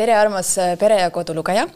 tere, 0.00 0.16
armas 0.16 0.54
äh, 0.58 0.76
Pere 0.78 1.00
ja 1.00 1.10
Kodu 1.12 1.34
lugeja, 1.36 1.66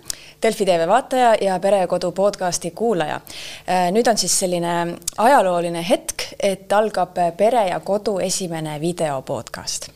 Delfi 0.42 0.64
tv 0.64 0.86
vaataja 0.88 1.34
ja 1.44 1.58
Pere 1.60 1.82
ja 1.82 1.88
Kodu 1.90 2.12
podcasti 2.16 2.70
kuulaja. 2.76 3.20
Äh, 3.68 3.90
nüüd 3.92 4.08
on 4.08 4.20
siis 4.20 4.32
selline 4.40 4.94
ajalooline 5.20 5.82
hetk, 5.84 6.30
et 6.40 6.72
algab 6.72 7.18
Pere 7.36 7.66
ja 7.68 7.80
Kodu 7.84 8.16
esimene 8.24 8.78
video 8.80 9.20
podcast 9.26 9.90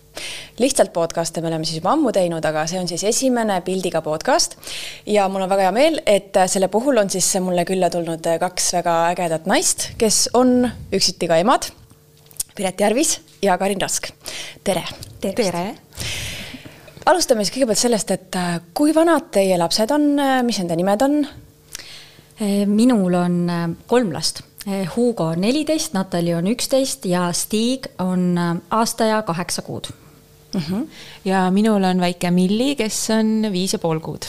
lihtsalt 0.58 0.90
podcast'e 0.90 1.38
me 1.38 1.46
oleme 1.46 1.62
siis 1.62 1.78
juba 1.78 1.92
ammu 1.92 2.10
teinud, 2.10 2.42
aga 2.42 2.64
see 2.66 2.80
on 2.80 2.88
siis 2.90 3.04
esimene 3.06 3.60
pildiga 3.62 4.00
podcast 4.02 4.56
ja 5.06 5.28
mul 5.30 5.44
on 5.44 5.52
väga 5.52 5.68
hea 5.68 5.74
meel, 5.76 6.00
et 6.10 6.34
selle 6.50 6.66
puhul 6.72 6.98
on 6.98 7.10
siis 7.12 7.28
mulle 7.44 7.62
külla 7.68 7.86
tulnud 7.94 8.26
kaks 8.42 8.72
väga 8.80 8.96
ägedat 9.12 9.46
naist, 9.46 9.92
kes 10.00 10.24
on 10.34 10.66
üksiti 10.90 11.30
ka 11.30 11.38
emad. 11.38 11.70
Piret 12.58 12.82
Järvis 12.82 13.20
ja 13.46 13.54
Karin 13.62 13.78
Rask. 13.80 14.10
tere. 14.66 14.82
tere 15.22 15.70
alustame 17.08 17.44
siis 17.44 17.54
kõigepealt 17.54 17.80
sellest, 17.80 18.10
et 18.14 18.38
äh, 18.38 18.58
kui 18.76 18.92
vanad 18.96 19.30
teie 19.34 19.56
lapsed 19.60 19.92
on, 19.94 20.10
äh, 20.20 20.40
mis 20.46 20.60
nende 20.60 20.76
nimed 20.78 21.04
on? 21.06 21.16
Äh, 22.38 22.64
minul 22.68 23.16
on 23.18 23.40
kolm 23.90 24.12
last. 24.14 24.44
Hugo 24.68 25.30
on 25.32 25.40
neliteist, 25.40 25.94
Natali 25.94 26.34
on 26.36 26.48
üksteist 26.50 27.06
ja 27.08 27.28
Stig 27.32 27.86
on 28.04 28.36
aasta 28.36 29.06
ja 29.08 29.22
kaheksa 29.24 29.62
kuud 29.62 29.86
mm. 30.52 30.60
-hmm. 30.60 30.82
ja 31.24 31.46
minul 31.50 31.84
on 31.84 32.00
väike 32.00 32.30
Milli, 32.30 32.74
kes 32.76 33.10
on 33.10 33.52
viis 33.52 33.72
ja 33.72 33.78
pool 33.78 34.00
kuud 34.00 34.28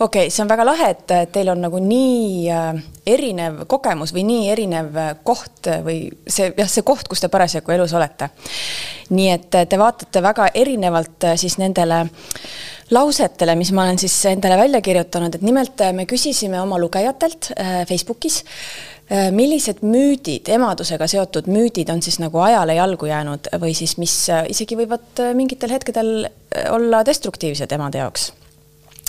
okei 0.00 0.26
okay,, 0.26 0.30
see 0.30 0.42
on 0.44 0.50
väga 0.50 0.64
lahe, 0.66 0.90
et 0.92 1.12
teil 1.32 1.48
on 1.48 1.62
nagu 1.64 1.80
nii 1.80 2.48
äh, 2.52 2.80
erinev 3.08 3.62
kogemus 3.70 4.12
või 4.12 4.26
nii 4.28 4.50
erinev 4.52 4.98
äh, 5.00 5.12
koht 5.24 5.70
või 5.86 6.10
see 6.28 6.50
jah, 6.52 6.68
see 6.68 6.84
koht, 6.86 7.08
kus 7.08 7.24
te 7.24 7.30
parasjagu 7.32 7.72
elus 7.72 7.94
olete. 7.96 8.28
nii 9.16 9.30
et 9.32 9.56
äh, 9.56 9.64
te 9.68 9.78
vaatate 9.80 10.22
väga 10.22 10.50
erinevalt 10.54 11.30
siis 11.40 11.56
nendele 11.62 12.02
lausetele, 12.92 13.56
mis 13.56 13.72
ma 13.72 13.86
olen 13.86 13.98
siis 13.98 14.18
endale 14.30 14.60
välja 14.60 14.82
kirjutanud, 14.84 15.34
et 15.34 15.42
nimelt 15.42 15.80
me 15.96 16.04
küsisime 16.06 16.60
oma 16.60 16.78
lugejatelt 16.78 17.48
Facebookis, 17.88 18.44
millised 19.34 19.82
müüdid, 19.82 20.46
emadusega 20.54 21.08
seotud 21.10 21.50
müüdid 21.50 21.90
on 21.90 21.98
siis 22.02 22.20
nagu 22.22 22.38
ajale 22.46 22.78
jalgu 22.78 23.10
jäänud 23.10 23.50
või 23.58 23.74
siis 23.74 23.96
mis 23.98 24.14
isegi 24.54 24.78
võivad 24.78 25.26
mingitel 25.34 25.74
hetkedel 25.74 26.28
olla 26.70 27.02
destruktiivsed 27.06 27.74
emade 27.74 28.04
jaoks 28.04 28.30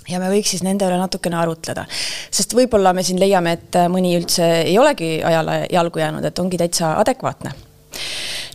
ja 0.09 0.19
me 0.19 0.29
võiks 0.31 0.53
siis 0.55 0.63
nende 0.65 0.87
üle 0.87 0.97
natukene 0.99 1.37
arutleda. 1.39 1.85
sest 2.31 2.55
võib-olla 2.57 2.93
me 2.93 3.03
siin 3.03 3.19
leiame, 3.19 3.53
et 3.57 3.79
mõni 3.91 4.15
üldse 4.17 4.47
ei 4.63 4.77
olegi 4.79 5.17
ajale 5.23 5.65
jalgu 5.71 5.99
jäänud, 5.99 6.25
et 6.25 6.39
ongi 6.39 6.57
täitsa 6.57 6.95
adekvaatne. 7.01 7.51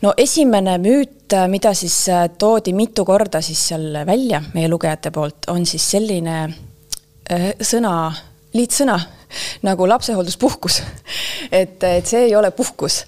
no 0.02 0.14
esimene 0.16 0.78
müüt, 0.78 1.36
mida 1.48 1.74
siis 1.74 2.04
toodi 2.38 2.72
mitu 2.76 3.04
korda 3.04 3.40
siis 3.40 3.68
seal 3.68 4.04
välja 4.06 4.42
meie 4.54 4.68
lugejate 4.68 5.10
poolt, 5.10 5.48
on 5.48 5.66
siis 5.66 5.90
selline 5.96 6.38
äh, 6.44 7.50
sõna, 7.60 8.12
liitsõna 8.54 8.98
nagu 9.68 9.88
lapsehoolduspuhkus. 9.88 10.82
et, 11.62 11.82
et 11.82 12.06
see 12.06 12.28
ei 12.28 12.36
ole 12.36 12.50
puhkus. 12.50 13.04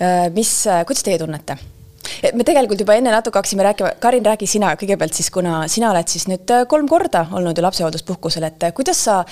Äh, 0.00 0.28
mis, 0.32 0.52
kuidas 0.86 1.04
teie 1.04 1.18
tunnete? 1.18 1.56
Me 2.34 2.46
tegelikult 2.46 2.80
juba 2.82 2.96
enne 2.98 3.12
natuke 3.14 3.40
hakkasime 3.40 3.66
rääkima, 3.66 3.94
Karin, 4.02 4.26
räägi 4.26 4.48
sina 4.50 4.74
kõigepealt 4.78 5.16
siis, 5.16 5.30
kuna 5.34 5.64
sina 5.72 5.90
oled 5.92 6.10
siis 6.10 6.26
nüüd 6.30 6.52
äh, 6.54 6.66
kolm 6.70 6.88
korda 6.90 7.26
olnud 7.36 7.56
ju 7.56 7.64
lapsehoolduspuhkusel, 7.66 8.46
et 8.48 8.68
äh, 8.68 8.74
kuidas 8.76 9.02
sa, 9.08 9.22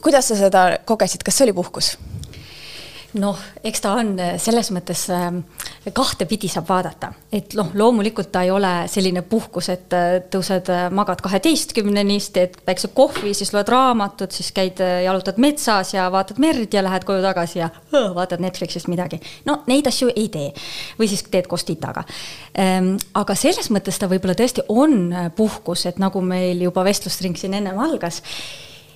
kuidas 0.00 0.30
sa 0.30 0.38
seda 0.38 0.64
kogesid, 0.88 1.24
kas 1.26 1.40
see 1.40 1.48
oli 1.48 1.56
puhkus? 1.56 1.94
Noh, 3.18 3.38
eks 3.66 3.82
ta 3.82 3.92
on 3.98 4.12
äh, 4.20 4.34
selles 4.40 4.70
mõttes 4.74 5.02
ähm, 5.14 5.40
kahtepidi 5.96 6.48
saab 6.50 6.68
vaadata, 6.68 7.10
et 7.32 7.54
noh, 7.58 7.72
loomulikult 7.74 8.30
ta 8.32 8.44
ei 8.46 8.52
ole 8.54 8.70
selline 8.90 9.22
puhkus, 9.26 9.70
et 9.72 9.96
äh, 9.96 10.18
tõused, 10.30 10.70
magad 10.94 11.22
kaheteistkümneni, 11.24 12.18
teed 12.34 12.58
väikse 12.66 12.92
kohvi, 12.94 13.32
siis 13.34 13.50
loed 13.54 13.70
raamatut, 13.70 14.34
siis 14.34 14.52
käid, 14.54 14.82
jalutad 15.04 15.40
metsas 15.42 15.94
ja 15.94 16.06
vaatad 16.12 16.38
merd 16.42 16.74
ja 16.74 16.84
lähed 16.86 17.06
koju 17.08 17.24
tagasi 17.24 17.62
ja 17.62 17.70
õh, 17.70 18.12
vaatad 18.16 18.42
Netflixist 18.42 18.90
midagi. 18.90 19.20
no 19.48 19.60
neid 19.70 19.90
asju 19.90 20.12
ei 20.14 20.28
tee 20.30 20.52
või 20.98 21.10
siis 21.10 21.24
teed 21.30 21.50
koos 21.50 21.66
titaga. 21.66 22.04
Ähm, 22.58 22.94
aga 23.18 23.34
selles 23.38 23.70
mõttes 23.74 23.98
ta 23.98 24.10
võib-olla 24.10 24.36
tõesti 24.38 24.66
on 24.68 25.10
puhkus, 25.36 25.86
et 25.90 25.98
nagu 25.98 26.22
meil 26.22 26.62
juba 26.62 26.84
vestlustring 26.86 27.38
siin 27.38 27.58
ennem 27.58 27.78
algas, 27.82 28.22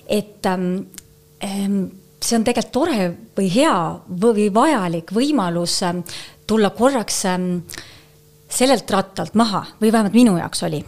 et 0.07 0.45
ähm 0.45 2.04
see 2.25 2.39
on 2.39 2.45
tegelikult 2.45 2.73
tore 2.73 3.09
või 3.37 3.49
hea 3.53 3.75
või 4.21 4.47
vajalik 4.53 5.13
võimalus 5.15 5.81
ähm, 5.85 6.01
tulla 6.47 6.71
korraks 6.75 7.23
ähm, 7.29 7.59
sellelt 8.55 8.89
rattalt 8.93 9.35
maha 9.37 9.63
või 9.81 9.91
vähemalt 9.91 10.15
minu 10.15 10.35
jaoks 10.37 10.63
oli. 10.67 10.83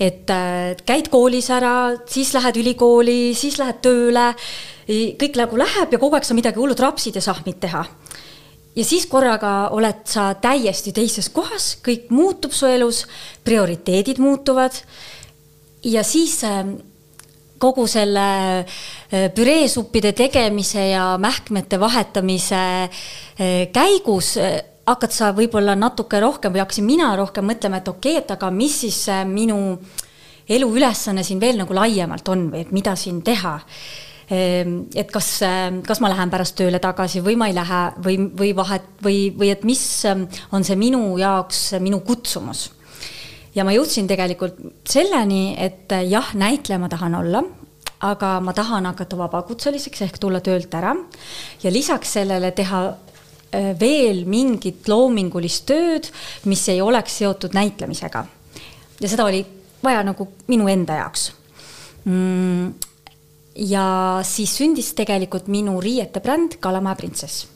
et 0.00 0.30
äh, 0.30 0.76
käid 0.86 1.10
koolis 1.12 1.50
ära, 1.50 1.96
siis 2.06 2.32
lähed 2.36 2.60
ülikooli, 2.60 3.34
siis 3.34 3.58
lähed 3.60 3.80
tööle, 3.84 4.32
kõik 4.88 5.36
nagu 5.36 5.58
läheb 5.60 5.92
ja 5.92 6.00
kogu 6.00 6.16
aeg 6.16 6.24
sa 6.24 6.36
midagi 6.36 6.60
hullut 6.60 6.80
rapsid 6.80 7.16
ja 7.18 7.24
sahmid 7.24 7.60
teha. 7.60 7.84
ja 8.76 8.84
siis 8.84 9.06
korraga 9.06 9.70
oled 9.76 10.04
sa 10.08 10.32
täiesti 10.34 10.92
teises 10.92 11.28
kohas, 11.28 11.76
kõik 11.84 12.10
muutub 12.10 12.52
su 12.52 12.66
elus, 12.66 13.06
prioriteedid 13.44 14.18
muutuvad. 14.18 14.72
ja 15.84 16.04
siis 16.04 16.42
ähm, 16.44 16.76
kogu 17.58 17.86
selle 17.90 18.26
äh, 18.62 19.28
püreesuppide 19.34 20.14
tegemise 20.16 20.88
ja 20.92 21.12
mähkmete 21.20 21.80
vahetamise 21.80 22.64
äh, 22.88 23.68
käigus 23.74 24.36
äh, 24.40 24.58
hakkad 24.88 25.12
sa 25.12 25.32
võib-olla 25.36 25.76
natuke 25.76 26.20
rohkem 26.22 26.54
või 26.54 26.62
hakkasin 26.62 26.86
mina 26.86 27.12
rohkem 27.18 27.44
mõtlema, 27.50 27.82
et 27.82 27.88
okei 27.90 28.16
okay,, 28.16 28.24
et 28.24 28.36
aga 28.38 28.50
mis 28.54 28.80
siis 28.86 29.02
minu 29.28 29.58
eluülesanne 30.48 31.24
siin 31.26 31.40
veel 31.42 31.58
nagu 31.60 31.76
laiemalt 31.76 32.28
on 32.32 32.46
või 32.54 32.62
et 32.64 32.70
mida 32.72 32.94
siin 32.96 33.18
teha. 33.20 33.58
Ehm, 34.32 34.78
et 34.96 35.12
kas, 35.12 35.28
kas 35.84 36.00
ma 36.00 36.08
lähen 36.08 36.32
pärast 36.32 36.56
tööle 36.56 36.80
tagasi 36.80 37.20
või 37.24 37.36
ma 37.36 37.50
ei 37.50 37.56
lähe 37.56 37.82
või, 38.04 38.16
või 38.32 38.54
vahet 38.56 38.88
või, 39.04 39.18
või 39.36 39.52
et 39.52 39.68
mis 39.68 39.84
on 40.08 40.64
see 40.64 40.76
minu 40.80 41.02
jaoks 41.20 41.74
minu 41.84 42.00
kutsumus 42.00 42.70
ja 43.58 43.66
ma 43.66 43.74
jõudsin 43.74 44.06
tegelikult 44.10 44.60
selleni, 44.88 45.56
et 45.58 45.90
jah, 46.06 46.30
näitleja 46.38 46.78
ma 46.78 46.90
tahan 46.92 47.16
olla, 47.18 47.42
aga 48.06 48.36
ma 48.44 48.54
tahan 48.54 48.86
hakata 48.92 49.18
vabakutseliseks 49.18 50.04
ehk 50.06 50.18
tulla 50.22 50.40
töölt 50.44 50.74
ära 50.78 50.94
ja 51.64 51.72
lisaks 51.74 52.14
sellele 52.18 52.52
teha 52.54 52.82
äh, 52.88 53.72
veel 53.80 54.22
mingit 54.30 54.86
loomingulist 54.86 55.66
tööd, 55.66 56.06
mis 56.46 56.62
ei 56.70 56.82
oleks 56.84 57.18
seotud 57.18 57.56
näitlemisega. 57.58 58.24
ja 59.00 59.08
seda 59.08 59.26
oli 59.26 59.44
vaja 59.82 60.04
nagu 60.06 60.28
minu 60.46 60.68
enda 60.70 61.00
jaoks 61.02 61.32
mm,. 62.04 62.72
ja 63.66 63.86
siis 64.22 64.54
sündis 64.60 64.92
tegelikult 64.94 65.50
minu 65.50 65.80
riiete 65.82 66.20
bränd 66.20 66.60
Kalamaja 66.60 66.96
printsess. 66.96 67.48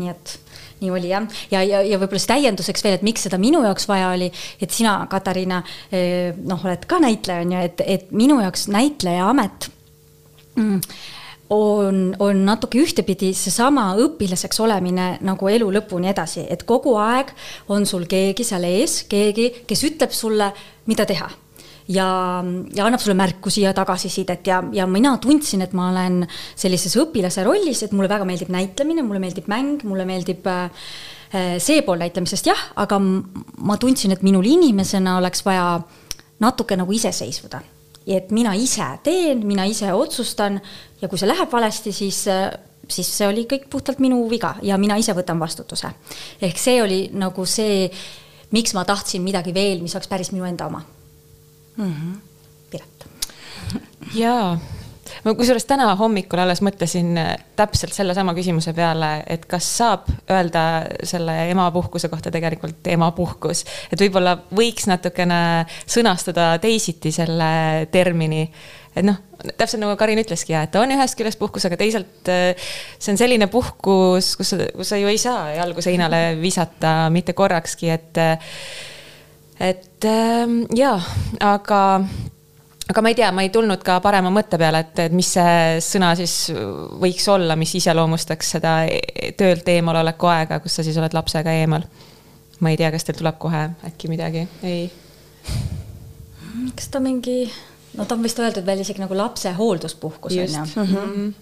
Nii 0.00 0.12
et 0.12 0.38
nii 0.80 0.90
oli 0.96 1.10
jah, 1.10 1.26
ja, 1.52 1.62
ja, 1.62 1.82
ja 1.84 1.98
võib-olla 2.00 2.20
siis 2.20 2.30
täienduseks 2.30 2.84
veel, 2.84 2.96
et 2.98 3.06
miks 3.06 3.26
seda 3.26 3.38
minu 3.40 3.62
jaoks 3.66 3.86
vaja 3.90 4.10
oli, 4.14 4.30
et 4.62 4.72
sina, 4.72 4.96
Katariina, 5.12 5.60
eh, 5.92 6.32
noh, 6.40 6.60
oled 6.64 6.86
ka 6.88 7.00
näitleja 7.02 7.44
on 7.44 7.54
ju, 7.54 7.64
et, 7.68 7.82
et 7.84 8.12
minu 8.16 8.40
jaoks 8.40 8.66
näitleja 8.72 9.28
amet 9.28 9.68
mm, 10.56 10.80
on, 11.52 12.00
on 12.22 12.44
natuke 12.46 12.80
ühtepidi 12.80 13.32
seesama 13.36 13.90
õpilaseks 14.00 14.62
olemine 14.64 15.12
nagu 15.26 15.52
elu 15.52 15.68
lõpuni 15.76 16.12
edasi, 16.14 16.46
et 16.48 16.64
kogu 16.68 16.96
aeg 17.02 17.34
on 17.68 17.86
sul 17.88 18.08
keegi 18.10 18.46
seal 18.46 18.64
ees, 18.68 19.02
keegi, 19.10 19.50
kes 19.68 19.86
ütleb 19.90 20.16
sulle, 20.16 20.52
mida 20.88 21.06
teha 21.08 21.28
ja, 21.90 22.08
ja 22.74 22.86
annab 22.86 23.02
sulle 23.02 23.16
märkusi 23.18 23.64
ja 23.64 23.72
tagasisidet 23.76 24.46
ja, 24.46 24.62
ja 24.72 24.86
mina 24.86 25.16
tundsin, 25.22 25.64
et 25.64 25.74
ma 25.76 25.88
olen 25.90 26.22
sellises 26.58 26.94
õpilase 27.00 27.44
rollis, 27.46 27.82
et 27.84 27.94
mulle 27.96 28.10
väga 28.10 28.26
meeldib 28.28 28.52
näitlemine, 28.54 29.04
mulle 29.06 29.22
meeldib 29.22 29.50
mäng, 29.50 29.82
mulle 29.88 30.06
meeldib 30.08 30.46
äh, 30.50 30.70
see 31.62 31.82
pool 31.86 32.00
näitlemisest 32.02 32.50
jah, 32.50 32.62
aga 32.80 32.98
ma 33.00 33.78
tundsin, 33.80 34.14
et 34.14 34.24
minul 34.26 34.46
inimesena 34.46 35.18
oleks 35.20 35.44
vaja 35.46 35.80
natuke 36.40 36.78
nagu 36.78 36.92
iseseisvuda. 36.96 37.60
et 38.10 38.30
mina 38.34 38.54
ise 38.56 38.86
teen, 39.04 39.44
mina 39.46 39.64
ise 39.68 39.92
otsustan 39.92 40.56
ja 41.02 41.08
kui 41.08 41.18
see 41.18 41.28
läheb 41.28 41.52
valesti, 41.52 41.92
siis 41.92 42.24
siis 42.90 43.06
see 43.06 43.28
oli 43.28 43.44
kõik 43.46 43.68
puhtalt 43.70 44.00
minu 44.02 44.24
viga 44.30 44.56
ja 44.66 44.78
mina 44.78 44.96
ise 44.98 45.14
võtan 45.14 45.38
vastutuse. 45.38 45.90
ehk 46.42 46.58
see 46.58 46.82
oli 46.82 47.02
nagu 47.12 47.44
see, 47.46 47.90
miks 48.50 48.74
ma 48.74 48.84
tahtsin 48.84 49.22
midagi 49.22 49.54
veel, 49.54 49.82
mis 49.82 49.94
oleks 49.94 50.08
päris 50.08 50.32
minu 50.32 50.48
enda 50.48 50.66
oma 50.66 50.82
mm. 51.80 51.94
-hmm. 51.94 52.20
Piret. 52.70 53.08
jaa 54.14 54.58
ma 55.24 55.34
kusjuures 55.34 55.66
täna 55.68 55.88
hommikul 55.98 56.40
alles 56.42 56.62
mõtlesin 56.64 57.14
äh, 57.20 57.32
täpselt 57.58 57.94
sellesama 57.96 58.34
küsimuse 58.36 58.72
peale, 58.76 59.10
et 59.30 59.46
kas 59.50 59.66
saab 59.80 60.08
öelda 60.30 60.64
selle 61.06 61.36
emapuhkuse 61.50 62.10
kohta 62.12 62.32
tegelikult 62.34 62.86
emapuhkus. 62.92 63.64
et 63.92 64.00
võib-olla 64.00 64.36
võiks 64.56 64.88
natukene 64.90 65.40
sõnastada 65.86 66.52
teisiti 66.62 67.12
selle 67.12 67.88
termini. 67.92 68.46
et 68.94 69.06
noh, 69.06 69.18
täpselt 69.56 69.80
nagu 69.82 69.96
Karin 69.96 70.22
ütleski 70.22 70.54
ja 70.54 70.64
et 70.66 70.72
ta 70.74 70.82
on 70.82 70.94
ühest 70.94 71.18
küljest 71.18 71.38
puhkus, 71.38 71.66
aga 71.66 71.80
teisalt 71.80 72.30
äh, 72.30 72.70
see 72.98 73.14
on 73.14 73.20
selline 73.20 73.50
puhkus, 73.52 74.34
kus 74.38 74.54
kus 74.76 74.94
sa 74.94 75.00
ju 75.00 75.10
ei 75.10 75.18
saa 75.18 75.50
jalgu 75.58 75.82
seinale 75.84 76.38
visata 76.40 77.10
mitte 77.10 77.36
korrakski, 77.36 77.90
et 77.90 78.18
äh, 78.20 78.56
et 79.60 80.04
ähm, 80.08 80.62
jaa, 80.76 80.96
aga 81.40 81.80
aga 82.90 83.02
ma 83.04 83.12
ei 83.12 83.14
tea, 83.14 83.30
ma 83.32 83.44
ei 83.44 83.52
tulnud 83.54 83.82
ka 83.86 83.98
parema 84.02 84.32
mõtte 84.34 84.58
peale, 84.60 84.82
et, 84.86 85.02
et 85.06 85.14
mis 85.14 85.28
see 85.36 85.80
sõna 85.84 86.12
siis 86.18 86.34
võiks 87.00 87.26
olla, 87.30 87.56
mis 87.60 87.74
iseloomustaks 87.78 88.54
seda 88.56 88.76
töölt 89.38 89.68
eemaloleku 89.70 90.30
aega, 90.30 90.60
kus 90.64 90.80
sa 90.80 90.86
siis 90.86 90.98
oled 91.00 91.14
lapsega 91.14 91.54
eemal. 91.60 91.86
ma 92.60 92.72
ei 92.72 92.76
tea, 92.76 92.90
kas 92.92 93.06
teil 93.06 93.16
tuleb 93.20 93.38
kohe 93.40 93.62
äkki 93.88 94.10
midagi, 94.10 94.46
ei? 94.66 94.90
kas 96.76 96.90
ta 96.92 97.00
mingi, 97.00 97.44
no 97.96 98.04
ta 98.04 98.16
on 98.18 98.26
vist 98.26 98.40
öeldud 98.42 98.66
veel 98.66 98.82
isegi 98.82 99.00
nagu 99.00 99.16
lapse 99.16 99.52
hoolduspuhkus 99.56 100.36
on 100.36 100.58
ju. 100.58 100.84
Mhm. 100.84 101.32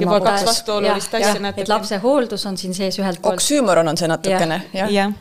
juba 0.00 0.20
kaks 0.20 0.46
vastuolulist 0.46 1.14
asja 1.14 1.38
natuke. 1.40 1.66
et 1.66 1.68
lapse 1.72 1.98
hooldus 2.04 2.46
on 2.46 2.56
siin 2.56 2.74
sees 2.74 2.98
ühelt 3.00 3.20
poolt. 3.22 3.40
oksüümoron 3.40 3.88
on 3.88 3.96
see 3.96 4.08
natukene 4.08 4.62
ja., 4.72 4.86
jah 4.86 4.92
ja 4.92 5.12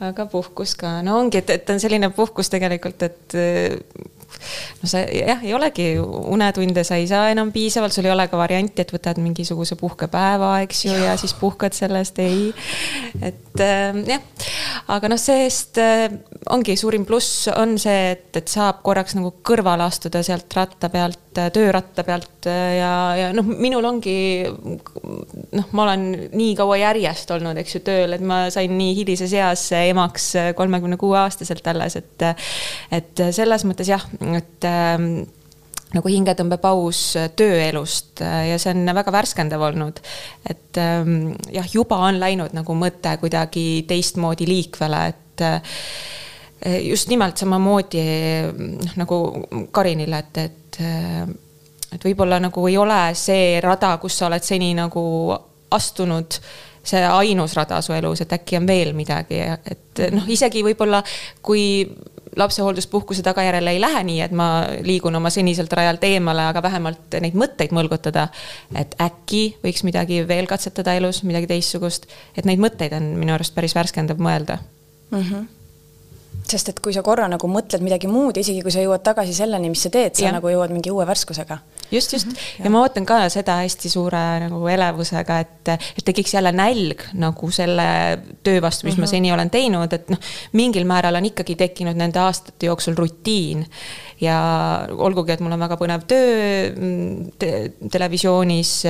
aga 0.00 0.26
puhkus 0.30 0.74
ka, 0.78 0.98
no 1.06 1.18
ongi, 1.20 1.40
et, 1.42 1.50
et 1.54 1.70
on 1.70 1.82
selline 1.82 2.10
puhkus 2.14 2.50
tegelikult, 2.52 3.02
et 3.06 3.38
no 4.82 4.90
sa 4.90 5.04
jah, 5.04 5.42
ei 5.44 5.54
olegi 5.56 5.90
unetunde, 6.00 6.84
sa 6.86 6.98
ei 7.00 7.08
saa 7.10 7.30
enam 7.32 7.52
piisavalt, 7.54 7.94
sul 7.94 8.08
ei 8.08 8.14
ole 8.14 8.26
ka 8.30 8.40
varianti, 8.40 8.84
et 8.84 8.94
võtad 8.94 9.20
mingisuguse 9.22 9.78
puhkepäeva, 9.80 10.56
eks 10.66 10.84
ju, 10.86 10.96
ja 11.04 11.16
siis 11.20 11.34
puhkad 11.38 11.76
sellest, 11.76 12.18
ei. 12.22 12.50
et 13.20 13.64
äh, 13.64 14.02
jah, 14.14 14.48
aga 14.90 15.10
noh, 15.10 15.20
see-eest 15.20 15.80
äh, 15.82 16.06
ongi 16.54 16.76
suurim 16.78 17.04
pluss 17.08 17.48
on 17.52 17.76
see, 17.80 18.12
et, 18.14 18.28
et 18.38 18.50
saab 18.50 18.80
korraks 18.86 19.16
nagu 19.18 19.32
kõrvale 19.46 19.84
astuda 19.86 20.22
sealt 20.26 20.52
ratta 20.56 20.90
pealt, 20.92 21.38
äh, 21.38 21.50
tööratta 21.54 22.04
pealt 22.06 22.48
äh, 22.50 22.76
ja, 22.78 22.92
ja 23.18 23.30
noh, 23.36 23.46
minul 23.46 23.86
ongi 23.88 24.16
noh, 24.46 25.68
ma 25.76 25.86
olen 25.86 26.06
nii 26.34 26.54
kaua 26.58 26.80
järjest 26.80 27.30
olnud, 27.36 27.60
eks 27.60 27.76
ju, 27.76 27.82
tööl, 27.86 28.16
et 28.16 28.24
ma 28.24 28.42
sain 28.52 28.74
nii 28.76 28.96
hilises 29.02 29.34
eas 29.36 29.66
emaks 29.80 30.30
kolmekümne 30.58 30.98
kuue 31.00 31.18
aastaselt 31.20 31.66
alles, 31.70 31.98
et 32.00 32.26
et 32.94 33.22
selles 33.34 33.64
mõttes 33.68 33.88
jah, 33.90 34.02
et 34.38 34.66
ähm, 34.68 35.10
nagu 35.94 36.12
hingetõmbepaus 36.12 37.02
tööelust 37.38 38.22
äh, 38.24 38.50
ja 38.52 38.60
see 38.62 38.74
on 38.74 38.94
väga 39.00 39.12
värskendav 39.14 39.66
olnud. 39.70 40.00
et 40.48 40.78
ähm, 40.78 41.34
jah, 41.52 41.66
juba 41.72 41.98
on 42.08 42.20
läinud 42.22 42.54
nagu 42.56 42.76
mõte 42.78 43.16
kuidagi 43.22 43.84
teistmoodi 43.88 44.48
liikvele, 44.48 45.04
et 45.12 45.46
äh, 45.46 46.80
just 46.84 47.08
nimelt 47.08 47.40
samamoodi 47.40 48.02
noh, 48.54 48.96
nagu 49.00 49.20
Karinile, 49.72 50.24
et, 50.26 50.42
et 50.44 50.56
et 51.90 52.04
võib-olla 52.04 52.38
nagu 52.40 52.62
ei 52.70 52.76
ole 52.78 52.98
see 53.18 53.58
rada, 53.62 53.96
kus 53.98 54.20
sa 54.20 54.28
oled 54.28 54.44
seni 54.46 54.70
nagu 54.78 55.02
astunud 55.74 56.38
see 56.82 57.00
ainus 57.04 57.54
rada 57.58 57.80
su 57.84 57.92
elus, 57.92 58.22
et 58.24 58.32
äkki 58.32 58.56
on 58.56 58.68
veel 58.68 58.94
midagi, 58.96 59.40
et 59.44 60.00
noh, 60.14 60.24
isegi 60.32 60.62
võib-olla 60.64 61.02
kui 61.44 61.82
lapsehoolduspuhkuse 62.36 63.22
tagajärjel 63.22 63.66
ei 63.66 63.80
lähe 63.80 64.02
nii, 64.06 64.20
et 64.24 64.34
ma 64.36 64.48
liigun 64.86 65.16
oma 65.16 65.30
seniselt 65.30 65.72
rajalt 65.72 66.04
eemale, 66.06 66.44
aga 66.50 66.62
vähemalt 66.62 67.18
neid 67.20 67.38
mõtteid 67.38 67.74
mõlgutada. 67.76 68.28
et 68.74 68.94
äkki 69.02 69.56
võiks 69.64 69.84
midagi 69.84 70.22
veel 70.28 70.46
katsetada 70.46 70.94
elus, 70.94 71.22
midagi 71.22 71.50
teistsugust, 71.50 72.06
et 72.36 72.44
neid 72.44 72.62
mõtteid 72.62 72.94
on 72.96 73.14
minu 73.18 73.34
arust 73.34 73.54
päris 73.54 73.74
värskendav 73.74 74.18
mõelda 74.18 74.58
mm. 75.10 75.22
-hmm 75.22 75.48
sest 76.50 76.68
et 76.68 76.80
kui 76.80 76.92
sa 76.92 77.02
korra 77.02 77.28
nagu 77.30 77.46
mõtled 77.46 77.82
midagi 77.82 78.08
muud, 78.10 78.36
isegi 78.36 78.62
kui 78.62 78.72
sa 78.74 78.82
jõuad 78.82 79.04
tagasi 79.06 79.34
selleni, 79.34 79.68
mis 79.70 79.82
sa 79.82 79.90
teed, 79.90 80.16
sa 80.18 80.24
ja. 80.24 80.32
nagu 80.32 80.48
jõuad 80.48 80.72
mingi 80.74 80.90
uue 80.90 81.06
värskusega 81.06 81.58
just, 81.90 82.12
just 82.12 82.26
mm 82.26 82.32
-hmm. 82.32 82.64
ja 82.64 82.70
ma 82.70 82.82
ootan 82.82 83.06
ka 83.06 83.28
seda 83.28 83.56
hästi 83.62 83.88
suure 83.90 84.22
nagu 84.40 84.66
elevusega, 84.68 85.38
et, 85.38 85.68
et 85.68 86.04
tekiks 86.04 86.34
jälle 86.34 86.52
nälg 86.52 87.02
nagu 87.12 87.50
selle 87.50 88.18
töö 88.42 88.60
vastu, 88.62 88.86
mis 88.86 88.94
mm 88.94 88.96
-hmm. 88.96 89.00
ma 89.00 89.06
mhm. 89.06 89.10
seni 89.10 89.32
olen 89.32 89.50
teinud, 89.50 89.92
et 89.92 90.08
noh, 90.10 90.18
mingil 90.52 90.84
määral 90.84 91.14
on 91.14 91.24
ikkagi 91.24 91.56
tekkinud 91.56 91.96
nende 91.96 92.18
aastate 92.18 92.66
jooksul 92.66 92.94
rutiin. 92.94 93.66
ja 94.20 94.38
olgugi, 94.90 95.32
et 95.32 95.40
mul 95.40 95.52
on 95.52 95.60
väga 95.60 95.76
põnev 95.76 96.02
töö 96.06 96.72
te 97.38 97.72
televisioonis, 97.90 98.84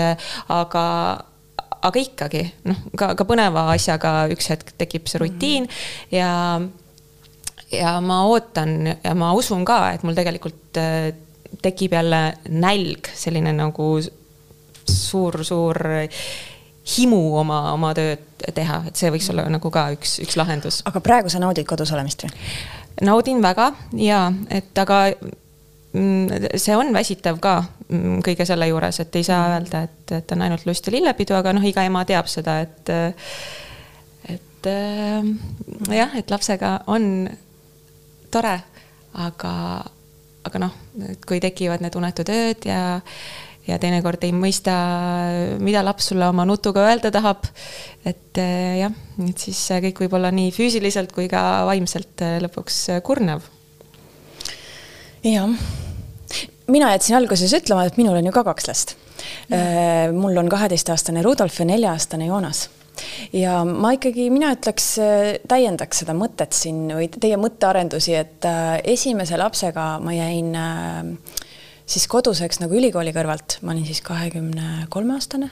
aga 0.49 0.87
aga 1.83 1.99
ikkagi 1.99 2.45
noh, 2.65 2.77
ka, 2.97 3.15
ka 3.15 3.25
põneva 3.25 3.71
asjaga 3.75 4.29
üks 4.35 4.51
hetk 4.53 4.75
tekib 4.79 5.07
see 5.07 5.19
rutiin 5.23 5.63
mm 5.63 5.69
-hmm. 5.69 6.17
ja 6.17 6.61
ja 7.73 8.01
ma 8.01 8.25
ootan 8.27 8.97
ja 9.05 9.15
ma 9.15 9.33
usun 9.33 9.65
ka, 9.65 9.93
et 9.95 10.03
mul 10.03 10.15
tegelikult 10.15 10.81
tekib 11.63 11.93
jälle 11.93 12.23
nälg, 12.49 13.11
selline 13.15 13.53
nagu 13.57 13.93
suur-suur 14.91 15.79
himu 16.97 17.21
oma, 17.39 17.61
oma 17.73 17.93
tööd 17.95 18.23
teha, 18.57 18.83
et 18.89 18.99
see 18.99 19.11
võiks 19.13 19.29
olla 19.33 19.45
nagu 19.53 19.71
ka 19.73 19.91
üks, 19.95 20.19
üks 20.25 20.39
lahendus. 20.41 20.81
aga 20.89 21.03
praegu 21.05 21.31
sa 21.33 21.43
naudid 21.43 21.69
kodus 21.69 21.93
olemist 21.93 22.25
või? 22.25 22.33
naudin 23.07 23.43
väga 23.43 23.71
ja, 24.01 24.23
et 24.51 24.79
aga 24.79 25.03
mm, 25.93 26.57
see 26.57 26.77
on 26.77 26.93
väsitav 26.97 27.39
ka 27.43 27.59
mm, 27.89 28.21
kõige 28.27 28.47
selle 28.49 28.69
juures, 28.71 29.01
et 29.03 29.21
ei 29.21 29.27
saa 29.27 29.55
öelda, 29.55 29.85
et, 29.89 30.15
et 30.19 30.35
on 30.35 30.47
ainult 30.47 30.67
lust 30.69 30.89
ja 30.89 30.95
lillepidu, 30.97 31.37
aga 31.39 31.55
noh, 31.57 31.67
iga 31.67 31.85
ema 31.87 32.05
teab 32.09 32.31
seda, 32.33 32.61
et 32.65 32.95
et 34.31 34.69
jah, 35.89 36.17
et 36.19 36.33
lapsega 36.33 36.75
on 36.93 37.05
tore, 38.33 38.59
aga 39.17 39.53
aga 40.45 40.63
noh, 40.63 40.75
et 41.09 41.27
kui 41.27 41.41
tekivad 41.43 41.83
need 41.85 41.97
unetud 41.99 42.31
ööd 42.33 42.67
ja, 42.69 43.01
ja 43.69 43.79
teinekord 43.83 44.25
ei 44.27 44.33
mõista, 44.35 44.75
mida 45.63 45.85
laps 45.87 46.11
sulle 46.11 46.29
oma 46.31 46.47
nutuga 46.49 46.89
öelda 46.89 47.13
tahab. 47.15 47.47
et 48.05 48.41
eh, 48.41 48.81
jah, 48.83 48.97
et 49.27 49.39
siis 49.39 49.61
kõik 49.87 50.05
võib 50.05 50.19
olla 50.19 50.33
nii 50.35 50.51
füüsiliselt 50.55 51.15
kui 51.17 51.29
ka 51.31 51.67
vaimselt 51.69 52.25
eh, 52.27 52.39
lõpuks 52.45 52.83
kurnav. 53.07 53.47
jah, 55.27 55.55
mina 56.71 56.91
jätsin 56.97 57.21
alguses 57.21 57.55
ütlema, 57.61 57.87
et 57.87 58.01
minul 58.01 58.19
on 58.19 58.27
ju 58.31 58.35
ka 58.35 58.45
kaks 58.51 58.69
last. 58.71 58.97
Eh, 59.53 60.11
mul 60.17 60.37
on 60.41 60.49
kaheteistaastane 60.49 61.23
Rudolf 61.23 61.59
ja 61.61 61.69
nelja-aastane 61.69 62.31
Joonas 62.31 62.69
ja 63.37 63.61
ma 63.65 63.93
ikkagi, 63.97 64.29
mina 64.33 64.53
ütleks, 64.57 64.89
äh, 65.03 65.29
täiendaks 65.51 66.03
seda 66.03 66.17
mõtet 66.17 66.57
siin 66.57 66.89
või 66.97 67.09
teie 67.15 67.39
mõttearendusi, 67.41 68.17
et 68.19 68.49
äh, 68.49 68.77
esimese 68.95 69.39
lapsega 69.41 69.93
ma 70.03 70.15
jäin 70.17 70.55
äh, 70.59 71.41
siis 71.91 72.07
koduseks 72.11 72.63
nagu 72.63 72.77
ülikooli 72.79 73.15
kõrvalt, 73.15 73.59
ma 73.65 73.75
olin 73.75 73.87
siis 73.89 74.03
kahekümne 74.07 74.87
kolme 74.93 75.17
aastane. 75.17 75.51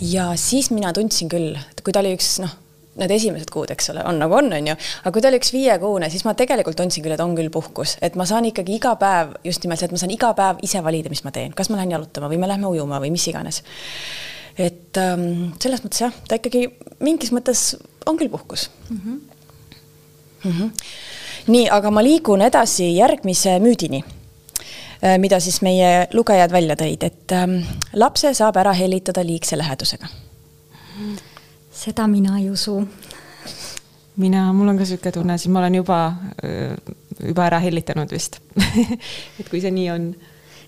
ja 0.00 0.32
siis 0.36 0.70
mina 0.74 0.92
tundsin 0.92 1.30
küll, 1.30 1.54
et 1.54 1.84
kui 1.84 1.94
ta 1.94 2.02
oli 2.02 2.14
üks 2.16 2.38
noh, 2.42 2.56
need 2.98 3.12
esimesed 3.14 3.48
kuud, 3.52 3.70
eks 3.72 3.88
ole, 3.92 4.02
on 4.08 4.18
nagu 4.20 4.34
on, 4.36 4.50
on 4.52 4.66
ju, 4.72 4.74
aga 5.02 5.12
kui 5.14 5.22
ta 5.24 5.30
oli 5.30 5.38
üks 5.40 5.52
viiekuune, 5.54 6.10
siis 6.12 6.26
ma 6.28 6.34
tegelikult 6.36 6.76
tundsin 6.80 7.04
küll, 7.04 7.14
et 7.14 7.22
on 7.24 7.36
küll 7.38 7.52
puhkus, 7.52 7.96
et 8.04 8.18
ma 8.20 8.26
saan 8.28 8.48
ikkagi 8.50 8.76
iga 8.76 8.96
päev 9.00 9.36
just 9.46 9.64
nimelt 9.64 9.80
see, 9.80 9.88
et 9.88 9.94
ma 9.94 10.02
saan 10.02 10.12
iga 10.12 10.32
päev 10.36 10.60
ise 10.66 10.82
valida, 10.84 11.12
mis 11.12 11.24
ma 11.24 11.32
teen, 11.34 11.54
kas 11.56 11.70
ma 11.72 11.80
lähen 11.80 11.94
jalutama 11.94 12.28
või 12.32 12.42
me 12.42 12.50
lähme 12.50 12.68
ujuma 12.74 13.00
või 13.02 13.14
mis 13.14 13.28
iganes 13.32 13.62
et 14.58 14.96
ähm, 15.00 15.52
selles 15.60 15.82
mõttes 15.84 16.02
jah, 16.04 16.14
ta 16.28 16.36
ikkagi 16.36 16.66
mingis 17.04 17.32
mõttes 17.32 17.72
on 18.06 18.18
küll 18.18 18.30
puhkus 18.32 18.70
mm. 18.88 19.00
-hmm. 19.04 19.20
Mm 20.44 20.52
-hmm. 20.52 20.70
nii, 21.46 21.68
aga 21.70 21.90
ma 21.90 22.02
liigun 22.02 22.42
edasi 22.42 22.96
järgmise 22.96 23.58
müüdini, 23.58 24.04
äh, 25.04 25.18
mida 25.18 25.40
siis 25.40 25.62
meie 25.62 26.08
lugejad 26.12 26.52
välja 26.52 26.74
tõid, 26.74 27.04
et 27.04 27.32
ähm, 27.32 27.62
lapse 27.92 28.34
saab 28.34 28.56
ära 28.56 28.72
hellitada 28.72 29.24
liigse 29.26 29.58
lähedusega. 29.58 30.06
seda 31.72 32.06
mina 32.06 32.38
ei 32.38 32.50
usu. 32.50 32.88
mina, 34.16 34.52
mul 34.52 34.68
on 34.68 34.76
ka 34.76 34.82
niisugune 34.82 35.12
tunne, 35.12 35.38
siis 35.38 35.52
ma 35.52 35.58
olen 35.58 35.74
juba, 35.74 36.14
äh, 36.44 36.76
juba 37.28 37.46
ära 37.46 37.58
hellitanud 37.58 38.10
vist 38.10 38.40
et 39.40 39.48
kui 39.48 39.60
see 39.60 39.70
nii 39.70 39.90
on 39.90 40.14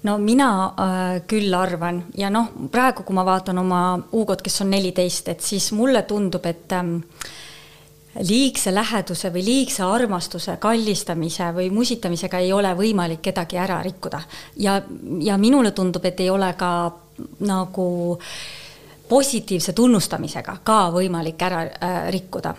no 0.04 0.18
mina 0.18 0.48
äh, 0.66 1.22
küll 1.28 1.54
arvan 1.56 2.02
ja 2.16 2.30
noh, 2.32 2.50
praegu, 2.72 3.04
kui 3.06 3.16
ma 3.16 3.24
vaatan 3.26 3.58
oma 3.62 3.80
Hugot, 4.12 4.42
kes 4.44 4.62
on 4.64 4.70
neliteist, 4.74 5.28
et 5.32 5.44
siis 5.44 5.70
mulle 5.76 6.04
tundub, 6.08 6.44
et 6.46 6.72
ähm, 6.76 6.98
liigse 8.22 8.74
läheduse 8.74 9.30
või 9.34 9.44
liigse 9.46 9.82
armastuse, 9.86 10.58
kallistamise 10.62 11.48
või 11.56 11.70
musitamisega 11.74 12.42
ei 12.44 12.52
ole 12.52 12.74
võimalik 12.78 13.22
kedagi 13.24 13.58
ära 13.58 13.80
rikkuda. 13.82 14.20
ja, 14.56 14.80
ja 15.20 15.38
minule 15.38 15.70
tundub, 15.70 16.04
et 16.04 16.20
ei 16.20 16.30
ole 16.30 16.52
ka 16.58 16.70
nagu 17.46 17.88
positiivse 19.08 19.72
tunnustamisega 19.72 20.58
ka 20.64 20.78
võimalik 20.94 21.42
ära 21.42 21.64
äh, 21.64 21.98
rikkuda. 22.12 22.54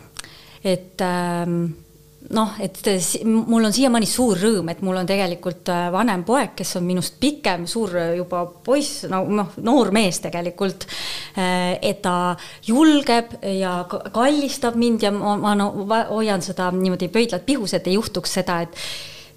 et 0.63 1.01
ähm, 1.01 1.84
noh, 2.33 2.55
et 2.63 2.79
mul 3.25 3.67
on 3.67 3.73
siiamaani 3.73 4.07
suur 4.09 4.39
rõõm, 4.39 4.69
et 4.71 4.81
mul 4.85 4.97
on 4.97 5.07
tegelikult 5.07 5.69
äh, 5.73 5.87
vanem 5.93 6.23
poeg, 6.25 6.53
kes 6.57 6.75
on 6.79 6.85
minust 6.87 7.19
pikem, 7.21 7.65
suur 7.69 7.93
äh, 7.99 8.13
juba 8.19 8.45
poiss, 8.65 9.05
no 9.11 9.23
noh, 9.29 9.53
noor 9.65 9.91
mees 9.95 10.21
tegelikult. 10.23 10.87
Äh, 11.37 11.75
et 11.85 12.01
ta 12.05 12.35
julgeb 12.65 13.37
ja 13.55 13.77
kallistab 13.89 14.77
mind 14.79 15.05
ja 15.05 15.11
ma, 15.15 15.35
ma 15.41 15.55
no 15.57 15.71
hoian 16.11 16.43
seda 16.45 16.71
niimoodi 16.75 17.11
pöidlad 17.13 17.45
pihus, 17.45 17.75
et 17.77 17.91
ei 17.91 17.99
juhtuks 17.99 18.39
seda, 18.39 18.61
et 18.65 18.85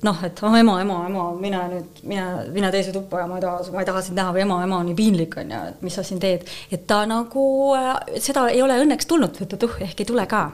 noh, 0.06 0.18
et 0.22 0.40
oh 0.46 0.54
ema, 0.54 0.76
ema, 0.80 0.96
ema, 1.08 1.24
mine 1.40 1.60
nüüd, 1.72 2.02
mine, 2.06 2.26
mine 2.54 2.70
teise 2.70 2.92
tuppa 2.94 3.22
ja 3.22 3.26
ma 3.30 3.38
ei 3.38 3.42
taha, 3.42 3.64
ma 3.74 3.82
ei 3.82 3.88
taha 3.88 4.02
sind 4.06 4.18
näha 4.20 4.34
või 4.36 4.44
ema, 4.44 4.58
ema, 4.66 4.78
nii 4.86 4.96
piinlik 4.98 5.34
on 5.42 5.50
ju, 5.54 5.62
et 5.72 5.82
mis 5.82 5.96
sa 5.98 6.04
siin 6.06 6.20
teed. 6.22 6.44
et 6.70 6.86
ta 6.86 7.00
nagu 7.10 7.46
äh,, 7.74 8.20
seda 8.22 8.46
ei 8.52 8.62
ole 8.62 8.78
õnneks 8.84 9.10
tulnud, 9.10 9.40
et 9.42 9.56
uh, 9.58 9.76
ehk 9.88 10.04
ei 10.04 10.08
tule 10.08 10.26
ka. 10.30 10.44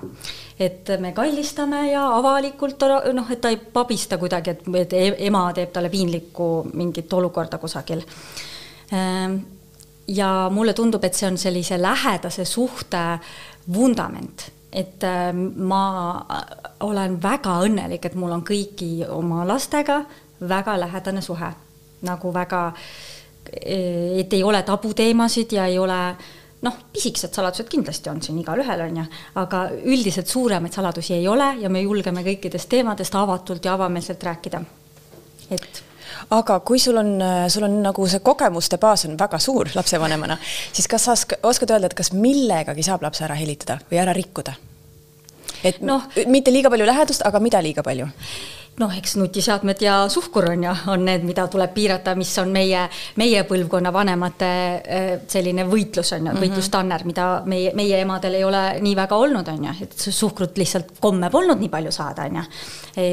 et 0.58 0.94
me 1.00 1.12
kallistame 1.12 1.82
ja 1.90 2.06
avalikult 2.16 2.86
noh, 3.12 3.30
et 3.30 3.40
ta 3.44 3.52
ei 3.52 3.58
pabista 3.58 4.18
kuidagi, 4.18 4.56
et, 4.56 4.64
et 4.80 4.96
e-, 4.96 5.16
ema 5.28 5.46
teeb 5.52 5.74
talle 5.74 5.92
piinlikku 5.92 6.50
mingit 6.72 7.12
olukorda 7.12 7.60
kusagil 7.60 8.00
ähm, 8.96 9.38
ja 10.08 10.48
mulle 10.52 10.72
tundub, 10.72 11.04
et 11.04 11.14
see 11.14 11.28
on 11.28 11.36
sellise 11.40 11.76
lähedase 11.82 12.48
suhte 12.48 13.04
vundament 13.72 14.48
et 14.75 15.04
äh, 15.07 15.33
ma 15.35 15.83
olen 16.81 17.19
väga 17.23 17.59
õnnelik, 17.66 18.07
et 18.07 18.14
mul 18.19 18.35
on 18.35 18.45
kõigi 18.47 19.07
oma 19.09 19.45
lastega 19.47 20.02
väga 20.49 20.78
lähedane 20.81 21.23
suhe, 21.23 21.50
nagu 22.04 22.33
väga, 22.35 22.62
e, 23.52 23.76
et 24.21 24.33
ei 24.33 24.43
ole 24.43 24.62
tabuteemasid 24.62 25.52
ja 25.57 25.66
ei 25.71 25.78
ole 25.78 26.00
noh, 26.64 26.76
pisikesed 26.93 27.35
saladused 27.37 27.69
kindlasti 27.71 28.11
on 28.11 28.23
siin 28.25 28.38
igalühel, 28.40 28.87
on 28.87 29.00
ju, 29.02 29.07
aga 29.40 29.64
üldiselt 29.85 30.31
suuremaid 30.33 30.73
saladusi 30.73 31.14
ei 31.19 31.28
ole 31.28 31.54
ja 31.61 31.71
me 31.71 31.83
julgeme 31.85 32.25
kõikidest 32.26 32.71
teemadest 32.73 33.14
avatult 33.21 33.64
ja 33.64 33.75
avameelselt 33.76 34.23
rääkida. 34.25 34.62
et 35.50 35.83
aga 36.35 36.61
kui 36.61 36.78
sul 36.83 36.99
on, 37.00 37.16
sul 37.49 37.66
on 37.68 37.80
nagu 37.85 38.06
see 38.11 38.23
kogemuste 38.25 38.78
baas 38.83 39.06
on 39.09 39.18
väga 39.21 39.38
suur 39.42 39.71
lapsevanemana, 39.75 40.38
siis 40.73 40.88
kas 40.90 41.09
sa 41.09 41.16
oskad 41.42 41.75
öelda, 41.75 41.90
et 41.90 41.99
kas 41.99 42.12
millegagi 42.12 42.87
saab 42.87 43.02
lapse 43.06 43.25
ära 43.25 43.37
helitada 43.38 43.80
või 43.90 44.02
ära 44.02 44.16
rikkuda? 44.16 44.54
et 45.64 45.80
noh, 45.80 46.04
mitte 46.28 46.52
liiga 46.52 46.71
palju 46.73 46.87
lähedust, 46.88 47.25
aga 47.25 47.40
mida 47.40 47.62
liiga 47.64 47.83
palju? 47.83 48.09
Noh, 48.81 48.95
eks 48.99 49.14
nutiseadmed 49.21 49.83
ja 49.83 49.97
suhkur 50.11 50.49
on 50.50 50.64
ju, 50.66 50.73
on 50.90 51.04
need, 51.07 51.25
mida 51.26 51.47
tuleb 51.50 51.73
piirata, 51.75 52.14
mis 52.19 52.33
on 52.43 52.50
meie, 52.54 52.83
meie 53.21 53.45
põlvkonna 53.47 53.93
vanemate 53.95 54.50
äh, 54.50 55.09
selline 55.31 55.66
võitlus 55.69 56.12
on 56.16 56.26
ju 56.26 56.33
-hmm., 56.33 56.43
võitlustanner, 56.43 57.04
mida 57.07 57.28
meie, 57.47 57.73
meie 57.75 58.00
emadel 58.02 58.38
ei 58.40 58.45
ole 58.45 58.62
nii 58.83 58.97
väga 58.97 59.16
olnud, 59.16 59.49
on 59.49 59.64
ju, 59.69 59.75
et 59.87 60.07
suhkrut 60.11 60.59
lihtsalt 60.59 60.95
komme 61.00 61.31
polnud 61.31 61.61
nii 61.61 61.71
palju 61.71 61.93
saada, 61.93 62.28
on 62.28 62.40
ju. 62.43 62.47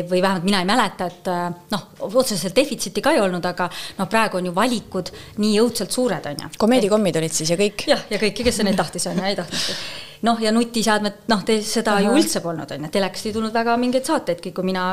või 0.09 0.21
vähemalt 0.21 0.43
mina 0.43 0.59
ei 0.59 0.65
mäleta, 0.65 1.05
et 1.05 1.27
äh, 1.27 1.49
noh, 1.71 1.87
otseselt 1.99 2.55
defitsiiti 2.55 3.01
ka 3.01 3.11
ei 3.11 3.21
olnud, 3.21 3.45
aga 3.45 3.69
noh, 3.97 4.09
praegu 4.09 4.37
on 4.37 4.45
ju 4.45 4.55
valikud 4.55 5.11
nii 5.37 5.59
õudselt 5.61 5.91
suured, 5.91 6.25
on 6.25 6.45
ju. 6.45 6.55
komeedikommid 6.57 7.15
olid 7.15 7.33
siis 7.33 7.49
ja 7.49 7.57
kõik? 7.57 7.85
jah, 7.87 8.07
ja 8.09 8.17
kõik, 8.17 8.43
kes 8.43 8.63
neid 8.63 8.77
tahtis, 8.77 9.07
on 9.07 9.21
ju, 9.21 9.25
ei 9.29 9.35
tahtnud 9.35 10.09
noh, 10.25 10.41
ja 10.41 10.51
nutiseadmed, 10.53 11.23
noh, 11.31 11.41
te 11.45 11.57
seda 11.65 11.95
Aha. 11.97 12.03
ju 12.05 12.13
üldse 12.19 12.41
polnud, 12.43 12.69
on 12.75 12.85
ju, 12.85 12.89
telekast 12.93 13.27
ei 13.29 13.33
tulnud 13.35 13.53
väga 13.55 13.75
mingeid 13.81 14.05
saateidki, 14.07 14.51
kui 14.55 14.65
mina 14.67 14.83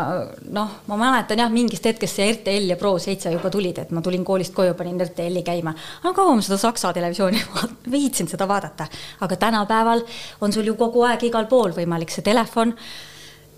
noh, 0.55 0.77
ma 0.89 0.99
mäletan 1.01 1.43
jah, 1.43 1.53
mingist 1.53 1.85
hetkest 1.89 2.21
see 2.21 2.29
RTL 2.33 2.71
ja 2.73 2.79
Pro 2.81 2.95
seitse 3.03 3.33
juba 3.35 3.51
tulid, 3.53 3.83
et 3.83 3.93
ma 3.95 4.03
tulin 4.05 4.25
koolist 4.27 4.55
koju, 4.57 4.77
panin 4.79 5.01
RTL-i 5.05 5.45
käima. 5.47 5.75
aga 6.03 6.15
kaua 6.17 6.37
ma 6.39 6.45
seda 6.45 6.61
Saksa 6.61 6.93
televisiooni 6.97 7.43
viitsin 7.97 8.31
seda 8.31 8.49
vaadata, 8.49 8.89
aga 9.27 9.37
tänapäeval 9.37 10.05
on 10.41 10.53
sul 10.53 10.73
ju 10.73 10.79
kogu 10.81 11.05
aeg 11.09 11.29
igal 11.29 11.51
pool 11.51 11.77
võimalik 11.77 12.15
see 12.15 12.25
telefon, 12.25 12.75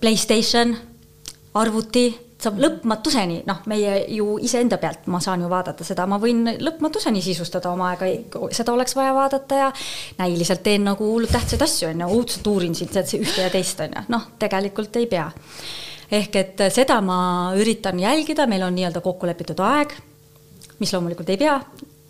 Playstation, 0.01 0.73
arvuti 1.55 2.30
saab 2.41 2.59
lõpmatuseni, 2.61 3.43
noh, 3.49 3.61
meie 3.71 3.97
ju 4.15 4.37
iseenda 4.43 4.79
pealt 4.81 5.07
ma 5.13 5.21
saan 5.23 5.45
ju 5.45 5.51
vaadata 5.51 5.85
seda, 5.87 6.07
ma 6.11 6.19
võin 6.23 6.43
lõpmatuseni 6.61 7.23
sisustada 7.25 7.73
oma 7.73 7.91
aega, 7.93 8.09
seda 8.57 8.75
oleks 8.75 8.97
vaja 8.97 9.13
vaadata 9.17 9.61
ja 9.61 9.69
näiliselt 10.19 10.65
teen 10.65 10.87
nagu 10.89 11.07
hullult 11.13 11.33
tähtsaid 11.35 11.63
asju, 11.67 11.91
on 11.91 12.05
ju, 12.05 12.11
õudselt 12.19 12.51
uurin 12.51 12.77
siit 12.79 12.97
ühte 12.97 13.45
ja 13.45 13.53
teist, 13.53 13.81
on 13.85 13.97
ju, 13.97 14.05
noh, 14.13 14.27
tegelikult 14.41 14.97
ei 15.01 15.09
pea. 15.11 15.29
ehk 16.11 16.37
et 16.37 16.65
seda 16.75 17.01
ma 17.05 17.21
üritan 17.59 18.01
jälgida, 18.01 18.49
meil 18.51 18.65
on 18.67 18.75
nii-öelda 18.75 19.05
kokku 19.05 19.29
lepitud 19.31 19.61
aeg, 19.63 19.95
mis 20.81 20.93
loomulikult 20.97 21.29
ei 21.31 21.39
pea, 21.41 21.61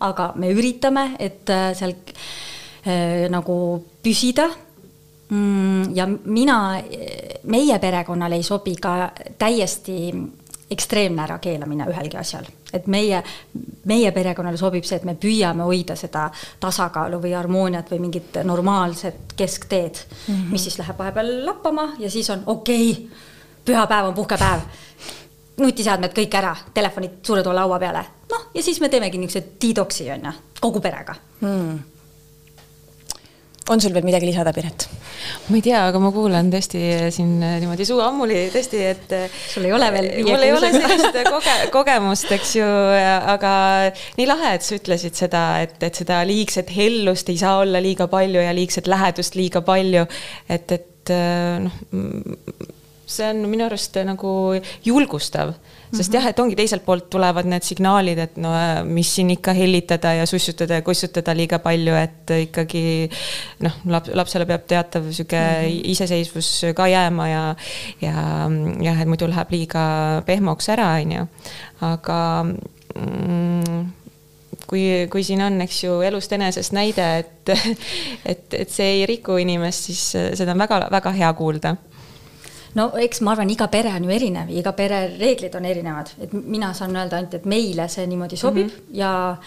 aga 0.01 0.31
me 0.39 0.49
üritame, 0.55 1.11
et 1.19 1.49
äh, 1.51 1.71
seal 1.77 1.93
äh, 2.87 3.27
nagu 3.29 3.55
püsida 4.03 4.49
ja 5.95 6.07
mina, 6.25 6.57
meie 7.43 7.79
perekonnale 7.79 8.35
ei 8.35 8.43
sobi 8.43 8.75
ka 8.75 9.11
täiesti 9.39 10.11
ekstreemne 10.71 11.23
ärakeelamine 11.23 11.85
ühelgi 11.91 12.17
asjal, 12.17 12.45
et 12.73 12.87
meie, 12.87 13.19
meie 13.91 14.11
perekonnale 14.15 14.59
sobib 14.59 14.85
see, 14.87 15.01
et 15.01 15.07
me 15.07 15.17
püüame 15.19 15.65
hoida 15.67 15.97
seda 15.99 16.29
tasakaalu 16.59 17.19
või 17.23 17.33
harmooniat 17.35 17.91
või 17.91 17.99
mingit 18.05 18.39
normaalset 18.47 19.35
keskteed 19.35 19.99
mm, 19.99 20.33
-hmm. 20.35 20.47
mis 20.51 20.63
siis 20.67 20.79
läheb 20.79 20.99
vahepeal 20.99 21.33
lappama 21.45 21.91
ja 21.99 22.11
siis 22.11 22.29
on 22.29 22.43
okei 22.45 22.91
okay,, 22.91 23.27
pühapäev 23.65 24.07
on 24.07 24.13
puhkepäev, 24.13 24.61
nutiseadmed 25.59 26.15
kõik 26.15 26.39
ära, 26.39 26.55
telefonid 26.73 27.19
suure 27.23 27.43
toa 27.43 27.55
laua 27.55 27.79
peale, 27.79 28.05
noh, 28.31 28.49
ja 28.53 28.63
siis 28.63 28.79
me 28.81 28.89
teemegi 28.89 29.17
niisuguse 29.17 29.57
detoksi, 29.67 30.11
on 30.11 30.25
ju, 30.25 30.37
kogu 30.61 30.79
perega. 30.79 31.15
Mm 31.41 31.90
on 33.69 33.81
sul 33.81 33.93
veel 33.93 34.05
midagi 34.07 34.25
lisada, 34.25 34.53
Piret? 34.55 34.87
ma 35.47 35.57
ei 35.57 35.61
tea, 35.61 35.83
aga 35.91 35.99
ma 36.01 36.09
kuulan 36.13 36.49
tõesti 36.51 36.81
siin 37.13 37.35
niimoodi 37.39 37.85
suu 37.85 38.01
ammuli 38.03 38.47
tõesti, 38.53 38.81
et. 38.89 39.13
sul 39.53 39.67
ei 39.69 39.75
ole 39.75 39.91
veel. 39.93 40.09
mul 40.25 40.45
ei 40.47 40.53
ole 40.55 40.71
sellist 40.73 41.19
koge, 41.29 41.55
kogemust, 41.73 42.31
eks 42.33 42.55
ju, 42.57 42.67
aga 43.35 43.53
nii 44.17 44.27
lahe, 44.29 44.55
et 44.57 44.65
sa 44.65 44.77
ütlesid 44.79 45.17
seda, 45.17 45.45
et, 45.65 45.77
et 45.85 46.01
seda 46.01 46.23
liigset 46.27 46.73
hellust 46.73 47.29
ei 47.29 47.39
saa 47.41 47.59
olla 47.61 47.83
liiga 47.83 48.09
palju 48.11 48.41
ja 48.41 48.53
liigset 48.57 48.89
lähedust 48.91 49.37
liiga 49.37 49.61
palju. 49.65 50.07
et, 50.49 50.77
et 50.79 51.15
noh 51.61 51.75
see 53.11 53.27
on 53.27 53.43
minu 53.51 53.65
arust 53.67 53.97
nagu 54.07 54.31
julgustav, 54.85 55.53
sest 55.91 56.13
jah, 56.15 56.25
et 56.29 56.39
ongi 56.39 56.55
teiselt 56.55 56.85
poolt 56.85 57.09
tulevad 57.11 57.47
need 57.49 57.65
signaalid, 57.65 58.19
et 58.23 58.37
no 58.41 58.51
mis 58.87 59.09
siin 59.17 59.31
ikka 59.35 59.53
hellitada 59.57 60.13
ja 60.21 60.27
sussutada 60.29 60.79
ja 60.79 60.85
kussutada 60.85 61.35
liiga 61.37 61.59
palju, 61.63 61.95
et 61.99 62.33
ikkagi 62.47 62.83
noh, 63.65 63.79
laps, 63.91 64.13
lapsele 64.17 64.47
peab 64.49 64.67
teatav 64.71 65.09
sihuke 65.11 65.39
mm 65.39 65.63
-hmm. 65.67 65.81
iseseisvus 65.93 66.51
ka 66.75 66.87
jääma 66.87 67.27
ja, 67.27 67.43
ja 68.01 68.49
jah, 68.81 69.01
et 69.01 69.07
muidu 69.07 69.27
läheb 69.27 69.51
liiga 69.51 69.83
pehmoks 70.25 70.69
ära, 70.69 70.93
on 71.01 71.11
ju, 71.11 71.27
aga 71.81 72.19
mm, 72.95 73.91
kui, 74.67 75.07
kui 75.11 75.23
siin 75.23 75.41
on, 75.41 75.61
eks 75.61 75.83
ju, 75.83 75.99
elust 76.01 76.31
enesest 76.31 76.71
näide, 76.71 77.07
et, 77.19 77.49
et, 78.31 78.53
et 78.53 78.69
see 78.69 78.97
ei 78.97 79.05
riku 79.05 79.37
inimest, 79.41 79.91
siis 79.91 80.03
seda 80.39 80.55
on 80.55 80.63
väga-väga 80.63 81.11
hea 81.11 81.33
kuulda 81.33 81.75
no 82.75 82.87
eks 82.97 83.21
ma 83.21 83.35
arvan, 83.35 83.49
iga 83.49 83.67
pere 83.71 83.93
on 83.95 84.07
ju 84.07 84.13
erinev, 84.15 84.49
iga 84.49 84.73
pere 84.77 85.03
reeglid 85.17 85.55
on 85.55 85.65
erinevad, 85.65 86.13
et 86.21 86.33
mina 86.33 86.73
saan 86.77 86.95
öelda 86.95 87.19
ainult, 87.19 87.39
et 87.39 87.45
meile 87.45 87.87
see 87.91 88.07
niimoodi 88.07 88.37
sobib 88.37 88.67
mm 88.67 88.69
-hmm. 88.69 88.97
ja 88.97 89.37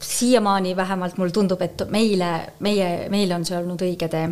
siiamaani 0.00 0.76
vähemalt 0.76 1.16
mulle 1.18 1.32
tundub, 1.32 1.62
et 1.62 1.82
meile, 1.90 2.52
meie, 2.60 3.08
meile 3.08 3.34
on 3.34 3.44
see 3.44 3.58
olnud 3.58 3.82
õige 3.82 4.08
tee 4.08 4.28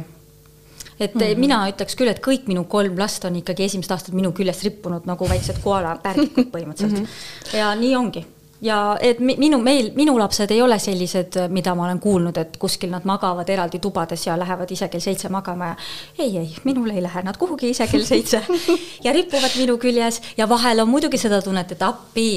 et 1.00 1.14
mm 1.14 1.21
-hmm. 1.21 1.38
mina 1.38 1.68
ütleks 1.68 1.97
küll, 1.97 2.09
et 2.09 2.21
kõik 2.26 2.47
minu 2.47 2.64
kolm 2.64 2.99
last 2.99 3.25
on 3.25 3.37
ikkagi 3.37 3.64
esimesed 3.64 3.90
aastad 3.90 4.14
minu 4.14 4.33
küljest 4.33 4.62
rippunud 4.62 5.06
nagu 5.06 5.28
väiksed 5.28 5.59
koalapärdikud 5.62 6.50
põhimõtteliselt 6.54 7.00
mm. 7.00 7.04
-hmm. 7.04 7.56
ja 7.59 7.75
nii 7.75 7.97
ongi 7.97 8.26
ja 8.64 8.97
et 9.00 9.21
minu, 9.21 9.59
meil, 9.62 9.90
minu 9.97 10.16
lapsed 10.18 10.50
ei 10.54 10.62
ole 10.64 10.78
sellised, 10.80 11.38
mida 11.52 11.75
ma 11.76 11.87
olen 11.88 12.00
kuulnud, 12.00 12.38
et 12.40 12.56
kuskil 12.61 12.92
nad 12.92 13.04
magavad 13.09 13.49
eraldi 13.52 13.80
tubades 13.83 14.26
ja 14.26 14.38
lähevad 14.40 14.71
ise 14.73 14.88
kell 14.88 15.04
seitse 15.04 15.28
magama 15.33 15.73
ja 15.73 15.76
ei, 16.18 16.37
ei, 16.40 16.52
minul 16.64 16.90
ei 16.94 17.02
lähe 17.04 17.25
nad 17.26 17.38
kuhugi 17.40 17.75
ise 17.75 17.88
kell 17.90 18.04
seitse. 18.04 18.42
Ja 19.04 19.12
ripuvad 19.12 19.52
minu 19.59 19.76
küljes 19.78 20.21
ja 20.38 20.49
vahel 20.49 20.80
on 20.80 20.88
muidugi 20.88 21.18
seda 21.21 21.42
tunnet, 21.44 21.73
et 21.75 21.83
appi 21.83 22.28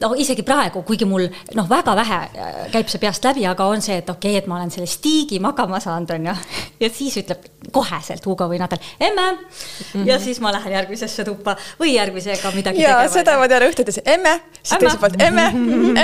no 0.00 0.12
isegi 0.18 0.44
praegu, 0.46 0.82
kuigi 0.86 1.06
mul 1.08 1.26
noh, 1.56 1.68
väga 1.70 1.94
vähe 1.96 2.18
äh, 2.28 2.56
käib 2.72 2.90
see 2.92 3.00
peast 3.02 3.24
läbi, 3.24 3.46
aga 3.48 3.66
on 3.72 3.84
see, 3.84 3.98
et 4.02 4.10
okei 4.10 4.34
okay,, 4.34 4.42
et 4.42 4.48
ma 4.50 4.58
olen 4.58 4.72
selle 4.74 4.88
stiigi 4.90 5.38
magama 5.42 5.80
saanud, 5.82 6.10
on 6.16 6.28
ju. 6.30 6.34
ja 6.84 6.90
siis 6.92 7.16
ütleb 7.22 7.46
koheselt 7.72 8.26
Hugo 8.26 8.48
või 8.50 8.60
Natal, 8.62 8.82
emme 9.00 9.26
mm. 9.32 9.38
-hmm. 9.92 10.08
ja 10.08 10.18
siis 10.22 10.40
ma 10.44 10.52
lähen 10.52 10.76
järgmisesse 10.76 11.24
tuppa 11.24 11.56
või 11.80 11.94
järgmisega 11.94 12.52
midagi 12.54 12.82
ja, 12.82 12.98
tegema. 12.98 13.14
seda 13.14 13.38
ma 13.40 13.48
tean 13.48 13.68
õhtuti, 13.70 13.96
emme, 14.04 14.40
siis 14.62 14.78
teiselt 14.80 15.00
poolt 15.00 15.22
emme, 15.22 15.46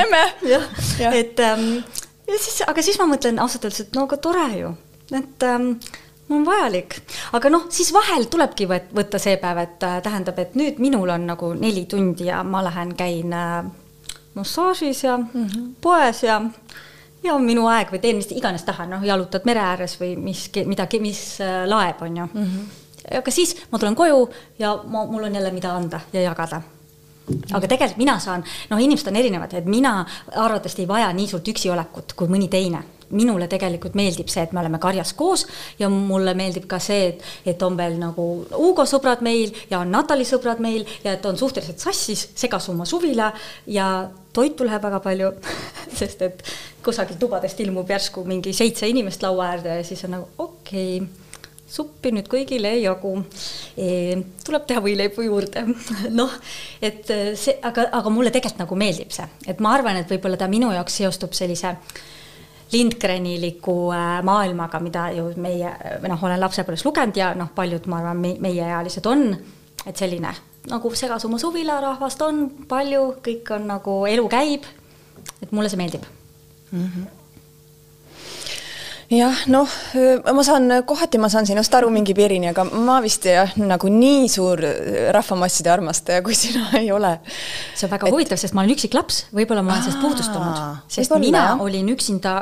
emme. 0.03 0.23
jah 0.55 0.87
ja., 1.01 1.13
et 1.13 1.41
ähm, 1.41 1.83
ja 2.29 2.39
siis, 2.39 2.63
aga 2.67 2.83
siis 2.83 2.99
ma 3.01 3.11
mõtlen 3.11 3.43
ausalt 3.43 3.69
öeldes, 3.69 3.87
et 3.87 3.99
no 3.99 4.07
aga 4.09 4.17
tore 4.23 4.49
ju, 4.57 4.73
et 5.13 5.47
ähm, 5.49 5.75
on 6.33 6.47
vajalik, 6.47 6.97
aga 7.37 7.51
noh, 7.53 7.67
siis 7.73 7.93
vahel 7.95 8.25
tulebki 8.33 8.69
võtta 8.71 9.21
see 9.21 9.37
päev, 9.43 9.63
et 9.67 9.87
äh, 9.87 10.01
tähendab, 10.05 10.39
et 10.41 10.57
nüüd 10.59 10.81
minul 10.83 11.13
on 11.13 11.27
nagu 11.29 11.53
neli 11.59 11.85
tundi 11.91 12.31
ja 12.31 12.43
ma 12.47 12.63
lähen, 12.65 12.95
käin 12.97 13.35
äh, 13.37 13.63
massaažis 14.35 15.05
ja 15.05 15.17
mm 15.17 15.47
-hmm. 15.47 15.75
poes 15.81 16.23
ja 16.23 16.43
ja 17.23 17.35
on 17.35 17.45
minu 17.45 17.67
aeg 17.67 17.93
või 17.93 18.01
teen 18.01 18.17
mis 18.17 18.31
iganes 18.33 18.65
tahan, 18.67 18.91
noh, 18.91 19.03
jalutad 19.05 19.45
mere 19.45 19.61
ääres 19.61 20.01
või 20.01 20.17
mis, 20.17 20.51
midagi, 20.67 21.01
mis 21.01 21.41
äh, 21.41 21.67
laeb, 21.69 22.03
on 22.03 22.17
ju 22.17 22.29
mm. 22.35 22.45
-hmm. 22.45 23.19
aga 23.19 23.31
siis 23.31 23.57
ma 23.71 23.79
tulen 23.79 23.95
koju 23.95 24.29
ja 24.59 24.77
ma, 24.85 25.07
mul 25.07 25.25
on 25.25 25.35
jälle, 25.35 25.51
mida 25.51 25.75
anda 25.77 26.01
ja 26.13 26.21
jagada 26.21 26.63
aga 27.53 27.69
tegelikult 27.69 27.99
mina 27.99 28.19
saan, 28.19 28.45
noh, 28.71 28.79
inimesed 28.79 29.09
on 29.09 29.17
erinevad, 29.17 29.55
et 29.55 29.65
mina 29.65 30.07
arvatavasti 30.37 30.83
ei 30.83 30.89
vaja 30.89 31.13
nii 31.13 31.29
suurt 31.29 31.49
üksiolekut 31.49 32.13
kui 32.17 32.29
mõni 32.29 32.49
teine 32.49 32.83
minule 33.13 33.49
tegelikult 33.51 33.97
meeldib 33.99 34.31
see, 34.33 34.45
et 34.47 34.53
me 34.53 34.63
oleme 34.63 34.81
karjas 34.83 35.13
koos 35.19 35.47
ja 35.79 35.91
mulle 35.93 36.35
meeldib 36.39 36.67
ka 36.71 36.81
see, 36.83 37.13
et, 37.13 37.25
et 37.55 37.63
on 37.63 37.77
veel 37.79 37.99
nagu 38.01 38.29
Hugo 38.53 38.87
sõbrad 38.89 39.23
meil 39.25 39.55
ja 39.71 39.83
on 39.83 39.93
Natali 39.93 40.27
sõbrad 40.29 40.63
meil 40.65 40.87
ja 41.05 41.17
et 41.17 41.27
on 41.29 41.39
suhteliselt 41.39 41.83
sassis, 41.83 42.29
segasuma 42.39 42.87
suvila 42.89 43.33
ja 43.67 43.89
toitu 44.33 44.67
läheb 44.67 44.85
väga 44.89 45.01
palju 45.05 45.33
sest 45.99 46.23
et 46.29 46.47
kusagilt 46.85 47.21
tubadest 47.21 47.61
ilmub 47.63 47.91
järsku 47.91 48.25
mingi 48.29 48.55
seitse 48.57 48.89
inimest 48.89 49.23
laua 49.23 49.53
äärde 49.53 49.81
ja 49.81 49.85
siis 49.87 50.05
on 50.09 50.17
nagu 50.19 50.31
okei 50.39 51.03
okay 51.03 51.23
suppi 51.73 52.13
nüüd 52.13 52.29
kõigile 52.31 52.75
ei 52.77 52.85
jagu 52.85 53.15
e,. 53.81 54.19
tuleb 54.45 54.67
teha 54.69 54.83
võileibu 54.85 55.25
juurde 55.25 55.65
noh, 56.21 56.33
et 56.85 57.09
see, 57.09 57.57
aga, 57.65 57.89
aga 58.01 58.13
mulle 58.13 58.33
tegelikult 58.35 58.65
nagu 58.67 58.81
meeldib 58.83 59.15
see, 59.15 59.29
et 59.49 59.63
ma 59.65 59.73
arvan, 59.79 60.03
et 60.03 60.11
võib-olla 60.13 60.41
ta 60.41 60.51
minu 60.53 60.73
jaoks 60.75 61.01
seostub 61.01 61.37
sellise 61.37 61.77
Lindgreniliku 62.73 63.77
äh, 63.93 64.21
maailmaga, 64.25 64.81
mida 64.81 65.09
ju 65.17 65.29
meie, 65.37 65.73
noh, 66.09 66.25
olen 66.25 66.41
lapsepõlves 66.41 66.87
lugenud 66.87 67.19
ja 67.21 67.33
noh, 67.39 67.53
paljud, 67.55 67.89
ma 67.91 68.01
arvan, 68.01 68.23
meieealised 68.23 69.07
on, 69.11 69.31
et 69.87 69.99
selline 69.99 70.35
nagu 70.71 70.93
segasuma 70.95 71.41
suvilarahvast 71.43 72.21
on 72.23 72.45
palju, 72.71 73.17
kõik 73.25 73.51
on 73.57 73.67
nagu, 73.73 73.97
elu 74.07 74.29
käib, 74.31 74.69
et 75.43 75.51
mulle 75.51 75.73
see 75.73 75.81
meeldib 75.81 76.07
mm. 76.71 76.87
-hmm 76.87 77.11
jah, 79.13 79.43
noh, 79.53 79.69
ma 80.33 80.45
saan, 80.47 80.71
kohati 80.89 81.19
ma 81.21 81.29
saan 81.33 81.47
sinust 81.49 81.75
aru 81.75 81.91
mingi 81.93 82.15
piirini, 82.17 82.49
aga 82.53 82.65
ma 82.65 82.99
vist 83.05 83.27
jah, 83.29 83.51
nagu 83.61 83.91
nii 83.93 84.29
suur 84.33 84.63
rahvamasside 85.13 85.73
armastaja, 85.73 86.23
kui 86.25 86.37
sina 86.39 86.71
ei 86.81 86.91
ole. 86.95 87.19
see 87.75 87.87
on 87.87 87.93
väga 87.93 88.09
et... 88.09 88.15
huvitav, 88.15 88.41
sest 88.41 88.57
ma 88.57 88.65
olen 88.65 88.75
üksiklaps, 88.77 89.27
võib-olla 89.37 89.65
ma 89.67 89.75
olen 89.75 89.85
sellest 89.85 90.01
puudust 90.01 90.39
olnud, 90.39 90.89
sest 90.89 91.17
mina 91.21 91.45
olin 91.61 91.93
üksinda, 91.93 92.37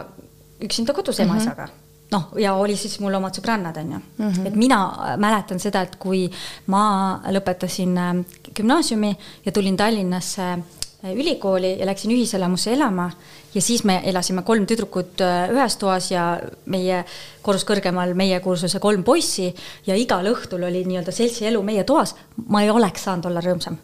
üksinda 0.61 0.93
kodus 0.97 1.19
mhm. 1.19 1.29
ema-isaga 1.29 1.67
mm. 1.67 1.73
-hmm 1.73 1.87
noh, 2.11 2.31
ja 2.39 2.55
oli 2.59 2.77
siis 2.77 2.99
mul 3.01 3.15
omad 3.15 3.37
sõbrannad, 3.39 3.79
on 3.81 3.93
ju 3.93 3.99
mm. 3.99 4.29
-hmm. 4.29 4.47
et 4.47 4.55
mina 4.55 4.81
mäletan 5.17 5.61
seda, 5.61 5.83
et 5.83 5.97
kui 5.97 6.31
ma 6.67 7.21
lõpetasin 7.27 7.99
äh, 7.99 8.25
gümnaasiumi 8.55 9.17
ja 9.45 9.53
tulin 9.53 9.77
Tallinnasse 9.77 10.43
äh, 10.53 11.13
ülikooli 11.15 11.79
ja 11.79 11.87
läksin 11.87 12.11
ühiselamusse 12.11 12.73
elama 12.73 13.11
ja 13.55 13.61
siis 13.61 13.85
me 13.85 14.01
elasime 14.05 14.43
kolm 14.43 14.67
tüdrukut 14.67 15.21
äh, 15.21 15.51
ühes 15.51 15.77
toas 15.77 16.11
ja 16.11 16.41
meie 16.67 17.05
korrus 17.43 17.65
kõrgemal 17.65 18.15
meie 18.15 18.41
kursuse 18.41 18.79
kolm 18.79 19.05
poissi 19.05 19.55
ja 19.87 19.97
igal 19.97 20.27
õhtul 20.27 20.67
oli 20.67 20.85
nii-öelda 20.85 21.13
seltsi 21.13 21.47
elu 21.47 21.63
meie 21.63 21.85
toas. 21.85 22.15
ma 22.49 22.63
ei 22.63 22.71
oleks 22.71 23.05
saanud 23.05 23.25
olla 23.25 23.41
rõõmsam 23.41 23.77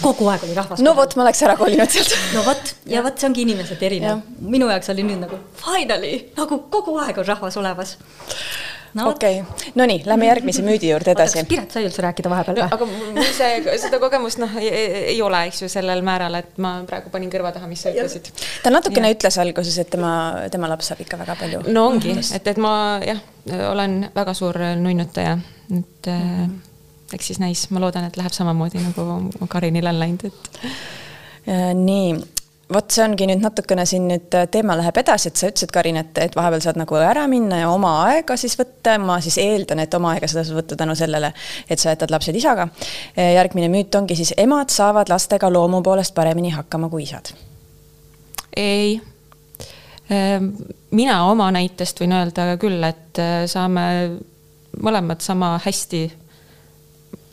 kogu 0.00 0.28
aeg 0.32 0.48
oli 0.48 0.56
rahvas. 0.56 0.82
no 0.84 0.94
vot, 0.98 1.16
ma 1.16 1.26
oleks 1.26 1.44
ära 1.46 1.56
kolinud 1.60 1.92
sealt. 1.92 2.16
no 2.34 2.44
vot, 2.46 2.74
ja 2.90 3.04
vot 3.06 3.20
see 3.20 3.30
ongi 3.30 3.46
inimesed 3.46 3.86
erinev. 3.90 4.24
minu 4.40 4.70
jaoks 4.72 4.92
oli 4.94 5.06
nüüd 5.06 5.22
nagu 5.24 5.40
finally, 5.60 6.16
nagu 6.38 6.62
kogu 6.72 6.98
aeg 7.04 7.22
on 7.22 7.30
rahvas 7.32 7.60
olemas 7.60 7.96
no, 8.94 9.08
okei 9.10 9.40
okay., 9.40 9.72
no 9.74 9.86
nii, 9.86 10.02
lähme 10.06 10.26
järgmise 10.26 10.62
müüdi 10.66 10.90
juurde 10.90 11.14
edasi. 11.14 11.38
kas 11.40 11.48
Piret 11.50 11.74
sai 11.74 11.84
üldse 11.86 12.02
rääkida 12.04 12.30
vahepeal 12.32 12.58
või 12.58 12.64
no,? 12.64 12.76
aga 12.76 12.88
mul 12.90 13.28
see, 13.36 13.76
seda 13.82 14.00
kogemust 14.02 14.40
noh, 14.42 14.56
ei 14.60 15.18
ole, 15.24 15.42
eks 15.50 15.62
ju, 15.64 15.70
sellel 15.72 16.02
määral, 16.06 16.38
et 16.40 16.58
ma 16.62 16.76
praegu 16.88 17.12
panin 17.12 17.30
kõrva 17.32 17.52
taha, 17.54 17.68
mis 17.70 17.84
sa 17.84 17.92
ütlesid. 17.94 18.32
ta 18.64 18.72
natukene 18.74 19.10
ja. 19.10 19.18
ütles 19.18 19.38
alguses, 19.42 19.78
et 19.82 19.92
tema, 19.92 20.14
tema 20.52 20.70
laps 20.70 20.90
saab 20.90 21.04
ikka 21.04 21.20
väga 21.20 21.38
palju. 21.40 21.62
no 21.70 21.86
ongi, 21.92 22.16
et, 22.20 22.50
et 22.54 22.60
ma 22.62 22.72
jah, 23.04 23.22
olen 23.70 24.02
väga 24.16 24.34
suur 24.36 24.58
nunnutaja, 24.80 25.38
et 25.70 26.10
mm 26.10 26.26
-hmm. 26.26 26.58
Eks 27.14 27.32
siis 27.32 27.40
näis, 27.42 27.66
ma 27.70 27.82
loodan, 27.82 28.06
et 28.08 28.18
läheb 28.18 28.34
samamoodi 28.34 28.82
nagu 28.82 29.48
Karinil 29.48 29.86
on 29.90 29.98
läinud, 30.00 30.28
et. 30.30 30.68
Äh, 31.48 31.72
nii 31.74 32.12
vot 32.70 32.92
see 32.94 33.02
ongi 33.04 33.26
nüüd 33.26 33.42
natukene 33.42 33.84
siin 33.88 34.06
nüüd 34.10 34.34
äh, 34.36 34.46
teema 34.52 34.76
läheb 34.78 35.00
edasi, 35.02 35.30
et 35.30 35.40
sa 35.40 35.50
ütlesid, 35.50 35.72
Karin, 35.74 35.98
et, 36.00 36.18
et 36.22 36.36
vahepeal 36.38 36.62
saad 36.64 36.78
nagu 36.78 36.98
ära 37.00 37.26
minna 37.30 37.62
ja 37.62 37.70
oma 37.72 37.96
aega 38.06 38.36
siis 38.40 38.56
võtta. 38.58 38.96
ma 39.02 39.18
siis 39.24 39.38
eeldan, 39.42 39.82
et 39.82 39.94
oma 39.94 40.14
aega 40.14 40.28
sa 40.30 40.44
saad 40.44 40.56
võtta 40.60 40.78
tänu 40.78 40.94
sellele, 40.98 41.32
et 41.70 41.82
sa 41.82 41.94
jätad 41.94 42.12
lapsed 42.14 42.36
isaga. 42.36 42.68
Äh, 43.16 43.34
järgmine 43.38 43.70
müüt 43.72 43.94
ongi 43.98 44.18
siis 44.18 44.34
emad 44.38 44.70
saavad 44.74 45.10
lastega 45.10 45.50
loomu 45.52 45.82
poolest 45.82 46.14
paremini 46.14 46.54
hakkama 46.54 46.90
kui 46.92 47.06
isad. 47.08 47.32
ei. 48.56 49.00
Ähm, 50.10 50.54
mina 50.90 51.22
oma 51.30 51.52
näitest 51.54 52.00
võin 52.02 52.12
öelda 52.16 52.56
küll, 52.58 52.82
et 52.82 53.18
saame 53.46 53.84
mõlemad 54.82 55.22
sama 55.22 55.52
hästi 55.62 56.00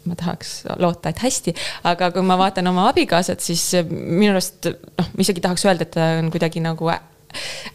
ma 0.07 0.15
tahaks 0.19 0.63
loota, 0.79 1.11
et 1.11 1.21
hästi, 1.23 1.53
aga 1.87 2.11
kui 2.15 2.23
ma 2.25 2.37
vaatan 2.39 2.71
oma 2.71 2.87
abikaasat, 2.91 3.43
siis 3.43 3.63
minu 3.89 4.33
arust 4.33 4.69
noh, 4.71 5.11
ma 5.13 5.23
isegi 5.23 5.43
tahaks 5.43 5.67
öelda, 5.67 5.87
et 5.87 5.93
ta 5.95 6.09
on 6.21 6.31
kuidagi 6.33 6.63
nagu 6.63 6.91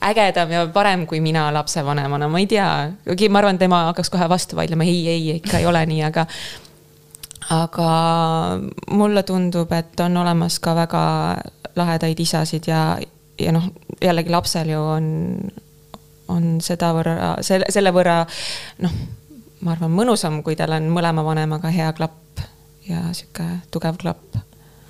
ägedam 0.02 0.50
ja 0.50 0.66
parem 0.72 1.06
kui 1.06 1.20
mina 1.20 1.46
lapsevanemana, 1.54 2.28
ma 2.28 2.40
ei 2.40 2.48
tea, 2.50 2.66
kuigi 3.06 3.28
ma 3.28 3.42
arvan, 3.42 3.60
tema 3.60 3.84
hakkaks 3.90 4.10
kohe 4.10 4.28
vastu 4.32 4.58
vaidlema, 4.58 4.86
ei, 4.88 5.08
ei, 5.08 5.24
ikka 5.38 5.60
ei 5.60 5.68
ole 5.68 5.84
nii, 5.86 6.02
aga 6.08 6.26
aga 7.52 7.88
mulle 8.90 9.22
tundub, 9.28 9.72
et 9.76 10.00
on 10.00 10.16
olemas 10.16 10.58
ka 10.62 10.76
väga 10.78 11.02
lahedaid 11.76 12.20
isasid 12.20 12.68
ja, 12.70 12.82
ja 13.40 13.52
noh, 13.52 13.68
jällegi 14.00 14.32
lapsel 14.32 14.72
ju 14.72 14.80
on, 14.96 15.08
on 16.32 16.54
sedavõrra, 16.64 17.36
selle, 17.44 17.68
selle 17.72 17.92
võrra 17.94 18.22
noh 18.84 19.02
ma 19.62 19.76
arvan, 19.76 19.92
mõnusam, 19.94 20.40
kui 20.42 20.56
tal 20.58 20.74
on 20.76 20.88
mõlema 20.92 21.24
vanemaga 21.26 21.70
hea 21.72 21.92
klapp 21.96 22.21
ja 22.88 23.06
sihuke 23.12 23.48
tugev 23.70 23.96
klapp 24.02 24.36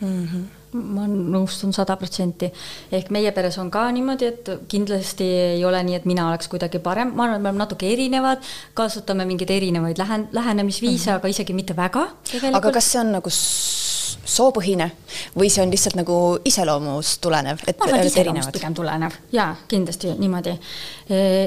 mm. 0.01 0.27
-hmm 0.27 0.51
ma 0.73 1.05
nõustun 1.07 1.73
sada 1.75 1.97
protsenti. 2.01 2.49
ehk 2.93 3.11
meie 3.11 3.33
peres 3.37 3.59
on 3.59 3.71
ka 3.71 3.85
niimoodi, 3.93 4.25
et 4.27 4.51
kindlasti 4.69 5.25
ei 5.57 5.65
ole 5.65 5.83
nii, 5.85 5.99
et 6.01 6.05
mina 6.09 6.29
oleks 6.29 6.49
kuidagi 6.49 6.81
parem, 6.83 7.13
ma 7.15 7.27
arvan, 7.27 7.37
et 7.37 7.43
me 7.43 7.51
oleme 7.51 7.65
natuke 7.65 7.91
erinevad, 7.93 8.39
kasutame 8.75 9.27
mingeid 9.29 9.51
erinevaid 9.51 10.01
lähen-, 10.01 10.29
lähenemisviise 10.33 11.11
mm, 11.11 11.15
-hmm. 11.15 11.21
aga 11.21 11.29
isegi 11.29 11.53
mitte 11.53 11.77
väga. 11.77 12.09
aga 12.53 12.73
kas 12.73 12.93
see 12.93 13.01
on 13.01 13.13
nagu 13.13 13.31
soopõhine 13.33 14.91
või 15.37 15.51
see 15.51 15.63
on 15.63 15.71
lihtsalt 15.71 15.97
nagu 15.97 16.39
iseloomust 16.45 17.21
tulenev, 17.21 17.59
et 17.67 17.79
ma 17.79 17.85
arvan, 17.85 18.01
et 18.01 18.07
iseloomust 18.07 18.53
pigem 18.53 18.75
tulenev 18.75 19.13
jaa, 19.33 19.57
kindlasti 19.69 20.15
niimoodi. 20.19 20.57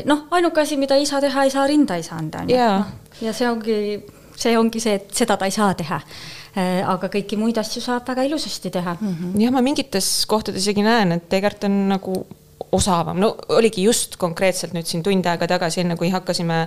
noh, 0.05 0.27
ainuke 0.31 0.61
asi, 0.61 0.77
mida 0.77 0.95
isa 0.95 1.21
teha 1.21 1.43
ei 1.43 1.49
saa, 1.49 1.67
rinda 1.67 1.95
ei 1.95 2.03
saa 2.03 2.17
anda, 2.17 2.45
noh 2.45 2.85
ja 3.21 3.33
see 3.33 3.47
ongi, 3.49 3.75
see 4.35 4.57
ongi 4.57 4.81
see, 4.83 4.95
et 4.99 5.13
seda 5.15 5.37
ta 5.37 5.47
ei 5.47 5.53
saa 5.55 5.73
teha 5.77 5.99
äh, 5.99 6.81
aga 6.85 7.09
kõiki 7.11 7.37
muid 7.39 7.57
asju 7.61 7.83
saab 7.83 8.07
väga 8.07 8.25
ilusasti 8.27 8.71
teha 8.71 8.97
mm. 8.99 9.13
-hmm. 9.13 9.43
jah, 9.43 9.53
ma 9.55 9.61
mingites 9.65 10.25
kohtades 10.29 10.65
isegi 10.65 10.83
näen, 10.85 11.11
et 11.19 11.33
Egert 11.33 11.63
on 11.63 11.77
nagu 11.89 12.25
osavam, 12.71 13.19
no 13.19 13.35
oligi 13.55 13.83
just 13.83 14.17
konkreetselt 14.17 14.73
nüüd 14.75 14.87
siin 14.89 15.03
tund 15.03 15.25
aega 15.25 15.47
tagasi, 15.47 15.81
enne 15.83 15.95
kui 15.99 16.09
hakkasime 16.09 16.65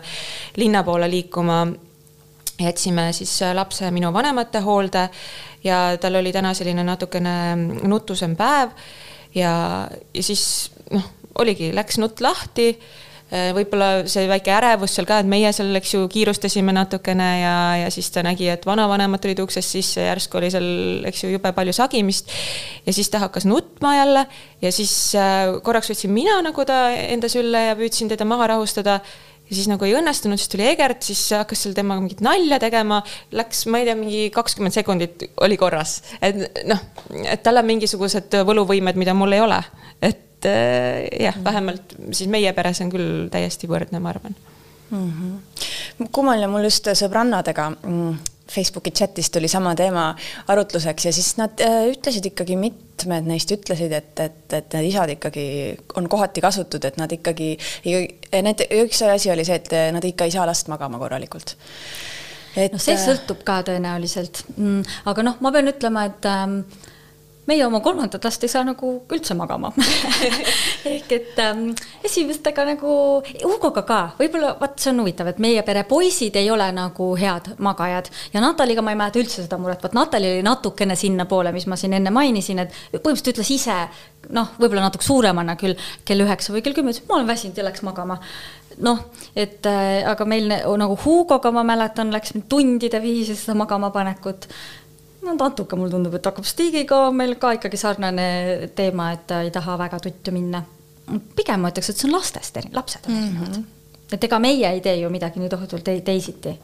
linna 0.57 0.83
poole 0.85 1.09
liikuma, 1.11 1.67
jätsime 2.59 3.13
siis 3.13 3.41
lapse 3.55 3.91
minu 3.95 4.13
vanemate 4.13 4.61
hoolde 4.65 5.09
ja 5.65 5.97
tal 6.01 6.19
oli 6.21 6.33
täna 6.33 6.55
selline 6.55 6.85
natukene 6.85 7.35
nutusem 7.87 8.35
päev 8.37 8.73
ja, 9.35 9.53
ja 10.15 10.23
siis 10.23 10.71
noh, 10.91 11.05
oligi, 11.39 11.71
läks 11.75 12.01
nutt 12.03 12.21
lahti 12.25 12.73
võib-olla 13.29 14.07
see 14.09 14.25
väike 14.31 14.53
ärevus 14.57 14.95
seal 14.97 15.09
ka, 15.09 15.19
et 15.21 15.29
meie 15.29 15.51
seal, 15.53 15.75
eks 15.77 15.95
ju, 15.95 16.07
kiirustasime 16.13 16.73
natukene 16.73 17.29
ja, 17.43 17.55
ja 17.83 17.91
siis 17.93 18.09
ta 18.15 18.23
nägi, 18.25 18.49
et 18.49 18.65
vanavanemad 18.65 19.21
tulid 19.21 19.43
uksest 19.45 19.77
sisse, 19.77 20.01
järsku 20.07 20.41
oli 20.41 20.49
seal, 20.55 20.69
eks 21.11 21.25
ju, 21.25 21.33
jube 21.37 21.53
palju 21.53 21.75
sagimist. 21.77 22.33
ja 22.87 22.97
siis 22.97 23.13
ta 23.13 23.21
hakkas 23.27 23.45
nutma 23.49 23.97
jälle 23.99 24.27
ja 24.65 24.73
siis 24.73 24.93
äh, 25.19 25.59
korraks 25.63 25.93
võtsin 25.93 26.15
mina 26.15 26.41
nagu 26.45 26.65
ta 26.65 26.87
enda 26.97 27.29
sülle 27.29 27.69
ja 27.69 27.77
püüdsin 27.77 28.09
teda 28.09 28.25
maha 28.29 28.55
rahustada 28.55 29.01
ja 29.49 29.57
siis 29.57 29.69
nagu 29.71 29.85
ei 29.87 29.95
õnnestunud, 29.97 30.41
siis 30.41 30.51
tuli 30.53 30.67
Egert, 30.69 31.03
siis 31.07 31.21
hakkas 31.37 31.63
seal 31.65 31.77
temaga 31.77 32.03
mingit 32.05 32.21
nalja 32.25 32.59
tegema. 32.61 33.01
Läks, 33.37 33.65
ma 33.73 33.81
ei 33.81 33.89
tea, 33.89 33.97
mingi 33.99 34.23
kakskümmend 34.35 34.77
sekundit 34.77 35.25
oli 35.45 35.57
korras, 35.61 35.99
et 36.21 36.41
noh, 36.69 36.83
et 37.25 37.43
tal 37.45 37.61
on 37.61 37.69
mingisugused 37.69 38.39
võluvõimed, 38.49 39.01
mida 39.01 39.17
mul 39.17 39.37
ei 39.37 39.45
ole, 39.45 39.61
et 40.39 40.49
äh, 40.51 41.25
jah, 41.25 41.37
vähemalt 41.45 41.95
siis 42.13 42.31
meie 42.31 42.53
peres 42.55 42.81
on 42.85 42.91
küll 42.93 43.29
täiesti 43.33 43.69
võrdne, 43.71 44.01
ma 44.01 44.13
arvan 44.15 44.35
mm. 44.91 45.13
-hmm. 45.13 46.11
kummaline 46.13 46.47
mul 46.47 46.69
just 46.69 46.87
sõbrannadega 46.87 47.71
mm, 47.77 48.19
Facebooki 48.49 48.91
chatis 48.91 49.31
tuli 49.31 49.49
sama 49.49 49.75
teema 49.75 50.15
arutluseks 50.49 51.05
ja 51.05 51.13
siis 51.13 51.37
nad 51.37 51.61
äh, 51.61 51.89
ütlesid 51.93 52.27
ikkagi, 52.31 52.57
mitmed 52.57 53.27
neist 53.29 53.51
ütlesid, 53.53 53.93
et, 53.93 54.15
et, 54.21 54.53
et 54.53 54.79
need 54.79 54.89
isad 54.93 55.11
ikkagi 55.17 55.77
on 55.97 56.09
kohati 56.09 56.41
kasutud, 56.41 56.85
et 56.85 56.97
nad 56.97 57.13
ikkagi, 57.13 57.59
need, 58.33 58.65
üks 58.85 59.03
asi 59.03 59.31
oli 59.31 59.45
see, 59.45 59.59
et 59.61 59.75
nad 59.93 60.05
ikka 60.05 60.25
ei 60.25 60.31
saa 60.31 60.47
last 60.47 60.69
magama 60.69 60.99
korralikult 60.99 61.57
et.... 62.57 62.73
noh, 62.73 62.81
see 62.83 62.97
sõltub 63.01 63.43
ka 63.47 63.61
tõenäoliselt 63.69 64.45
mm,, 64.57 64.85
aga 65.11 65.27
noh, 65.27 65.43
ma 65.45 65.53
pean 65.55 65.71
ütlema, 65.71 66.07
et 66.09 66.31
ähm, 66.31 66.61
meie 67.49 67.65
oma 67.67 67.81
kolmandat 67.85 68.25
last 68.25 68.45
ei 68.45 68.51
saa 68.53 68.65
nagu 68.67 68.93
üldse 69.15 69.35
magama. 69.39 69.71
Ehk 70.93 71.13
et 71.17 71.41
ähm, 71.43 71.71
esimestega 72.05 72.67
nagu, 72.69 72.93
Hugoga 73.43 73.83
ka, 73.89 74.01
võib-olla 74.19 74.55
vaat 74.61 74.79
see 74.83 74.93
on 74.93 75.03
huvitav, 75.03 75.31
et 75.33 75.41
meie 75.43 75.63
pere 75.67 75.85
poisid 75.89 76.37
ei 76.41 76.51
ole 76.53 76.69
nagu 76.77 77.11
head 77.19 77.55
magajad. 77.65 78.11
Ja 78.35 78.43
Nataliga 78.45 78.85
ma 78.85 78.93
ei 78.95 79.01
mäleta 79.01 79.23
üldse 79.23 79.43
seda 79.45 79.61
muret, 79.61 79.83
vot 79.85 79.97
Natali 79.97 80.31
oli 80.35 80.45
natukene 80.47 80.97
sinnapoole, 80.99 81.53
mis 81.57 81.69
ma 81.71 81.79
siin 81.81 81.97
enne 81.99 82.13
mainisin, 82.15 82.65
et 82.65 82.77
põhimõtteliselt 82.93 83.35
ütles 83.35 83.53
ise 83.57 83.79
noh, 84.35 84.53
võib-olla 84.59 84.85
natuke 84.89 85.07
suuremana 85.07 85.57
küll, 85.61 85.77
kell 86.07 86.25
üheksa 86.25 86.53
või 86.55 86.65
kell 86.65 86.77
kümme, 86.77 86.93
ütles 86.93 87.09
ma 87.09 87.19
olen 87.19 87.31
väsinud 87.31 87.59
ja 87.59 87.67
läks 87.69 87.85
magama. 87.87 88.19
Noh, 88.85 89.01
et 89.35 89.67
äh, 89.67 90.05
aga 90.07 90.27
meil 90.29 90.53
nagu 90.53 90.99
Hugoga 91.03 91.51
ma 91.55 91.65
mäletan, 91.67 92.13
läks 92.15 92.37
tundide 92.51 93.01
viisi 93.03 93.35
seda 93.39 93.57
magama 93.59 93.91
panekut 93.95 94.47
no 95.23 95.35
natuke 95.35 95.77
mulle 95.77 95.93
tundub, 95.93 96.15
et 96.15 96.27
hakkab 96.31 96.47
Stigiga 96.47 97.01
meil 97.15 97.37
ka 97.41 97.53
ikkagi 97.59 97.81
sarnane 97.81 98.29
teema, 98.79 99.13
et 99.17 99.37
ei 99.43 99.53
taha 99.55 99.79
väga 99.81 100.01
tuttu 100.05 100.35
minna. 100.35 100.63
pigem 101.37 101.61
ma 101.61 101.73
ütleks, 101.73 101.91
et 101.91 101.97
see 101.97 102.09
on 102.09 102.17
lastest, 102.19 102.59
lapsed 102.73 103.07
on 103.09 103.17
erinevad 103.17 103.49
mm. 103.49 103.63
-hmm. 103.63 104.13
et 104.13 104.25
ega 104.25 104.39
meie 104.39 104.73
ei 104.73 104.81
tee 104.81 104.97
ju 105.01 105.11
midagi 105.11 105.41
nii 105.41 105.49
tohutult 105.49 105.89
teisiti 106.05 106.59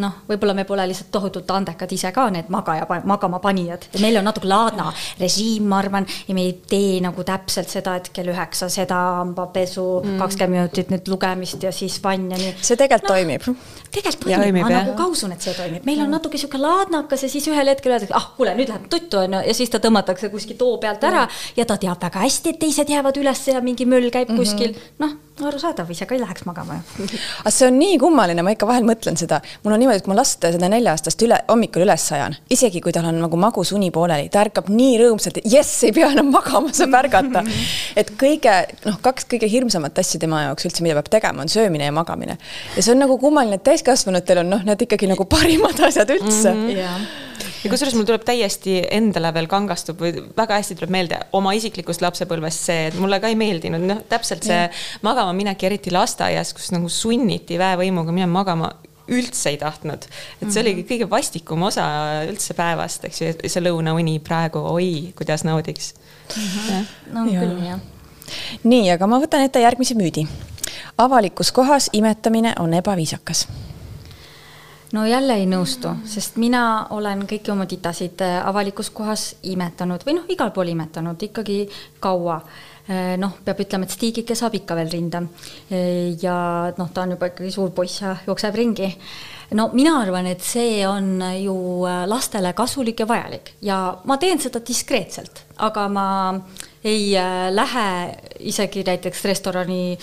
noh, 0.00 0.22
võib-olla 0.28 0.54
me 0.56 0.64
pole 0.68 0.84
lihtsalt 0.88 1.10
tohutult 1.12 1.50
andekad 1.52 1.92
ise 1.92 2.12
ka, 2.14 2.26
need 2.32 2.48
magaja, 2.52 2.86
magama 3.08 3.40
panijad, 3.42 3.88
meil 4.00 4.18
on 4.20 4.26
natuke 4.28 4.48
laadna 4.48 4.88
režiim, 5.20 5.66
ma 5.68 5.80
arvan, 5.82 6.06
ja 6.28 6.36
me 6.36 6.46
ei 6.48 6.54
tee 6.68 7.00
nagu 7.04 7.24
täpselt 7.26 7.72
seda, 7.72 7.96
et 8.00 8.10
kell 8.14 8.32
üheksa 8.32 8.70
seda 8.72 9.00
hambapesu 9.20 9.86
mm., 10.00 10.18
kakskümmend 10.22 10.58
minutit 10.58 10.92
nüüd 10.92 11.12
lugemist 11.12 11.62
ja 11.62 11.72
siis 11.74 11.98
vann 12.04 12.30
ja 12.32 12.40
nii. 12.40 12.54
see 12.60 12.78
tegelikult 12.80 13.10
no, 13.10 13.16
toimib. 13.16 13.48
Tegelikult 13.92 14.30
toimib, 14.32 14.62
ma 14.62 14.70
jah. 14.70 14.84
nagu 14.84 14.94
ka 14.98 15.08
usun, 15.12 15.34
et 15.34 15.44
see 15.44 15.54
toimib, 15.56 15.84
meil 15.88 16.04
on 16.04 16.14
natuke 16.16 16.40
sihuke 16.40 16.60
laadnakas 16.60 17.26
ja 17.26 17.32
siis 17.32 17.48
ühel 17.52 17.72
hetkel 17.72 17.94
öeldakse, 17.94 18.14
ah 18.16 18.30
kuule, 18.36 18.54
nüüd 18.58 18.72
läheb 18.72 18.88
tuttu 18.92 19.20
onju 19.22 19.42
ja 19.46 19.56
siis 19.56 19.72
ta 19.72 19.82
tõmmatakse 19.82 20.30
kuskil 20.32 20.58
too 20.60 20.78
pealt 20.82 21.04
ära 21.08 21.26
mm. 21.26 21.58
ja 21.60 21.68
ta 21.68 21.78
teab 21.82 22.00
väga 22.02 22.24
hästi, 22.24 22.54
et 22.54 22.62
teised 22.62 22.92
jäävad 22.92 23.20
üles 23.20 23.44
ja 23.48 23.60
mingi 23.64 23.88
möll 23.88 24.10
käib 24.10 24.32
mm 24.32 24.38
-hmm. 24.38 24.42
kuskil, 24.42 24.76
noh 25.02 25.18
arusaadav, 25.46 25.90
ise 25.90 26.06
ka 26.06 26.14
ei 26.14 26.20
läheks 26.20 26.44
magama 26.46 26.76
ju. 26.76 27.06
aga 27.42 27.52
see 27.54 27.66
on 27.66 27.78
nii 27.80 27.96
kummaline, 28.00 28.44
ma 28.44 28.52
ikka 28.54 28.66
vahel 28.68 28.84
mõtlen 28.86 29.16
seda, 29.18 29.40
mul 29.64 29.74
on 29.74 29.82
niimoodi, 29.82 30.02
et 30.02 30.08
ma 30.10 30.16
last 30.18 30.44
seda 30.44 30.68
nelja-aastast 30.70 31.24
üle, 31.26 31.38
hommikul 31.48 31.84
üles 31.86 32.04
ajan, 32.14 32.36
isegi 32.52 32.82
kui 32.84 32.94
tal 32.94 33.08
on 33.08 33.18
nagu 33.22 33.38
magus 33.40 33.72
uni 33.76 33.90
pooleli, 33.94 34.28
ta 34.32 34.42
ärkab 34.44 34.68
nii 34.72 34.98
rõõmsalt, 35.02 35.40
et 35.40 35.48
jess, 35.54 35.82
ei 35.88 35.94
pea 35.96 36.10
enam 36.12 36.30
magama, 36.34 36.72
saab 36.76 36.96
ärgata. 37.00 37.44
et 38.00 38.12
kõige, 38.20 38.54
noh, 38.86 38.98
kaks 39.04 39.28
kõige 39.32 39.48
hirmsamat 39.50 40.02
asja 40.02 40.20
tema 40.22 40.44
jaoks 40.46 40.68
üldse, 40.68 40.84
mida 40.84 40.98
peab 41.00 41.10
tegema, 41.16 41.44
on 41.44 41.52
söömine 41.52 41.88
ja 41.88 41.94
magamine. 41.96 42.38
ja 42.76 42.84
see 42.84 42.94
on 42.94 43.02
nagu 43.02 43.18
kummaline, 43.22 43.58
et 43.58 43.66
täiskasvanutel 43.82 44.44
on 44.44 44.54
noh, 44.56 44.64
need 44.66 44.86
ikkagi 44.86 45.10
nagu 45.10 45.26
parimad 45.28 45.82
asjad 45.90 46.14
üldse 46.14 46.54
mm. 46.54 46.64
-hmm. 46.64 46.78
Yeah 46.78 47.28
ja 47.64 47.70
kusjuures 47.70 47.94
mul 47.94 48.06
tuleb 48.06 48.24
täiesti 48.26 48.76
endale 48.90 49.30
veel 49.34 49.46
kangastub 49.50 50.00
või 50.02 50.12
väga 50.36 50.58
hästi 50.58 50.76
tuleb 50.78 50.92
meelde 50.94 51.18
oma 51.36 51.54
isiklikust 51.58 52.02
lapsepõlvest 52.04 52.68
see, 52.68 52.86
et 52.90 52.96
mulle 52.98 53.20
ka 53.22 53.30
ei 53.30 53.38
meeldinud, 53.38 53.84
noh, 53.86 54.00
täpselt 54.10 54.46
see 54.46 54.64
magama 55.06 55.34
minek, 55.36 55.62
eriti 55.68 55.92
lasteaias, 55.94 56.52
kus 56.56 56.72
nagu 56.74 56.90
sunniti 56.92 57.58
väevõimuga 57.62 58.14
minema 58.14 58.40
magama 58.40 58.72
üldse 59.12 59.52
ei 59.52 59.58
tahtnud, 59.60 60.06
et 60.40 60.48
see 60.48 60.62
oligi 60.62 60.82
mhm. 60.82 60.88
kõige 60.90 61.10
vastikum 61.10 61.66
osa 61.68 61.86
üldse 62.28 62.54
päevast, 62.58 63.08
eks 63.08 63.22
ju, 63.22 63.32
see 63.46 63.64
lõunauni 63.64 64.18
praegu, 64.24 64.62
oi, 64.72 65.12
kuidas 65.18 65.44
naudiks 65.46 65.94
mm. 65.94 66.46
-hmm. 66.46 66.86
no 67.16 67.26
ja. 67.30 67.42
küll 67.42 67.66
jah. 67.66 67.82
nii, 68.62 68.86
aga 68.94 69.10
ma 69.10 69.20
võtan 69.22 69.44
ette 69.46 69.62
järgmise 69.62 69.98
müüdi. 69.98 70.26
avalikus 70.98 71.52
kohas 71.52 71.90
imetamine 71.92 72.54
on 72.58 72.74
ebaviisakas 72.74 73.46
no 74.92 75.04
jälle 75.08 75.36
ei 75.40 75.46
nõustu, 75.48 75.94
sest 76.08 76.36
mina 76.40 76.62
olen 76.92 77.24
kõiki 77.28 77.52
oma 77.52 77.66
titasid 77.68 78.20
äh, 78.24 78.38
avalikus 78.46 78.92
kohas 78.94 79.32
imetanud 79.48 80.04
või 80.06 80.18
noh, 80.18 80.28
igal 80.32 80.52
pool 80.54 80.72
imetanud 80.72 81.22
ikkagi 81.28 81.64
kaua 82.02 82.38
äh, 82.38 83.14
noh, 83.20 83.38
peab 83.44 83.62
ütlema, 83.64 83.88
et 83.88 83.96
Stigike 83.96 84.36
saab 84.38 84.56
ikka 84.60 84.76
veel 84.78 84.92
rinda. 84.92 85.22
Äh, 85.72 86.12
ja 86.22 86.36
noh, 86.76 86.90
ta 86.92 87.06
on 87.06 87.16
juba 87.16 87.32
ikkagi 87.32 87.52
suur 87.54 87.72
poiss 87.76 88.02
ja 88.04 88.16
jookseb 88.26 88.58
ringi. 88.60 88.90
no 89.56 89.68
mina 89.72 89.98
arvan, 90.00 90.26
et 90.26 90.44
see 90.44 90.80
on 90.88 91.20
ju 91.40 91.56
lastele 92.08 92.52
kasulik 92.56 93.00
ja 93.00 93.08
vajalik 93.08 93.54
ja 93.60 93.78
ma 94.04 94.16
teen 94.16 94.40
seda 94.40 94.62
diskreetselt, 94.64 95.44
aga 95.56 95.88
ma 95.92 96.06
ei 96.84 97.12
lähe 97.52 97.84
isegi 98.40 98.82
näiteks 98.84 99.24
restorani 99.24 99.98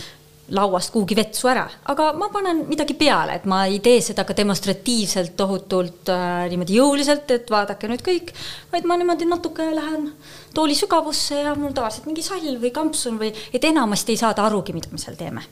lauast 0.55 0.91
kuhugi 0.93 1.15
vetsu 1.17 1.49
ära, 1.51 1.65
aga 1.91 2.09
ma 2.17 2.29
panen 2.33 2.63
midagi 2.69 2.95
peale, 2.97 3.37
et 3.39 3.45
ma 3.49 3.63
ei 3.69 3.79
tee 3.83 4.01
seda 4.03 4.25
ka 4.27 4.35
demonstratiivselt 4.37 5.35
tohutult 5.39 6.09
äh, 6.13 6.47
niimoodi 6.51 6.79
jõuliselt, 6.79 7.29
et 7.35 7.51
vaadake 7.51 7.89
nüüd 7.91 8.03
kõik, 8.05 8.33
vaid 8.73 8.87
ma 8.89 8.97
niimoodi 8.99 9.27
natuke 9.29 9.69
lähen 9.75 10.11
tooli 10.55 10.77
sügavusse 10.77 11.43
ja 11.43 11.55
mul 11.57 11.75
tavaliselt 11.77 12.09
mingi 12.09 12.25
sall 12.25 12.59
või 12.61 12.73
kampsun 12.75 13.19
või, 13.21 13.31
et 13.53 13.65
enamasti 13.69 14.15
ei 14.15 14.21
saada 14.21 14.45
arugi, 14.47 14.75
mida 14.75 14.91
me 14.91 15.01
seal 15.01 15.17
teeme. 15.19 15.45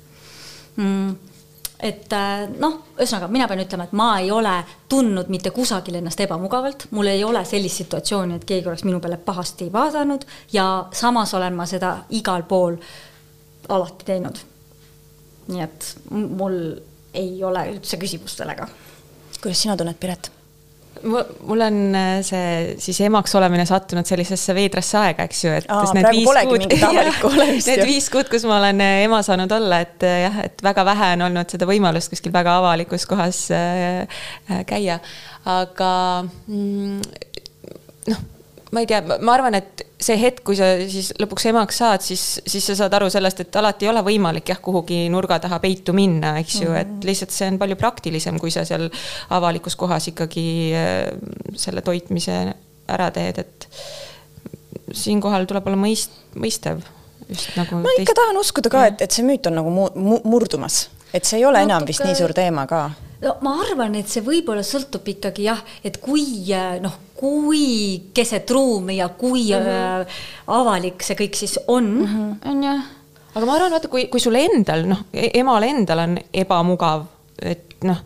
Mm. 0.77 1.17
Et 1.77 2.13
äh, 2.17 2.47
noh, 2.57 2.79
ühesõnaga 2.97 3.27
mina 3.29 3.45
pean 3.45 3.61
ütlema, 3.61 3.85
et 3.85 3.93
ma 3.97 4.09
ei 4.17 4.31
ole 4.33 4.55
tundnud 4.89 5.29
mitte 5.29 5.51
kusagil 5.53 5.99
ennast 5.99 6.23
ebamugavalt, 6.25 6.87
mul 6.97 7.11
ei 7.11 7.21
ole 7.23 7.43
sellist 7.45 7.83
situatsiooni, 7.83 8.39
et 8.39 8.49
keegi 8.49 8.71
oleks 8.71 8.85
minu 8.87 8.97
peale 9.03 9.21
pahasti 9.21 9.69
vaadanud 9.73 10.25
ja 10.53 10.87
samas 10.97 11.35
olen 11.37 11.53
ma 11.53 11.69
seda 11.69 11.99
igal 12.17 12.49
pool 12.49 12.81
alati 13.69 14.07
teinud 14.09 14.41
nii 15.51 15.63
et 15.63 15.91
mul 16.11 16.57
ei 17.17 17.37
ole 17.43 17.67
üldse 17.73 17.99
küsimust 18.01 18.43
sellega. 18.43 18.67
kuidas 19.41 19.61
sina 19.61 19.77
tunned, 19.77 19.97
Piret? 19.99 20.31
mul 21.03 21.61
on 21.61 21.95
äh, 21.95 22.19
see 22.25 22.75
siis 22.81 22.99
emaks 23.05 23.35
olemine 23.37 23.65
sattunud 23.69 24.07
sellisesse 24.07 24.55
veidrasse 24.57 24.97
aega, 24.97 25.27
eks 25.27 25.43
ju, 25.43 25.51
et 25.59 25.67
need 25.97 26.07
viis 26.15 26.39
kuud, 26.49 26.65
need 27.69 27.83
viis 27.85 28.07
kuud, 28.13 28.29
kus 28.31 28.47
ma 28.49 28.57
olen 28.61 28.81
äh, 28.83 29.03
ema 29.05 29.21
saanud 29.25 29.51
olla, 29.59 29.81
et 29.85 30.05
äh, 30.07 30.23
jah, 30.25 30.39
et 30.47 30.63
väga 30.65 30.85
vähe 30.87 31.11
on 31.17 31.27
olnud 31.29 31.53
seda 31.53 31.69
võimalust 31.69 32.13
kuskil 32.13 32.33
väga 32.33 32.57
avalikus 32.61 33.05
kohas 33.09 33.43
käia, 34.69 34.97
aga 35.45 35.91
mm, 36.47 37.05
noh 38.09 38.25
ma 38.71 38.83
ei 38.83 38.87
tea, 38.89 38.99
ma 39.23 39.33
arvan, 39.33 39.55
et 39.57 39.83
see 40.01 40.17
hetk, 40.19 40.43
kui 40.47 40.57
sa 40.59 40.69
siis 40.89 41.11
lõpuks 41.19 41.47
emaks 41.51 41.79
saad, 41.81 42.03
siis, 42.05 42.23
siis 42.45 42.65
sa 42.69 42.75
saad 42.81 42.97
aru 42.97 43.07
sellest, 43.11 43.45
et 43.45 43.59
alati 43.59 43.87
ei 43.87 43.91
ole 43.91 44.03
võimalik 44.05 44.51
jah, 44.51 44.59
kuhugi 44.63 45.05
nurga 45.13 45.39
taha 45.43 45.61
peitu 45.63 45.95
minna, 45.97 46.35
eks 46.41 46.59
ju 46.61 46.67
mm, 46.67 46.73
-hmm. 46.73 46.81
et 46.81 46.91
mhm. 46.91 47.07
lihtsalt 47.09 47.31
see 47.31 47.47
on 47.53 47.59
palju 47.61 47.79
praktilisem, 47.79 48.39
kui 48.39 48.51
sa 48.51 48.65
seal 48.65 48.89
avalikus 49.29 49.75
kohas 49.75 50.07
ikkagi 50.11 50.47
äh, 50.75 51.15
selle 51.55 51.81
toitmise 51.81 52.37
ära 52.87 53.09
teed, 53.11 53.39
et 53.39 53.69
siinkohal 54.91 55.47
tuleb 55.47 55.67
olla 55.67 55.79
mõist-, 55.79 56.21
mõistev. 56.35 56.83
Nagu 57.55 57.81
ma 57.81 57.89
teist... 57.91 58.05
ikka 58.05 58.13
tahan 58.15 58.37
uskuda 58.39 58.69
ka, 58.71 58.85
et, 58.91 59.01
et 59.01 59.11
see 59.11 59.25
müüt 59.27 59.47
on 59.47 59.59
nagu 59.59 59.71
mu 59.71 60.21
murdumas, 60.23 60.87
et 61.13 61.25
see 61.25 61.39
ei 61.41 61.45
ole 61.45 61.59
Natuke... 61.59 61.71
enam 61.71 61.87
vist 61.87 62.03
nii 62.05 62.15
suur 62.15 62.33
teema 62.35 62.67
ka 62.67 62.85
no 63.23 63.33
ma 63.41 63.57
arvan, 63.63 63.95
et 63.99 64.09
see 64.11 64.23
võib-olla 64.25 64.63
sõltub 64.65 65.07
ikkagi 65.09 65.47
jah, 65.47 65.61
et 65.85 65.99
kui 66.03 66.23
noh, 66.83 66.95
kui 67.17 68.09
keset 68.13 68.51
ruumi 68.51 68.97
ja 68.97 69.09
kui 69.09 69.43
mm 69.49 69.65
-hmm. 69.65 70.01
äh, 70.01 70.21
avalik 70.47 71.03
see 71.03 71.15
kõik 71.15 71.35
siis 71.35 71.59
on, 71.67 71.83
mhm. 72.03 72.31
on 72.45 72.63
ju. 72.63 72.77
aga 73.35 73.45
ma 73.45 73.55
arvan, 73.55 73.71
vaata, 73.71 73.87
kui, 73.87 74.07
kui 74.07 74.19
sul 74.19 74.35
endal 74.35 74.87
noh, 74.87 75.03
e-, 75.13 75.31
emal 75.33 75.63
endal 75.63 75.99
on 75.99 76.17
ebamugav, 76.33 77.05
et 77.41 77.83
noh 77.83 77.97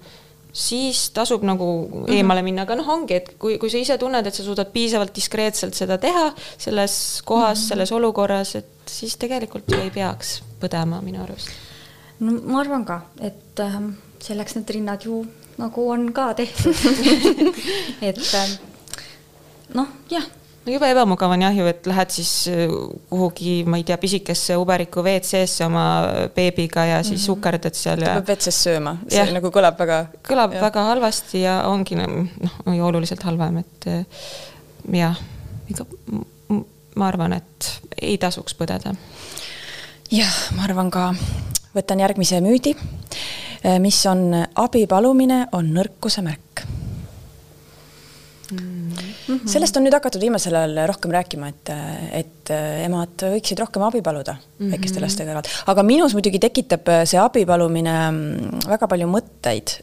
siis 0.53 1.09
tasub 1.11 1.43
nagu 1.43 1.87
mm 1.87 2.03
-hmm. 2.03 2.13
eemale 2.13 2.41
minna, 2.41 2.61
aga 2.61 2.75
noh, 2.75 2.89
ongi, 2.89 3.13
et 3.13 3.35
kui, 3.39 3.57
kui 3.57 3.69
sa 3.69 3.77
ise 3.77 3.97
tunned, 3.97 4.27
et 4.27 4.33
sa 4.33 4.43
suudad 4.43 4.67
piisavalt 4.73 5.15
diskreetselt 5.15 5.73
seda 5.73 5.97
teha 5.97 6.33
selles 6.57 7.21
kohas 7.25 7.57
mm, 7.57 7.63
-hmm. 7.63 7.67
selles 7.67 7.91
olukorras, 7.91 8.55
et 8.55 8.67
siis 8.85 9.17
tegelikult 9.17 9.71
ei 9.71 9.91
peaks 9.91 10.43
põdema 10.61 11.01
minu 11.01 11.23
arust. 11.23 11.49
no 12.19 12.31
ma 12.45 12.59
arvan 12.59 12.85
ka, 12.85 13.01
et 13.21 13.59
äh, 13.59 13.81
selleks 14.19 14.55
need 14.55 14.69
rinnad 14.69 15.05
ju 15.05 15.25
nagu 15.57 15.89
on 15.89 16.13
ka 16.13 16.33
tehtud 16.33 16.75
et 18.09 18.33
ähm, 18.33 18.70
noh, 19.77 19.89
jah 20.11 20.25
no 20.61 20.73
jube 20.75 20.89
ebamugav 20.93 21.33
on 21.33 21.41
jah 21.45 21.55
ju, 21.57 21.65
et 21.71 21.87
lähed 21.89 22.13
siis 22.13 22.31
äh, 22.51 22.73
kuhugi, 23.09 23.55
ma 23.65 23.79
ei 23.81 23.85
tea, 23.87 23.97
pisikesse 24.01 24.57
uberiku 24.61 25.03
WC-sse 25.05 25.65
oma 25.65 25.85
beebiga 26.35 26.85
ja 26.85 27.03
siis 27.03 27.11
mm 27.11 27.15
-hmm. 27.15 27.25
sukerdad 27.25 27.77
seal 27.77 28.01
ja. 28.01 28.13
ta 28.13 28.21
peab 28.21 28.37
WC-s 28.37 28.63
sööma, 28.67 28.97
see 29.07 29.25
ja. 29.25 29.33
nagu 29.33 29.51
kõlab 29.51 29.79
väga. 29.79 30.05
kõlab 30.29 30.55
ja. 30.55 30.61
väga 30.61 30.83
halvasti 30.91 31.41
ja 31.41 31.61
ongi 31.67 31.95
noh, 31.95 32.85
oluliselt 32.87 33.23
halvem, 33.23 33.57
et 33.57 33.87
äh, 33.87 34.05
jah, 34.93 35.17
ikka 35.69 35.85
ma 36.95 37.07
arvan, 37.07 37.33
et 37.33 37.81
ei 38.01 38.17
tasuks 38.17 38.55
põdeda. 38.55 38.95
jah, 40.11 40.35
ma 40.55 40.63
arvan 40.63 40.91
ka. 40.91 41.13
võtan 41.75 41.99
järgmise 41.99 42.41
müüdi 42.41 42.75
Äh, 43.65 43.79
mis 43.79 44.05
on 44.09 44.33
abi 44.55 44.87
palumine, 44.89 45.43
on 45.53 45.67
nõrkuse 45.75 46.23
märk 46.25 46.63
mm 48.51 48.81
mm. 49.27 49.37
-hmm. 49.37 49.47
sellest 49.47 49.77
on 49.77 49.85
nüüd 49.85 49.95
hakatud 49.95 50.21
viimasel 50.21 50.55
ajal 50.55 50.81
rohkem 50.89 51.13
rääkima, 51.15 51.49
et, 51.51 51.71
et 52.21 52.51
emad 52.85 53.23
võiksid 53.33 53.59
rohkem 53.61 53.83
abi 53.85 54.01
paluda 54.01 54.33
mm 54.33 54.41
-hmm. 54.41 54.71
väikeste 54.75 55.03
laste 55.03 55.25
kõrval. 55.27 55.47
aga 55.73 55.83
minus 55.83 56.13
muidugi 56.17 56.39
tekitab 56.39 56.91
see 57.05 57.19
abipalumine 57.19 57.95
mm, 58.11 58.67
väga 58.73 58.87
palju 58.87 59.07
mõtteid. 59.07 59.75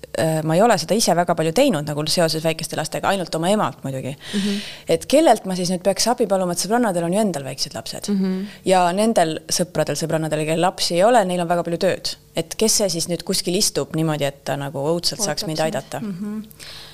ma 0.45 0.55
ei 0.55 0.63
ole 0.63 0.79
seda 0.79 0.95
ise 0.95 1.15
väga 1.17 1.35
palju 1.35 1.53
teinud 1.53 1.87
nagu 1.87 2.07
seoses 2.07 2.45
väikeste 2.45 2.77
lastega, 2.77 3.09
ainult 3.09 3.35
oma 3.35 3.51
emalt 3.51 3.85
muidugi 3.85 4.17
mm. 4.17 4.41
-hmm. 4.41 4.61
et 4.89 5.07
kellelt 5.07 5.45
ma 5.45 5.57
siis 5.57 5.71
nüüd 5.71 5.83
peaks 5.83 6.07
abi 6.07 6.27
paluma, 6.27 6.53
et 6.53 6.59
sõbrannadel 6.59 7.05
on 7.05 7.13
ju 7.13 7.21
endal 7.21 7.45
väiksed 7.45 7.75
lapsed 7.75 8.09
mm. 8.09 8.23
-hmm. 8.23 8.47
ja 8.65 8.93
nendel 8.93 9.41
sõpradel, 9.53 9.97
sõbrannadel, 9.97 10.45
kellel 10.45 10.61
lapsi 10.61 10.95
ei 10.95 11.05
ole, 11.05 11.25
neil 11.25 11.41
on 11.41 11.49
väga 11.49 11.63
palju 11.63 11.79
tööd. 11.79 12.17
et 12.37 12.55
kes 12.55 12.77
see 12.77 12.89
siis 12.89 13.09
nüüd 13.09 13.23
kuskil 13.25 13.55
istub 13.55 13.95
niimoodi, 13.95 14.25
et 14.25 14.45
ta 14.45 14.57
nagu 14.57 14.79
õudselt 14.79 15.23
saaks 15.23 15.47
mind 15.47 15.59
aidata 15.59 16.01
mm? 16.01 16.15
-hmm 16.21 16.87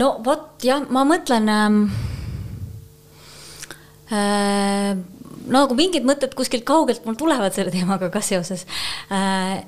no 0.00 0.14
vot 0.24 0.64
jah, 0.64 0.82
ma 0.92 1.04
mõtlen 1.08 1.48
ähm, 1.52 1.80
äh, 4.12 4.94
nagu 5.50 5.76
mingid 5.78 6.06
mõtted 6.08 6.34
kuskilt 6.38 6.64
kaugelt 6.68 7.04
mul 7.06 7.18
tulevad 7.20 7.54
selle 7.56 7.72
teemaga 7.74 8.10
ka 8.12 8.22
seoses 8.24 8.66
äh,. 9.12 9.60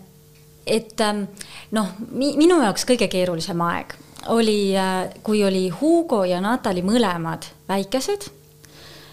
et 0.67 1.01
ähm, 1.01 1.27
noh, 1.75 1.91
minu 2.13 2.61
jaoks 2.63 2.87
kõige 2.89 3.11
keerulisem 3.13 3.61
aeg 3.67 3.97
oli 4.33 4.77
äh,, 4.79 5.11
kui 5.23 5.43
oli 5.45 5.67
Hugo 5.81 6.23
ja 6.25 6.41
Natali 6.41 6.85
mõlemad 6.87 7.49
väikesed. 7.69 8.29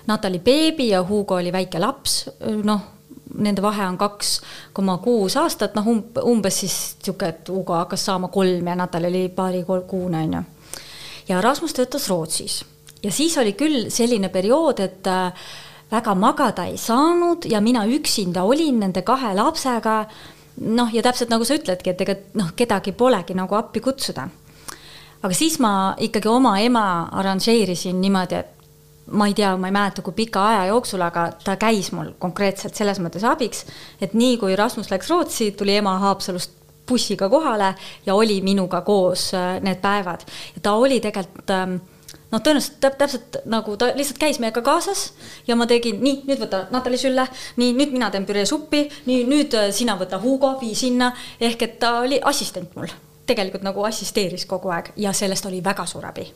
Natali 0.07 0.39
beebi 0.39 0.91
ja 0.91 1.01
Hugo 1.05 1.39
oli 1.41 1.51
väike 1.53 1.81
laps, 1.81 2.23
noh 2.65 2.95
nende 3.39 3.61
vahe 3.61 3.85
on 3.85 3.97
kaks 3.97 4.39
koma 4.73 4.95
kuus 5.03 5.35
aastat, 5.37 5.75
noh 5.77 5.85
umbes 6.25 6.61
siis 6.63 6.77
niisugune, 6.97 7.29
et 7.29 7.49
Hugo 7.49 7.75
hakkas 7.77 8.05
saama 8.09 8.31
kolm 8.33 8.67
ja 8.67 8.75
Natal 8.75 9.05
oli 9.05 9.27
paarikuune, 9.35 10.23
on 10.23 10.33
ju 10.33 10.41
ja 11.29 11.41
Rasmus 11.41 11.73
töötas 11.77 12.09
Rootsis 12.09 12.63
ja 13.03 13.11
siis 13.11 13.37
oli 13.37 13.53
küll 13.53 13.87
selline 13.93 14.29
periood, 14.29 14.79
et 14.83 15.07
äh, 15.07 15.47
väga 15.91 16.15
magada 16.15 16.65
ei 16.69 16.77
saanud 16.77 17.47
ja 17.49 17.61
mina 17.61 17.85
üksinda 17.87 18.43
olin 18.43 18.79
nende 18.79 19.01
kahe 19.01 19.33
lapsega. 19.35 20.05
noh, 20.59 20.89
ja 20.93 21.01
täpselt 21.01 21.29
nagu 21.31 21.45
sa 21.47 21.55
ütledki, 21.55 21.93
et 21.93 22.01
ega 22.03 22.15
noh, 22.35 22.51
kedagi 22.55 22.91
polegi 22.91 23.33
nagu 23.33 23.55
appi 23.55 23.79
kutsuda. 23.79 24.27
aga 25.21 25.33
siis 25.33 25.59
ma 25.59 25.95
ikkagi 25.97 26.27
oma 26.27 26.59
ema 26.59 27.09
arranžeerisin 27.11 28.01
niimoodi, 28.01 28.35
et 28.35 28.55
ma 29.11 29.27
ei 29.27 29.33
tea, 29.33 29.55
ma 29.57 29.67
ei 29.67 29.73
mäleta, 29.73 30.01
kui 30.01 30.13
pika 30.13 30.47
aja 30.47 30.65
jooksul, 30.69 31.01
aga 31.01 31.31
ta 31.43 31.55
käis 31.57 31.91
mul 31.91 32.11
konkreetselt 32.19 32.75
selles 32.75 32.99
mõttes 32.99 33.23
abiks, 33.25 33.65
et 34.01 34.13
nii 34.13 34.37
kui 34.37 34.55
Rasmus 34.55 34.91
läks 34.91 35.09
Rootsi, 35.09 35.51
tuli 35.51 35.75
ema 35.79 35.97
Haapsalust 35.99 36.58
bussiga 36.89 37.29
kohale 37.29 37.73
ja 38.05 38.15
oli 38.15 38.41
minuga 38.41 38.81
koos 38.81 39.29
äh, 39.37 39.61
need 39.61 39.81
päevad. 39.83 40.25
ta 40.61 40.73
oli 40.73 40.99
tegelikult 40.99 41.55
noh, 42.31 42.41
tõenäoliselt 42.41 42.79
täp 42.81 42.97
täpselt 42.99 43.37
nagu 43.49 43.75
ta 43.79 43.91
lihtsalt 43.97 44.19
käis 44.21 44.39
meiega 44.41 44.61
kaasas 44.65 45.09
ja 45.47 45.57
ma 45.59 45.67
tegin 45.69 46.01
nii, 46.03 46.23
nüüd 46.29 46.41
võta 46.43 46.65
Natali 46.73 46.99
sülle, 47.01 47.25
nii, 47.59 47.73
nüüd 47.77 47.93
mina 47.95 48.09
teen 48.13 48.27
püreesuppi, 48.29 48.85
nii, 49.09 49.23
nüüd 49.29 49.55
äh, 49.57 49.69
sina 49.75 49.97
võta 49.99 50.21
Hugo, 50.21 50.55
vii 50.61 50.75
sinna, 50.77 51.11
ehk 51.41 51.65
et 51.65 51.79
ta 51.81 51.99
oli 52.03 52.19
assistent 52.31 52.75
mul, 52.77 52.91
tegelikult 53.29 53.65
nagu 53.65 53.85
assisteeris 53.87 54.45
kogu 54.49 54.73
aeg 54.73 54.93
ja 54.97 55.13
sellest 55.15 55.49
oli 55.49 55.63
väga 55.65 55.85
suur 55.89 56.05
abi. 56.09 56.27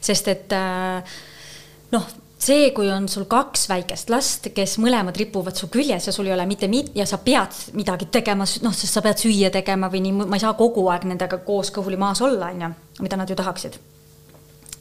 sest 0.00 0.28
et 0.28 0.52
äh, 0.56 1.20
noh 1.92 2.10
see, 2.40 2.70
kui 2.76 2.88
on 2.92 3.08
sul 3.12 3.26
kaks 3.30 3.66
väikest 3.70 4.10
last, 4.12 4.48
kes 4.56 4.78
mõlemad 4.80 5.16
ripuvad 5.20 5.58
su 5.58 5.68
küljes 5.72 6.08
ja 6.08 6.14
sul 6.14 6.30
ei 6.30 6.34
ole 6.36 6.46
mitte 6.48 6.70
mid- 6.72 6.94
ja 6.96 7.06
sa 7.06 7.20
pead 7.20 7.54
midagi 7.76 8.08
tegema, 8.10 8.46
noh, 8.64 8.74
sest 8.74 8.96
sa 8.96 9.02
pead 9.04 9.20
süüa 9.20 9.52
tegema 9.52 9.90
või 9.92 10.00
nii, 10.06 10.24
ma 10.24 10.38
ei 10.38 10.44
saa 10.44 10.56
kogu 10.58 10.86
aeg 10.88 11.04
nendega 11.10 11.42
koos 11.44 11.72
kõhuli 11.74 12.00
maas 12.00 12.22
olla, 12.24 12.52
on 12.54 12.66
ju, 12.66 12.74
mida 13.04 13.20
nad 13.20 13.30
ju 13.30 13.36
tahaksid 13.36 13.80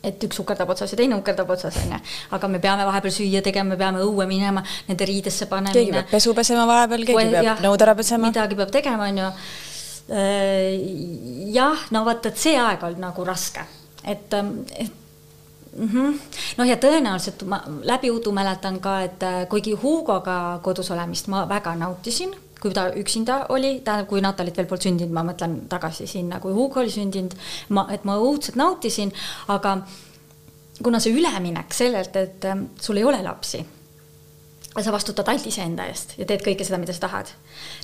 et 0.03 0.23
üks 0.23 0.39
ukerdab 0.39 0.69
otsas 0.71 0.93
ja 0.93 0.97
teine 0.99 1.17
ukerdab 1.19 1.49
otsas, 1.51 1.75
on 1.81 1.91
ju. 1.91 1.99
aga 2.37 2.47
me 2.47 2.61
peame 2.63 2.85
vahepeal 2.87 3.13
süüa 3.13 3.41
tegema, 3.43 3.73
me 3.73 3.79
peame 3.79 4.03
õue 4.05 4.27
minema, 4.29 4.63
nende 4.87 5.07
riidesse 5.09 5.49
panema. 5.51 5.75
keegi 5.75 5.91
peab 5.97 6.13
pesu 6.13 6.33
pesema 6.37 6.63
vahepeal, 6.69 7.03
keegi 7.09 7.17
Või, 7.17 7.33
peab 7.35 7.65
nõud 7.65 7.83
ära 7.83 7.95
pesema. 7.99 8.29
midagi 8.31 8.55
peab 8.59 8.71
tegema, 8.71 9.09
on 9.11 9.19
ju. 9.23 9.33
Äh, 10.09 11.51
jah, 11.53 11.83
no 11.91 12.05
vot, 12.07 12.31
et 12.31 12.39
see 12.39 12.55
aeg 12.57 12.87
oli 12.87 12.97
nagu 13.03 13.27
raske, 13.27 13.65
et, 14.07 14.39
et 14.79 14.98
mm. 15.79 15.89
-hmm. 15.93 16.19
noh, 16.57 16.67
ja 16.67 16.75
tõenäoliselt 16.75 17.45
ma 17.45 17.63
läbi 17.83 18.11
udu 18.11 18.31
mäletan 18.31 18.79
ka, 18.79 19.01
et 19.01 19.23
äh, 19.23 19.47
kuigi 19.49 19.73
Hugoga 19.73 20.59
kodus 20.63 20.91
olemist 20.91 21.27
ma 21.27 21.45
väga 21.49 21.75
nautisin, 21.75 22.35
kui 22.61 22.73
ta 22.73 22.89
üksinda 22.95 23.45
oli, 23.49 23.81
tähendab, 23.83 24.07
kui 24.07 24.21
Natalit 24.21 24.57
veel 24.57 24.67
polnud 24.67 24.83
sündinud, 24.83 25.13
ma 25.13 25.23
mõtlen 25.23 25.61
tagasi 25.69 26.07
sinna, 26.07 26.39
kui 26.39 26.53
Hugo 26.53 26.79
oli 26.79 26.91
sündinud, 26.91 27.35
ma, 27.69 27.87
et 27.91 28.03
ma 28.03 28.17
õudselt 28.17 28.55
nautisin, 28.55 29.13
aga 29.47 29.77
kuna 30.83 30.99
see 30.99 31.13
üleminek 31.13 31.73
sellelt, 31.73 32.15
et 32.15 32.45
äh, 32.45 32.63
sul 32.81 32.97
ei 32.97 33.03
ole 33.03 33.23
lapsi 33.23 33.65
sa 34.83 34.91
vastutad 34.91 35.27
ainult 35.27 35.47
iseenda 35.49 35.85
eest 35.89 36.13
ja 36.19 36.25
teed 36.29 36.43
kõike 36.45 36.63
seda, 36.63 36.77
mida 36.81 36.93
sa 36.93 37.07
tahad. 37.07 37.31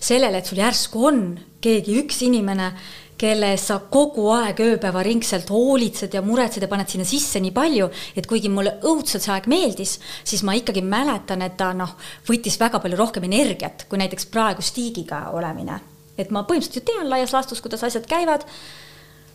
sellele, 0.01 0.37
et 0.37 0.45
sul 0.45 0.61
järsku 0.61 1.07
on 1.07 1.39
keegi 1.61 1.97
üks 2.03 2.21
inimene, 2.23 2.71
kelle 3.17 3.51
eest 3.53 3.69
sa 3.71 3.77
kogu 3.91 4.27
aeg 4.35 4.59
ööpäevaringselt 4.65 5.49
hoolitsed 5.53 6.13
ja 6.15 6.21
muretsed 6.25 6.65
ja 6.65 6.69
paned 6.71 6.91
sinna 6.91 7.07
sisse 7.07 7.39
nii 7.43 7.53
palju, 7.55 7.89
et 8.15 8.27
kuigi 8.27 8.51
mulle 8.51 8.75
õudselt 8.83 9.23
see 9.23 9.33
aeg 9.35 9.49
meeldis, 9.51 9.97
siis 10.23 10.43
ma 10.43 10.55
ikkagi 10.57 10.83
mäletan, 10.83 11.43
et 11.45 11.55
ta 11.59 11.71
noh, 11.77 11.95
võttis 12.27 12.59
väga 12.59 12.81
palju 12.83 12.99
rohkem 12.99 13.27
energiat 13.29 13.87
kui 13.89 14.01
näiteks 14.01 14.27
praegu 14.33 14.65
Stigiga 14.65 15.29
olemine. 15.33 15.79
et 16.17 16.31
ma 16.31 16.45
põhimõtteliselt 16.47 16.79
ju 16.79 16.93
tean 16.93 17.09
laias 17.09 17.33
laastus, 17.35 17.61
kuidas 17.61 17.83
asjad 17.83 18.05
käivad 18.07 18.45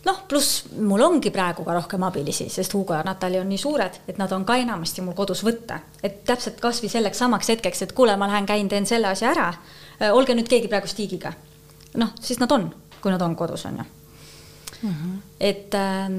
noh, 0.05 0.21
pluss 0.27 0.63
mul 0.77 1.01
ongi 1.05 1.29
praegu 1.33 1.65
ka 1.65 1.75
rohkem 1.77 2.03
abilisi, 2.03 2.49
sest 2.49 2.73
Hugo 2.73 2.95
ja 2.97 3.03
Natali 3.05 3.39
on 3.39 3.49
nii 3.49 3.61
suured, 3.61 3.99
et 4.09 4.17
nad 4.17 4.31
on 4.33 4.45
ka 4.45 4.57
enamasti 4.57 5.01
mul 5.05 5.17
kodus 5.17 5.43
võtta. 5.45 5.79
et 6.03 6.23
täpselt 6.25 6.61
kasvõi 6.61 6.89
selleks 6.89 7.17
samaks 7.17 7.49
hetkeks, 7.53 7.81
et 7.81 7.93
kuule, 7.93 8.17
ma 8.17 8.27
lähen 8.27 8.45
käin, 8.45 8.69
teen 8.69 8.85
selle 8.85 9.07
asja 9.07 9.31
ära. 9.31 9.53
olge 10.11 10.33
nüüd 10.33 10.49
keegi 10.49 10.67
praegu 10.67 10.87
Stigiga. 10.87 11.33
noh, 11.95 12.13
siis 12.21 12.39
nad 12.39 12.51
on 12.51 12.71
kui 13.01 13.11
nad 13.11 13.21
on 13.21 13.35
kodus, 13.35 13.65
on 13.65 13.77
ju 13.77 13.83
mm. 14.81 14.89
-hmm. 14.89 15.21
et 15.39 15.73
ähm, 15.73 16.13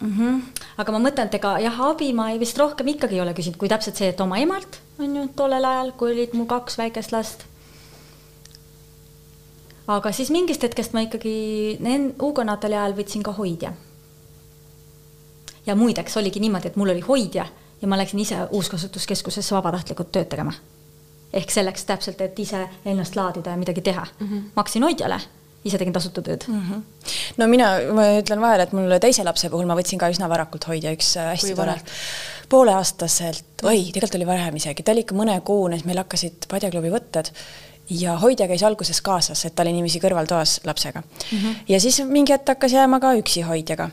mm. 0.00 0.18
-hmm. 0.18 0.42
aga 0.76 0.92
ma 0.92 0.98
mõtlen, 0.98 1.26
et 1.26 1.34
ega 1.34 1.58
jah, 1.58 1.80
abi 1.80 2.12
ma 2.12 2.30
ei 2.30 2.38
vist 2.38 2.58
rohkem 2.58 2.88
ikkagi 2.88 3.14
ei 3.14 3.20
ole 3.20 3.34
küsinud, 3.34 3.56
kui 3.56 3.68
täpselt 3.68 3.96
see, 3.96 4.08
et 4.08 4.20
oma 4.20 4.38
emalt 4.38 4.80
on 4.98 5.16
ju 5.16 5.28
tollel 5.36 5.64
ajal, 5.64 5.92
kui 5.92 6.12
olid 6.12 6.34
mul 6.34 6.46
kaks 6.46 6.78
väikest 6.78 7.12
last. 7.12 7.44
aga 9.86 10.12
siis 10.12 10.30
mingist 10.30 10.62
hetkest 10.62 10.92
ma 10.92 11.00
ikkagi 11.00 11.78
Hugo 12.20 12.44
Natali 12.44 12.74
ajal 12.74 12.94
võtsin 12.94 13.22
ka 13.22 13.32
hoidja. 13.32 13.72
ja 15.66 15.74
muideks 15.74 16.16
oligi 16.16 16.40
niimoodi, 16.40 16.68
et 16.68 16.76
mul 16.76 16.90
oli 16.90 17.00
hoidja 17.00 17.46
ja 17.82 17.88
ma 17.88 17.96
läksin 17.96 18.18
ise 18.18 18.36
uuskasutuskeskusesse 18.50 19.54
vabatahtlikult 19.54 20.12
tööd 20.12 20.28
tegema 20.28 20.52
ehk 21.32 21.50
selleks 21.50 21.86
täpselt, 21.88 22.20
et 22.20 22.38
ise 22.38 22.66
ennast 22.84 23.16
laadida 23.16 23.54
ja 23.54 23.60
midagi 23.60 23.80
teha 23.84 24.04
mm. 24.04 24.26
-hmm. 24.26 24.42
maksin 24.54 24.82
hoidjale, 24.82 25.18
ise 25.64 25.78
tegin 25.78 25.92
tasuta 25.92 26.22
tööd 26.22 26.44
mm. 26.48 26.60
-hmm. 26.60 26.82
no 27.36 27.48
mina, 27.48 27.72
ma 27.94 28.06
ütlen 28.20 28.40
vahele, 28.40 28.62
et 28.62 28.72
mul 28.72 28.98
teise 29.00 29.24
lapse 29.24 29.50
puhul 29.50 29.66
ma 29.66 29.76
võtsin 29.78 29.98
ka 29.98 30.10
üsna 30.12 30.28
varakult 30.28 30.68
hoidja, 30.68 30.92
üks 30.92 31.16
äh, 31.16 31.32
hästi 31.32 31.54
tore 31.58 31.78
pooleaastaselt, 32.48 33.62
oi, 33.62 33.90
tegelikult 33.92 34.14
oli 34.20 34.26
varem 34.28 34.56
isegi, 34.56 34.82
ta 34.82 34.92
oli 34.92 35.06
ikka 35.06 35.16
mõnekuune, 35.16 35.78
siis 35.78 35.88
meil 35.88 36.02
hakkasid 36.02 36.48
padjaklubi 36.48 36.90
võtted 36.92 37.32
ja 37.90 38.16
hoidja 38.20 38.48
käis 38.48 38.62
alguses 38.62 39.00
kaasas, 39.00 39.44
et 39.44 39.54
ta 39.54 39.64
oli 39.64 39.72
niiviisi 39.72 40.00
kõrvaltoas 40.00 40.60
lapsega 40.64 41.00
mm. 41.00 41.38
-hmm. 41.38 41.54
ja 41.68 41.80
siis 41.80 42.02
mingi 42.04 42.32
hetk 42.32 42.48
hakkas 42.48 42.72
jääma 42.72 43.00
ka 43.00 43.14
üksi 43.20 43.46
hoidjaga 43.48 43.90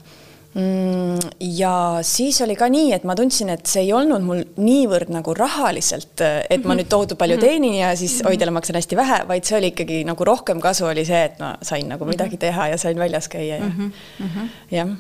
ja 1.40 2.00
siis 2.02 2.40
oli 2.42 2.56
ka 2.58 2.70
nii, 2.74 2.94
et 2.96 3.04
ma 3.06 3.14
tundsin, 3.18 3.52
et 3.54 3.70
see 3.70 3.84
ei 3.86 3.92
olnud 3.94 4.24
mul 4.26 4.42
niivõrd 4.58 5.12
nagu 5.14 5.36
rahaliselt, 5.38 6.24
et 6.26 6.66
ma 6.66 6.78
nüüd 6.78 6.90
tohutu 6.90 7.20
palju 7.20 7.38
mhm. 7.38 7.46
teenin 7.46 7.76
ja 7.78 7.92
siis 8.00 8.18
mhm. 8.20 8.32
hoidjale 8.32 8.56
maksan 8.56 8.80
hästi 8.80 8.98
vähe, 8.98 9.20
vaid 9.30 9.46
see 9.46 9.60
oli 9.60 9.70
ikkagi 9.76 10.02
nagu 10.10 10.26
rohkem 10.26 10.62
kasu 10.64 10.90
oli 10.90 11.06
see, 11.06 11.22
et 11.30 11.38
ma 11.44 11.54
sain 11.62 11.86
nagu 11.90 12.02
mhm. 12.02 12.16
midagi 12.16 12.42
teha 12.42 12.72
ja 12.74 12.82
sain 12.82 12.98
väljas 13.00 13.30
käia 13.30 13.60
ja 13.60 13.68
mm 13.68 13.94
-hmm. 14.20 14.50
jah. 14.72 14.98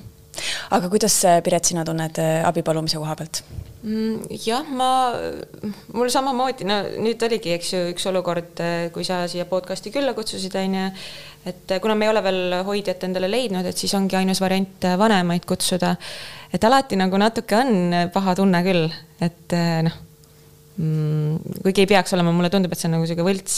aga 0.71 0.89
kuidas, 0.89 1.21
Piret, 1.43 1.65
sina 1.65 1.85
tunned 1.85 2.17
äh, 2.17 2.47
abi 2.47 2.61
palumise 2.63 2.97
koha 2.97 3.15
pealt? 3.15 3.43
Mm, 3.83 4.27
jah, 4.45 4.65
ma, 4.67 5.13
mul 5.93 6.09
samamoodi, 6.09 6.65
no 6.67 6.81
nüüd 6.99 7.21
oligi, 7.23 7.53
eks 7.55 7.73
ju, 7.73 7.79
üks 7.93 8.05
olukord, 8.05 8.59
äh, 8.59 8.91
kui 8.91 9.03
sa 9.03 9.27
siia 9.27 9.45
podcast'i 9.45 9.91
külla 9.91 10.13
kutsusid, 10.13 10.55
on 10.55 10.75
ju 10.75 10.89
et 11.47 11.77
kuna 11.81 11.95
me 11.95 12.05
ei 12.05 12.11
ole 12.11 12.23
veel 12.23 12.59
hoidjat 12.67 13.07
endale 13.07 13.29
leidnud, 13.31 13.65
et 13.65 13.77
siis 13.77 13.93
ongi 13.97 14.17
ainus 14.19 14.41
variant 14.43 14.89
vanemaid 14.99 15.47
kutsuda. 15.47 15.95
et 16.53 16.63
alati 16.63 16.99
nagu 16.99 17.17
natuke 17.17 17.55
on 17.55 17.95
paha 18.13 18.35
tunne 18.35 18.63
küll, 18.65 18.91
et 19.23 19.57
noh 19.87 20.05
mm, 20.79 21.61
kuigi 21.63 21.83
ei 21.83 21.89
peaks 21.89 22.13
olema, 22.15 22.33
mulle 22.35 22.49
tundub, 22.53 22.73
et 22.73 22.81
see 22.81 22.89
on 22.89 22.95
nagu 22.97 23.07
sihuke 23.09 23.25
võlts. 23.25 23.57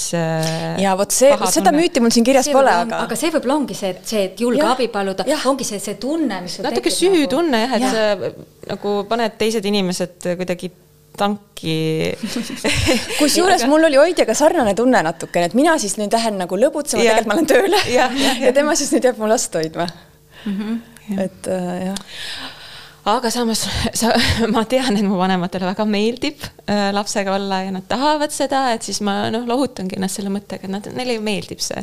Ja 0.81 0.93
vot 0.99 1.13
see, 1.15 1.31
seda 1.53 1.73
müüti 1.75 2.03
mul 2.03 2.13
siin 2.13 2.27
kirjas 2.27 2.49
see 2.49 2.55
pole, 2.55 2.73
aga. 2.85 3.03
aga 3.05 3.17
see 3.19 3.33
võib-olla 3.35 3.57
ongi 3.61 3.77
see, 3.77 3.93
et 3.95 4.13
see, 4.13 4.23
et 4.29 4.45
julge 4.45 4.63
ja, 4.63 4.73
abi 4.75 4.89
paluda, 4.93 5.25
ongi 5.51 5.67
see, 5.67 5.81
see 5.83 5.97
tunne, 6.01 6.41
mis. 6.45 6.59
natuke 6.65 6.93
süütunne 6.93 7.65
jah, 7.65 7.75
et 7.77 7.85
ja. 7.85 7.91
sa 7.95 8.31
nagu 8.73 8.95
paned 9.09 9.37
teised 9.41 9.67
inimesed 9.71 10.31
kuidagi 10.41 10.71
tanki. 11.17 11.75
Kusjuures 13.19 13.65
mul 13.69 13.89
oli 13.89 13.99
hoidjaga 14.01 14.35
sarnane 14.37 14.75
tunne 14.77 15.03
natukene, 15.05 15.51
et 15.51 15.57
mina 15.57 15.77
siis 15.81 15.97
nüüd 15.99 16.13
lähen 16.15 16.39
nagu 16.41 16.57
lõbutsema, 16.57 17.03
tegelikult 17.03 17.29
ma 17.31 17.37
olen 17.39 17.51
tööl 17.51 17.77
ja, 17.93 18.07
ja, 18.15 18.37
ja 18.47 18.55
tema 18.55 18.77
siis 18.79 18.93
nüüd 18.95 19.09
jääb 19.09 19.21
mu 19.21 19.29
last 19.29 19.55
hoidma. 19.57 19.89
Mm. 20.45 20.57
-hmm, 20.57 21.21
et 21.21 21.51
äh, 21.51 21.77
jah 21.91 22.57
aga 23.09 23.31
samas 23.33 23.63
sa, 23.99 24.11
ma 24.53 24.63
tean, 24.69 24.97
et 24.97 25.05
mu 25.05 25.17
vanematele 25.19 25.65
väga 25.71 25.85
meeldib 25.89 26.43
äh, 26.69 26.89
lapsega 26.93 27.33
olla 27.35 27.61
ja 27.65 27.73
nad 27.73 27.87
tahavad 27.89 28.33
seda, 28.33 28.63
et 28.75 28.85
siis 28.85 29.01
ma 29.05 29.31
noh, 29.33 29.47
lohutangi 29.49 29.97
ennast 29.97 30.19
selle 30.19 30.33
mõttega, 30.33 30.67
et 30.67 30.73
nad, 30.73 30.89
neile 30.97 31.17
meeldib 31.23 31.63
see. 31.63 31.81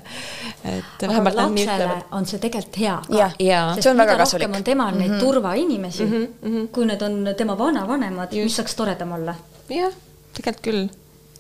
et 0.63 1.03
vähemalt 1.03 1.41
nad 1.41 1.55
nii 1.57 1.67
ütlevad. 1.67 2.07
on 2.19 2.29
see 2.29 2.43
tegelikult 2.43 2.81
hea 2.83 2.95
ka. 3.09 3.19
jah 3.19 3.37
ja., 3.43 3.65
see 3.81 3.91
on 3.91 4.05
väga 4.05 4.19
kasulik. 4.23 4.55
on 4.61 4.67
temal 4.67 4.95
neid 4.95 5.11
mm 5.11 5.17
-hmm. 5.17 5.27
turvainimesi 5.27 6.05
mm, 6.07 6.29
-hmm. 6.45 6.69
kui 6.73 6.87
need 6.87 7.03
on 7.03 7.35
tema 7.37 7.59
vanavanemad, 7.59 8.35
mis 8.35 8.57
saaks 8.57 8.75
toredam 8.75 9.13
olla. 9.19 9.35
jah, 9.69 9.93
tegelikult 10.35 10.65
küll. 10.65 10.89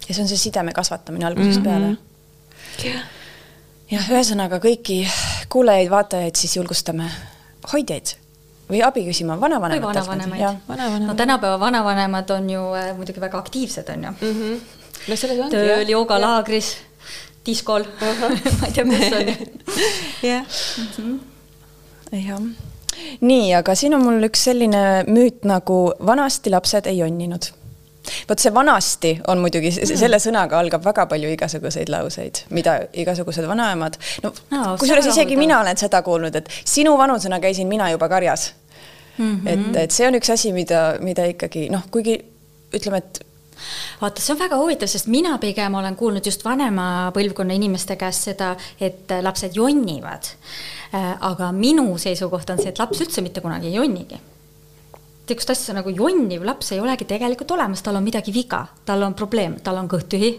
ja 0.09 0.14
see 0.14 0.23
on 0.23 0.29
see 0.29 0.45
sideme 0.49 0.73
kasvatamine 0.73 1.27
algusest 1.27 1.61
mm 1.61 1.67
-hmm. 1.67 1.97
peale. 2.83 3.03
jah, 3.91 4.11
ühesõnaga 4.11 4.59
kõiki 4.59 5.05
kuulajaid-vaatajaid 5.49 6.35
siis 6.37 6.57
julgustame 6.57 7.11
hoidjaid 7.73 8.19
või 8.68 8.83
abi 8.85 9.04
küsima 9.07 9.38
vanavanematelt. 9.40 10.09
või 10.09 10.40
vanavanemad. 10.68 11.07
no 11.07 11.14
tänapäeva 11.14 11.61
vanavanemad 11.61 12.31
on 12.31 12.50
ju 12.50 12.64
äh, 12.76 12.90
muidugi 12.96 13.20
väga 13.20 13.38
aktiivsed, 13.38 13.88
on 13.94 14.04
ju 14.04 14.11
mm. 14.20 14.35
-hmm. 14.40 14.61
no 15.38 15.50
tööl, 15.50 15.88
joogalaagris, 15.88 16.76
diskol 17.46 17.83
uh, 17.83 18.09
-huh. 18.09 18.38
ma 18.61 18.66
ei 18.66 18.72
tea, 18.72 18.85
kus 18.85 19.12
on. 19.12 19.28
jah. 20.31 20.44
Mhm. 20.78 21.18
jah. 22.12 22.40
nii, 23.20 23.54
aga 23.54 23.74
siin 23.74 23.94
on 23.94 24.04
mul 24.04 24.28
üks 24.28 24.44
selline 24.50 25.04
müüt 25.07 25.44
nagu 25.44 25.92
vanasti 26.07 26.50
lapsed 26.50 26.87
ei 26.87 26.98
jonninud 26.98 27.52
vot 28.29 28.43
see 28.43 28.55
vanasti 28.55 29.12
on 29.33 29.43
muidugi, 29.43 29.73
selle 29.88 30.21
sõnaga 30.23 30.59
algab 30.61 30.85
väga 30.85 31.07
palju 31.11 31.31
igasuguseid 31.35 31.93
lauseid, 31.93 32.43
mida 32.55 32.79
igasugused 32.93 33.47
vanaemad, 33.49 33.99
no, 34.25 34.33
no 34.53 34.64
kusjuures 34.81 35.09
isegi 35.12 35.38
mina 35.41 35.61
olen 35.62 35.81
seda 35.81 36.03
kuulnud, 36.07 36.37
et 36.37 36.51
sinu 36.64 36.97
vanusena 36.99 37.41
käisin 37.41 37.71
mina 37.71 37.91
juba 37.95 38.09
karjas 38.09 38.53
mm. 39.19 39.41
-hmm. 39.41 39.49
et, 39.49 39.83
et 39.85 39.91
see 39.91 40.09
on 40.09 40.19
üks 40.21 40.33
asi, 40.33 40.53
mida, 40.53 40.83
mida 41.01 41.27
ikkagi 41.33 41.69
noh, 41.73 41.88
kuigi 41.91 42.19
ütleme, 42.75 43.01
et 43.01 43.21
vaata, 44.01 44.23
see 44.23 44.33
on 44.35 44.41
väga 44.41 44.59
huvitav, 44.61 44.88
sest 44.88 45.07
mina 45.07 45.38
pigem 45.38 45.75
olen 45.75 45.97
kuulnud 45.97 46.27
just 46.27 46.45
vanema 46.45 47.11
põlvkonna 47.14 47.55
inimeste 47.55 47.97
käest 47.97 48.31
seda, 48.31 48.55
et 48.81 49.11
lapsed 49.23 49.57
jonnivad. 49.57 50.35
Äh, 50.95 51.17
aga 51.21 51.53
minu 51.53 51.99
seisukoht 51.99 52.51
on 52.51 52.59
see, 52.59 52.71
et 52.73 52.79
laps 52.79 53.01
üldse 53.05 53.21
mitte 53.21 53.41
kunagi 53.45 53.69
ei 53.69 53.75
jonnigi 53.75 54.21
niisugust 55.29 55.53
asja 55.55 55.77
nagu 55.77 55.93
jonniv 55.95 56.45
laps 56.47 56.73
ei 56.73 56.81
olegi 56.81 57.07
tegelikult 57.09 57.51
olemas, 57.57 57.83
tal 57.85 57.99
on 57.99 58.07
midagi 58.07 58.35
viga, 58.35 58.64
tal 58.88 59.03
on 59.07 59.17
probleem, 59.19 59.59
tal 59.64 59.81
on 59.81 59.91
kõht 59.91 60.09
tühi, 60.12 60.33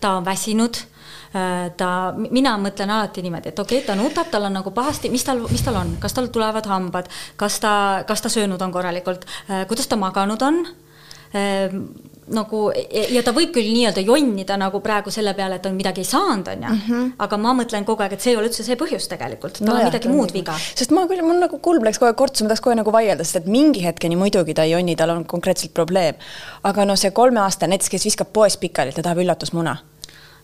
ta 0.00 0.16
on 0.18 0.26
väsinud 0.26 0.78
äh, 0.78 1.68
ta, 1.76 1.90
mina 2.16 2.54
mõtlen 2.60 2.92
alati 2.92 3.24
niimoodi, 3.24 3.52
et 3.52 3.58
okei 3.58 3.82
okay,, 3.82 3.86
ta 3.86 3.98
nutab, 3.98 4.30
tal 4.32 4.48
on 4.48 4.56
nagu 4.60 4.72
pahasti, 4.74 5.10
mis 5.12 5.24
tal, 5.26 5.44
mis 5.50 5.64
tal 5.64 5.78
on, 5.80 5.96
kas 6.02 6.16
tal 6.16 6.30
tulevad 6.32 6.68
hambad, 6.70 7.10
kas 7.40 7.60
ta, 7.62 7.74
kas 8.08 8.24
ta 8.24 8.32
söönud 8.32 8.62
on 8.62 8.72
korralikult, 8.74 9.28
äh, 9.48 9.66
kuidas 9.70 9.90
ta 9.90 10.00
maganud 10.00 10.42
on 10.48 10.64
äh, 11.34 11.68
nagu 12.32 12.62
ja 13.14 13.22
ta 13.24 13.34
võib 13.36 13.52
küll 13.54 13.70
nii-öelda 13.72 14.04
jonnida 14.06 14.56
nagu 14.60 14.80
praegu 14.84 15.12
selle 15.14 15.34
peale, 15.38 15.58
et 15.60 15.66
on 15.68 15.76
midagi 15.76 16.04
saanud, 16.06 16.48
on 16.48 16.64
ju 16.66 16.70
mm, 16.70 16.80
-hmm. 16.88 17.10
aga 17.26 17.38
ma 17.38 17.54
mõtlen 17.58 17.86
kogu 17.88 18.02
aeg, 18.02 18.16
et 18.16 18.24
see 18.24 18.32
ei 18.32 18.40
ole 18.40 18.48
üldse 18.50 18.64
see 18.66 18.78
põhjus 18.80 19.08
tegelikult, 19.10 19.58
tal 19.58 19.66
no 19.68 19.74
on 19.76 19.84
jah, 19.84 19.90
midagi 19.90 20.12
muud 20.12 20.32
viga. 20.32 20.56
sest 20.74 20.90
ma 20.90 21.06
küll, 21.10 21.22
mul 21.26 21.40
nagu 21.42 21.58
kulm 21.58 21.84
läks 21.84 22.00
kogu 22.00 22.10
aeg 22.10 22.18
kortsu, 22.18 22.44
ma 22.44 22.52
tahaks 22.52 22.64
kohe 22.64 22.76
nagu 22.78 22.92
vaielda, 22.92 23.24
sest 23.24 23.42
et 23.42 23.46
mingi 23.46 23.84
hetkeni 23.84 24.16
muidugi 24.16 24.54
ta 24.54 24.66
ei 24.68 24.74
jonni, 24.74 24.96
tal 24.96 25.10
on 25.10 25.24
konkreetselt 25.24 25.74
probleem. 25.74 26.14
aga 26.62 26.84
no 26.84 26.96
see 26.96 27.10
kolmeaastane 27.10 27.76
näiteks, 27.76 27.90
kes 27.90 28.04
viskab 28.10 28.32
poes 28.32 28.56
pikali, 28.56 28.92
ta 28.92 29.02
tahab 29.02 29.22
üllatusmuna 29.24 29.76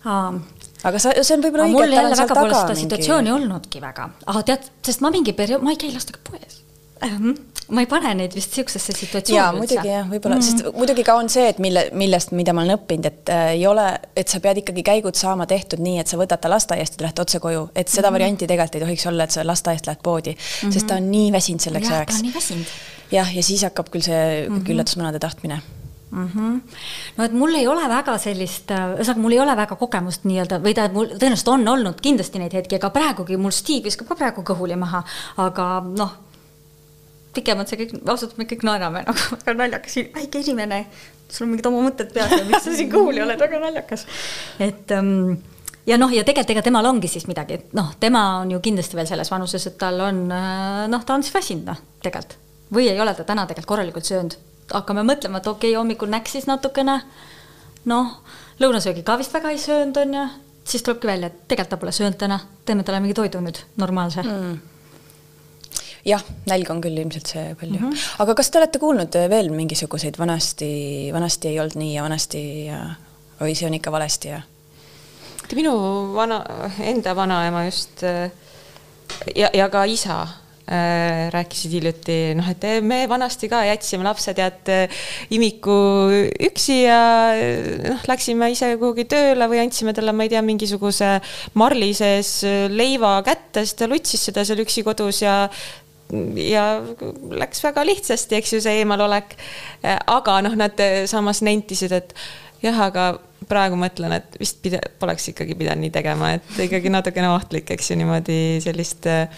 aga 0.08 0.98
sa, 1.02 1.12
see 1.22 1.34
on 1.36 1.42
võib-olla 1.42 1.66
õige, 1.66 1.84
et 1.88 1.96
tal 1.96 2.10
on 2.10 2.16
seal 2.16 2.30
taga 2.30 2.62
mingi. 2.68 2.80
situatsiooni 2.82 3.34
olnudki 3.34 3.82
väga, 3.82 4.08
aga 4.26 4.42
tead, 4.52 4.70
sest 4.86 5.02
ma 5.04 5.10
mingi 5.14 5.34
periood, 5.36 5.64
ma 5.66 5.74
ei 5.74 5.80
käi 5.80 5.90
lastega 5.94 6.22
poes 6.28 6.60
ähm, 7.04 7.34
ma 7.68 7.82
ei 7.84 7.88
pane 7.90 8.12
neid 8.16 8.32
vist 8.36 8.54
niisugusesse 8.54 8.94
situatsiooni 8.96 9.36
jaa, 9.36 9.48
muidugi 9.52 9.90
jah, 9.90 10.06
võib-olla 10.08 10.38
mm, 10.38 10.44
-hmm. 10.44 10.64
sest 10.64 10.76
muidugi 10.78 11.04
ka 11.04 11.16
on 11.20 11.28
see, 11.32 11.48
et 11.52 11.58
mille, 11.62 11.84
millest, 12.00 12.32
mida 12.36 12.54
ma 12.56 12.64
olen 12.64 12.78
õppinud, 12.78 13.08
et 13.10 13.32
äh, 13.34 13.44
ei 13.58 13.66
ole, 13.68 13.86
et 14.16 14.28
sa 14.32 14.40
pead 14.44 14.62
ikkagi 14.62 14.84
käigud 14.86 15.18
saama 15.18 15.46
tehtud 15.46 15.82
nii, 15.84 15.98
et 16.02 16.08
sa 16.08 16.20
võtad 16.20 16.40
ta 16.40 16.50
lasteaiast 16.52 16.96
ja 16.98 17.06
lähed 17.06 17.24
otse 17.24 17.40
koju, 17.44 17.68
et 17.74 17.88
seda 17.88 18.00
mm 18.00 18.08
-hmm. 18.08 18.18
varianti 18.18 18.46
tegelikult 18.46 18.74
ei 18.80 18.84
tohiks 18.86 19.06
olla, 19.12 19.24
et 19.24 19.36
sa 19.36 19.46
lasteaiast 19.46 19.90
lähed 19.90 20.02
poodi 20.02 20.30
mm, 20.32 20.38
-hmm. 20.38 20.72
sest 20.72 20.86
ta 20.86 20.96
on 20.96 21.10
nii 21.10 21.32
väsinud 21.32 21.60
selleks 21.60 21.90
ajaks. 21.90 22.14
ta 22.14 22.18
on 22.18 22.30
nii 22.30 22.34
väsinud. 22.34 22.76
jah, 23.10 23.36
ja 23.36 23.42
siis 23.42 23.62
hakkab 23.62 23.90
küll 23.92 24.02
see 24.02 24.48
mm 24.48 24.56
-hmm. 24.56 24.70
üllatusmunade 24.72 25.18
tahtmine 25.18 25.60
mm. 26.10 26.28
-hmm. 26.28 26.60
no 27.16 27.24
et 27.24 27.32
mul 27.32 27.54
ei 27.54 27.66
ole 27.66 27.88
väga 27.88 28.18
sellist, 28.18 28.70
äh, 28.70 28.94
ühesõnaga 28.96 29.20
mul 29.20 29.32
ei 29.32 29.40
ole 29.40 29.56
väga 29.56 29.76
kogemust 29.76 30.24
nii-öelda 30.24 30.60
või 30.64 30.74
tähendab, 30.74 30.94
mul 30.94 31.12
tõenäoliselt 31.18 31.52
on 31.52 31.68
olnud 31.68 32.00
kindlasti 32.00 32.38
neid 32.38 32.52
hetki, 32.52 32.80
aga 32.80 32.90
praegugi 32.90 33.36
mul 33.36 33.50
Steve 33.50 33.84
viskab 33.84 34.08
ka 34.08 34.14
praegu 34.14 34.42
kõhuli 34.42 34.76
maha, 34.76 35.02
aga 35.36 35.68
noh 35.84 36.27
pikemalt 37.34 37.70
see 37.70 37.82
kõik, 37.82 37.94
ausalt 38.08 38.38
me 38.38 38.46
kõik 38.48 38.64
naerame 38.66 39.04
nagu 39.06 39.28
väga 39.36 39.54
naljakas, 39.58 40.00
väike 40.14 40.42
inimene, 40.44 40.82
sul 41.28 41.46
on 41.46 41.52
mingid 41.52 41.68
oma 41.70 41.84
mõtted 41.84 42.10
peas 42.14 42.32
ja 42.32 42.42
miks 42.48 42.66
sa 42.66 42.74
siin 42.74 42.90
kuuli 42.92 43.22
oled, 43.24 43.40
väga 43.40 43.60
naljakas. 43.62 44.06
et 44.64 44.96
um, 44.96 45.36
ja 45.88 45.98
noh, 46.00 46.12
ja 46.14 46.24
tegelikult 46.26 46.56
ega 46.56 46.64
temal 46.68 46.88
ongi 46.88 47.10
siis 47.10 47.28
midagi, 47.30 47.60
et 47.60 47.78
noh, 47.78 47.92
tema 48.00 48.24
on 48.42 48.52
ju 48.54 48.60
kindlasti 48.64 48.98
veel 48.98 49.08
selles 49.10 49.32
vanuses, 49.32 49.68
et 49.70 49.78
tal 49.80 50.00
on 50.04 50.24
äh, 50.34 50.84
noh, 50.90 51.04
ta 51.04 51.16
on 51.16 51.26
siis 51.26 51.36
väsinud 51.36 51.72
noh, 51.72 51.80
tegelikult. 52.04 52.38
või 52.74 52.90
ei 52.90 53.00
ole 53.00 53.14
ta 53.16 53.24
täna 53.28 53.46
tegelikult 53.48 53.74
korralikult 53.74 54.08
söönud. 54.08 54.38
hakkame 54.72 55.04
mõtlema, 55.06 55.40
et 55.40 55.46
okei 55.46 55.72
okay,, 55.72 55.78
hommikul 55.78 56.10
näksis 56.12 56.48
natukene, 56.48 57.00
noh, 57.88 58.18
lõunasöögi 58.60 59.04
ka 59.04 59.16
vist 59.20 59.32
väga 59.32 59.52
ei 59.54 59.60
söönud, 59.60 59.96
on 59.96 60.14
ju, 60.14 60.26
siis 60.68 60.84
tulebki 60.84 61.08
välja, 61.08 61.32
et 61.32 61.46
tegelikult 61.48 61.76
ta 61.76 61.80
pole 61.80 61.92
söönud 61.92 62.18
täna, 62.20 62.40
teeme 62.64 62.84
talle 62.84 63.00
mingi 63.04 63.16
toidu 63.16 63.40
nüüd, 63.44 63.62
normaalse 63.80 64.24
mm 64.24 64.58
jah, 66.06 66.22
nälg 66.48 66.70
on 66.72 66.82
küll 66.84 66.98
ilmselt 67.00 67.30
see 67.30 67.54
palju 67.58 67.78
mm. 67.80 67.90
-hmm. 67.90 68.08
aga 68.22 68.34
kas 68.38 68.50
te 68.50 68.60
olete 68.60 68.78
kuulnud 68.82 69.14
äh, 69.18 69.28
veel 69.30 69.50
mingisuguseid 69.54 70.18
vanasti, 70.18 71.10
vanasti 71.12 71.48
ei 71.48 71.60
olnud 71.60 71.78
nii 71.78 71.94
ja 71.94 72.02
vanasti 72.06 72.42
ja 72.66 72.82
oi, 73.40 73.54
see 73.54 73.66
on 73.66 73.78
ikka 73.78 73.92
valesti 73.92 74.34
ja? 74.34 74.42
minu 75.54 75.72
vana, 76.14 76.42
enda 76.84 77.16
vanaema 77.16 77.64
just 77.64 78.04
äh, 78.04 78.30
ja, 79.34 79.50
ja 79.54 79.68
ka 79.72 79.84
isa 79.84 80.20
äh, 80.68 81.30
rääkisid 81.32 81.72
hiljuti, 81.72 82.18
noh, 82.36 82.50
et 82.52 82.66
me 82.84 83.06
vanasti 83.08 83.48
ka 83.48 83.64
jätsime 83.64 84.04
lapsed 84.04 84.36
tead 84.36 84.92
imiku 85.30 85.78
üksi 86.50 86.82
ja 86.84 87.00
noh, 87.88 88.04
läksime 88.08 88.50
ise 88.52 88.74
kuhugi 88.76 89.08
tööle 89.08 89.48
või 89.48 89.64
andsime 89.64 89.96
talle, 89.96 90.12
ma 90.12 90.28
ei 90.28 90.34
tea, 90.34 90.44
mingisuguse 90.44 91.16
marli 91.54 91.94
sees 91.94 92.42
leiva 92.68 93.18
kätte, 93.24 93.64
siis 93.64 93.74
ta 93.74 93.88
lutsis 93.88 94.28
seda 94.28 94.44
seal 94.44 94.60
üksi 94.66 94.84
kodus 94.84 95.22
ja 95.24 95.48
ja 96.42 96.66
läks 97.42 97.62
väga 97.64 97.84
lihtsasti, 97.86 98.38
eks 98.38 98.52
ju, 98.56 98.60
see 98.64 98.82
eemalolek. 98.82 99.36
aga 100.06 100.40
noh, 100.46 100.54
nad 100.58 100.80
samas 101.10 101.42
nentisid, 101.44 101.92
et 101.92 102.14
jah, 102.64 102.78
aga 102.88 103.10
praegu 103.48 103.78
mõtlen, 103.80 104.14
et 104.18 104.36
vist 104.40 104.60
pida-, 104.64 104.82
poleks 105.00 105.30
ikkagi 105.32 105.56
pidanud 105.58 105.86
nii 105.86 105.94
tegema, 105.94 106.32
et 106.36 106.60
ikkagi 106.66 106.92
natukene 106.92 107.30
ohtlik, 107.32 107.70
eks 107.74 107.92
ju, 107.92 107.98
niimoodi 108.00 108.38
sellist 108.64 109.08
äh, 109.10 109.28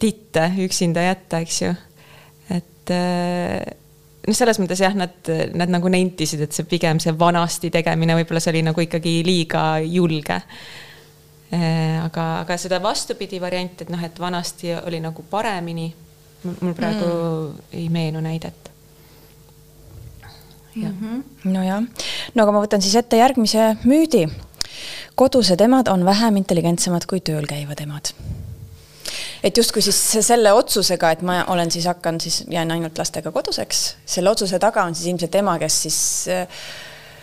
titte 0.00 0.48
üksinda 0.64 1.04
jätta, 1.06 1.42
eks 1.44 1.60
ju. 1.62 1.72
et 2.54 2.94
äh, 2.94 3.60
noh, 4.24 4.36
selles 4.36 4.60
mõttes 4.62 4.82
jah, 4.82 4.96
nad, 4.96 5.16
nad 5.54 5.72
nagu 5.72 5.92
nentisid, 5.92 6.46
et 6.46 6.56
see 6.56 6.66
pigem 6.68 7.02
see 7.02 7.14
vanasti 7.18 7.72
tegemine, 7.74 8.16
võib-olla 8.20 8.42
see 8.42 8.54
oli 8.56 8.64
nagu 8.66 8.86
ikkagi 8.86 9.20
liiga 9.26 9.66
julge 9.84 10.40
aga, 11.52 12.24
aga 12.40 12.56
seda 12.58 12.80
vastupidi 12.82 13.40
varianti, 13.40 13.84
et 13.84 13.92
noh, 13.92 14.02
et 14.02 14.20
vanasti 14.20 14.74
oli 14.82 15.00
nagu 15.00 15.24
paremini. 15.30 15.94
mul 16.60 16.74
praegu 16.76 17.06
mm. 17.06 17.60
ei 17.72 17.88
meenu 17.88 18.20
näidet. 18.20 18.70
mm 20.74 20.82
-hmm.. 20.82 21.22
nojah, 21.44 21.82
no 22.34 22.42
aga 22.42 22.52
ma 22.52 22.64
võtan 22.64 22.82
siis 22.82 22.94
ette 22.94 23.16
järgmise 23.16 23.76
müüdi. 23.84 24.28
kodused 25.14 25.60
emad 25.60 25.88
on 25.88 26.04
vähem 26.04 26.36
intelligentsemad 26.36 27.06
kui 27.06 27.20
tööl 27.20 27.46
käivad 27.46 27.80
emad 27.80 28.12
et 29.44 29.56
justkui 29.56 29.82
siis 29.82 29.98
selle 30.20 30.52
otsusega, 30.52 31.10
et 31.10 31.22
ma 31.22 31.44
olen 31.52 31.70
siis 31.70 31.84
hakkan 31.86 32.20
siis, 32.20 32.44
jään 32.50 32.70
ainult 32.70 32.98
lastega 32.98 33.32
koduseks, 33.32 33.96
selle 34.06 34.30
otsuse 34.30 34.58
taga 34.58 34.84
on 34.84 34.94
siis 34.94 35.06
ilmselt 35.12 35.34
ema, 35.34 35.58
kes 35.58 35.82
siis 35.82 36.28
äh, 36.28 36.46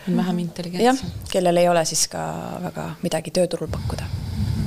on 0.08 0.18
vähem 0.18 0.40
intelligentsem. 0.40 1.12
kellel 1.32 1.58
ei 1.58 1.70
ole 1.70 1.86
siis 1.86 2.08
ka 2.12 2.24
väga 2.64 2.88
midagi 3.02 3.32
tööturul 3.32 3.70
pakkuda. 3.72 4.08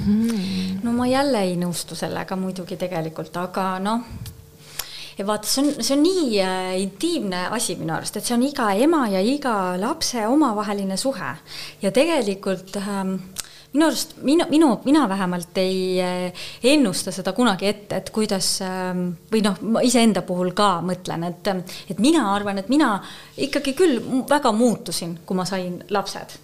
Mm.. 0.06 0.80
no 0.82 0.92
ma 0.92 1.06
jälle 1.08 1.40
ei 1.48 1.56
nõustu 1.56 1.96
sellega 1.96 2.36
muidugi 2.36 2.76
tegelikult, 2.76 3.36
aga 3.40 3.78
noh, 3.80 4.04
ja 5.18 5.26
vaata, 5.26 5.48
see 5.48 5.62
on, 5.62 5.70
see 5.80 5.94
on 5.96 6.02
nii 6.04 6.40
äh, 6.42 6.72
intiimne 6.82 7.46
asi 7.54 7.76
minu 7.80 7.94
arust, 7.96 8.18
et 8.18 8.26
see 8.26 8.36
on 8.36 8.44
iga 8.46 8.70
ema 8.86 9.06
ja 9.12 9.22
iga 9.24 9.54
lapse 9.80 10.26
omavaheline 10.28 10.98
suhe. 11.00 11.30
Ja 11.82 11.92
tegelikult 11.94 12.76
ähm, 12.82 13.16
minu 13.74 13.88
arust 13.88 14.14
minu, 14.22 14.46
minu, 14.50 14.68
mina 14.86 15.08
vähemalt 15.10 15.58
ei 15.58 16.00
eh, 16.00 16.44
ennusta 16.70 17.12
seda 17.14 17.32
kunagi 17.34 17.66
ette, 17.66 17.98
et 17.98 18.10
kuidas 18.14 18.50
ehm, 18.62 19.08
või 19.32 19.42
noh, 19.42 19.58
ma 19.74 19.82
iseenda 19.82 20.22
puhul 20.26 20.52
ka 20.54 20.78
mõtlen, 20.86 21.26
et, 21.26 21.50
et 21.90 22.02
mina 22.02 22.28
arvan, 22.34 22.60
et 22.62 22.70
mina 22.70 22.96
ikkagi 23.34 23.74
küll 23.74 23.98
väga 24.30 24.52
muutusin, 24.54 25.18
kui 25.26 25.38
ma 25.38 25.46
sain 25.48 25.80
lapsed 25.90 26.38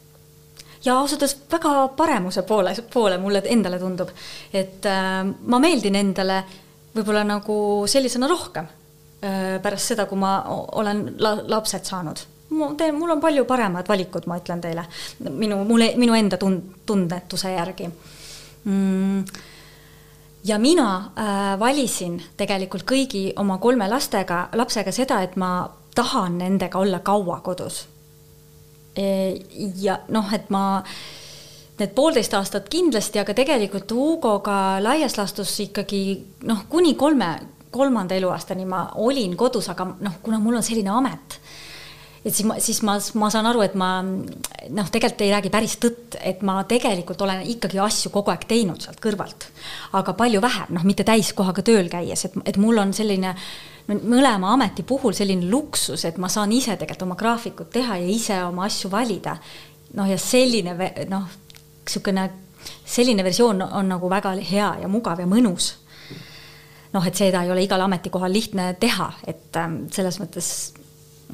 ja 0.84 0.96
ausalt 0.96 1.22
öeldes 1.22 1.36
väga 1.52 1.76
paremuse 1.96 2.42
poole, 2.48 2.74
poole 2.92 3.20
mulle 3.22 3.44
endale 3.46 3.78
tundub, 3.78 4.10
et 4.52 4.90
äh, 4.90 5.22
ma 5.22 5.62
meeldin 5.62 6.00
endale 6.02 6.42
võib-olla 6.96 7.22
nagu 7.28 7.56
sellisena 7.86 8.26
rohkem 8.30 8.76
pärast 9.20 9.90
seda, 9.90 10.06
kui 10.08 10.16
ma 10.16 10.30
olen 10.48 11.02
la 11.20 11.34
lapsed 11.52 11.84
saanud. 11.84 12.22
Ma 12.50 12.72
teen, 12.78 12.94
mul 12.98 13.14
on 13.14 13.20
palju 13.22 13.44
paremad 13.48 13.88
valikud, 13.88 14.26
ma 14.30 14.38
ütlen 14.40 14.60
teile, 14.62 14.84
minu, 15.28 15.62
mul, 15.68 15.86
minu 16.00 16.16
enda 16.18 16.38
tund-, 16.40 16.82
tunnetuse 16.86 17.54
järgi. 17.54 17.88
Mm. 18.64 19.24
Ja 20.44 20.58
mina 20.58 20.88
äh, 20.96 21.58
valisin 21.60 22.16
tegelikult 22.36 22.86
kõigi 22.88 23.28
oma 23.36 23.58
kolme 23.60 23.88
lastega, 23.88 24.48
lapsega 24.56 24.92
seda, 24.92 25.20
et 25.22 25.36
ma 25.36 25.68
tahan 25.94 26.38
nendega 26.40 26.80
olla 26.80 27.02
kaua 27.04 27.40
kodus. 27.44 27.84
E,. 28.96 29.06
ja 29.78 30.00
noh, 30.08 30.32
et 30.34 30.48
ma 30.50 30.82
need 31.80 31.92
poolteist 31.94 32.34
aastat 32.34 32.68
kindlasti, 32.72 33.20
aga 33.20 33.34
tegelikult 33.36 33.92
Hugoga 33.94 34.80
laias 34.82 35.16
laastus 35.20 35.52
ikkagi 35.66 36.02
noh, 36.48 36.64
kuni 36.72 36.96
kolme, 36.98 37.30
kolmanda 37.70 38.16
eluaastani 38.16 38.66
ma 38.68 38.86
olin 39.00 39.36
kodus, 39.38 39.68
aga 39.70 39.86
noh, 40.00 40.18
kuna 40.24 40.40
mul 40.42 40.58
on 40.58 40.66
selline 40.66 40.90
amet 40.92 41.39
et 42.24 42.34
siis 42.34 42.46
ma, 42.46 42.58
siis 42.60 42.82
ma, 42.84 42.98
ma 43.16 43.30
saan 43.32 43.48
aru, 43.48 43.62
et 43.64 43.74
ma 43.78 43.90
noh, 44.04 44.90
tegelikult 44.92 45.24
ei 45.24 45.32
räägi 45.32 45.52
päris 45.52 45.76
tõtt, 45.80 46.18
et 46.20 46.42
ma 46.46 46.58
tegelikult 46.68 47.22
olen 47.24 47.42
ikkagi 47.54 47.80
asju 47.80 48.12
kogu 48.12 48.32
aeg 48.32 48.44
teinud 48.50 48.82
sealt 48.84 49.00
kõrvalt. 49.00 49.48
aga 49.96 50.14
palju 50.18 50.42
vähem, 50.44 50.74
noh, 50.76 50.84
mitte 50.84 51.06
täiskohaga 51.08 51.64
tööl 51.64 51.88
käies, 51.92 52.26
et, 52.28 52.36
et 52.44 52.60
mul 52.60 52.78
on 52.82 52.92
selline 52.96 53.34
mõlema 53.90 54.52
ameti 54.54 54.84
puhul 54.86 55.16
selline 55.16 55.48
luksus, 55.50 56.04
et 56.04 56.20
ma 56.20 56.28
saan 56.28 56.52
ise 56.52 56.76
tegelikult 56.76 57.08
oma 57.08 57.18
graafikut 57.18 57.72
teha 57.72 57.96
ja 58.02 58.12
ise 58.12 58.36
oma 58.44 58.68
asju 58.68 58.92
valida. 58.92 59.38
noh, 59.94 60.06
ja 60.06 60.18
selline 60.18 60.76
noh, 61.08 61.26
niisugune, 61.80 62.28
selline 62.84 63.24
versioon 63.24 63.62
on 63.64 63.88
nagu 63.88 64.10
väga 64.10 64.36
hea 64.44 64.74
ja 64.82 64.88
mugav 64.88 65.18
ja 65.18 65.26
mõnus 65.26 65.72
noh, 66.92 67.06
et 67.06 67.16
seda 67.16 67.42
ei 67.44 67.50
ole 67.50 67.64
igal 67.64 67.80
ametikohal 67.80 68.32
lihtne 68.32 68.74
teha, 68.80 69.12
et 69.26 69.56
ähm, 69.56 69.84
selles 69.94 70.20
mõttes 70.20 70.48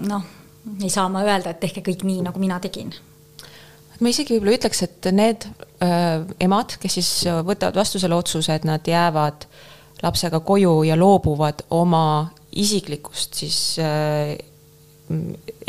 noh 0.05 0.36
ei 0.82 0.90
saa 0.90 1.08
ma 1.12 1.22
öelda, 1.26 1.52
et 1.52 1.60
tehke 1.62 1.84
kõik 1.86 2.02
nii, 2.06 2.22
nagu 2.26 2.42
mina 2.42 2.58
tegin 2.62 2.94
ma 4.00 4.12
isegi 4.12 4.34
võib-olla 4.36 4.56
ütleks, 4.58 4.82
et 4.84 5.08
need 5.14 5.46
äh, 5.84 6.24
emad, 6.42 6.76
kes 6.82 6.98
siis 6.98 7.12
võtavad 7.46 7.78
vastu 7.78 8.00
selle 8.02 8.18
otsuse, 8.18 8.56
et 8.56 8.66
nad 8.68 8.84
jäävad 8.86 9.46
lapsega 10.02 10.42
koju 10.44 10.82
ja 10.84 10.98
loobuvad 10.98 11.64
oma 11.72 12.28
isiklikust 12.56 13.40
siis 13.40 13.60
äh, 13.80 14.36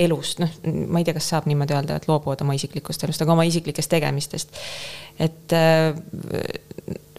elust, 0.01 0.41
noh, 0.41 0.51
ma 0.89 0.99
ei 0.99 1.05
tea, 1.07 1.15
kas 1.15 1.29
saab 1.29 1.47
niimoodi 1.47 1.75
öelda, 1.77 1.99
et 1.99 2.07
loobuvad 2.09 2.41
oma 2.43 2.55
isiklikust 2.57 3.05
elust, 3.05 3.21
aga 3.21 3.35
oma 3.35 3.45
isiklikest 3.47 3.91
tegemistest. 3.91 4.57
et 5.21 5.53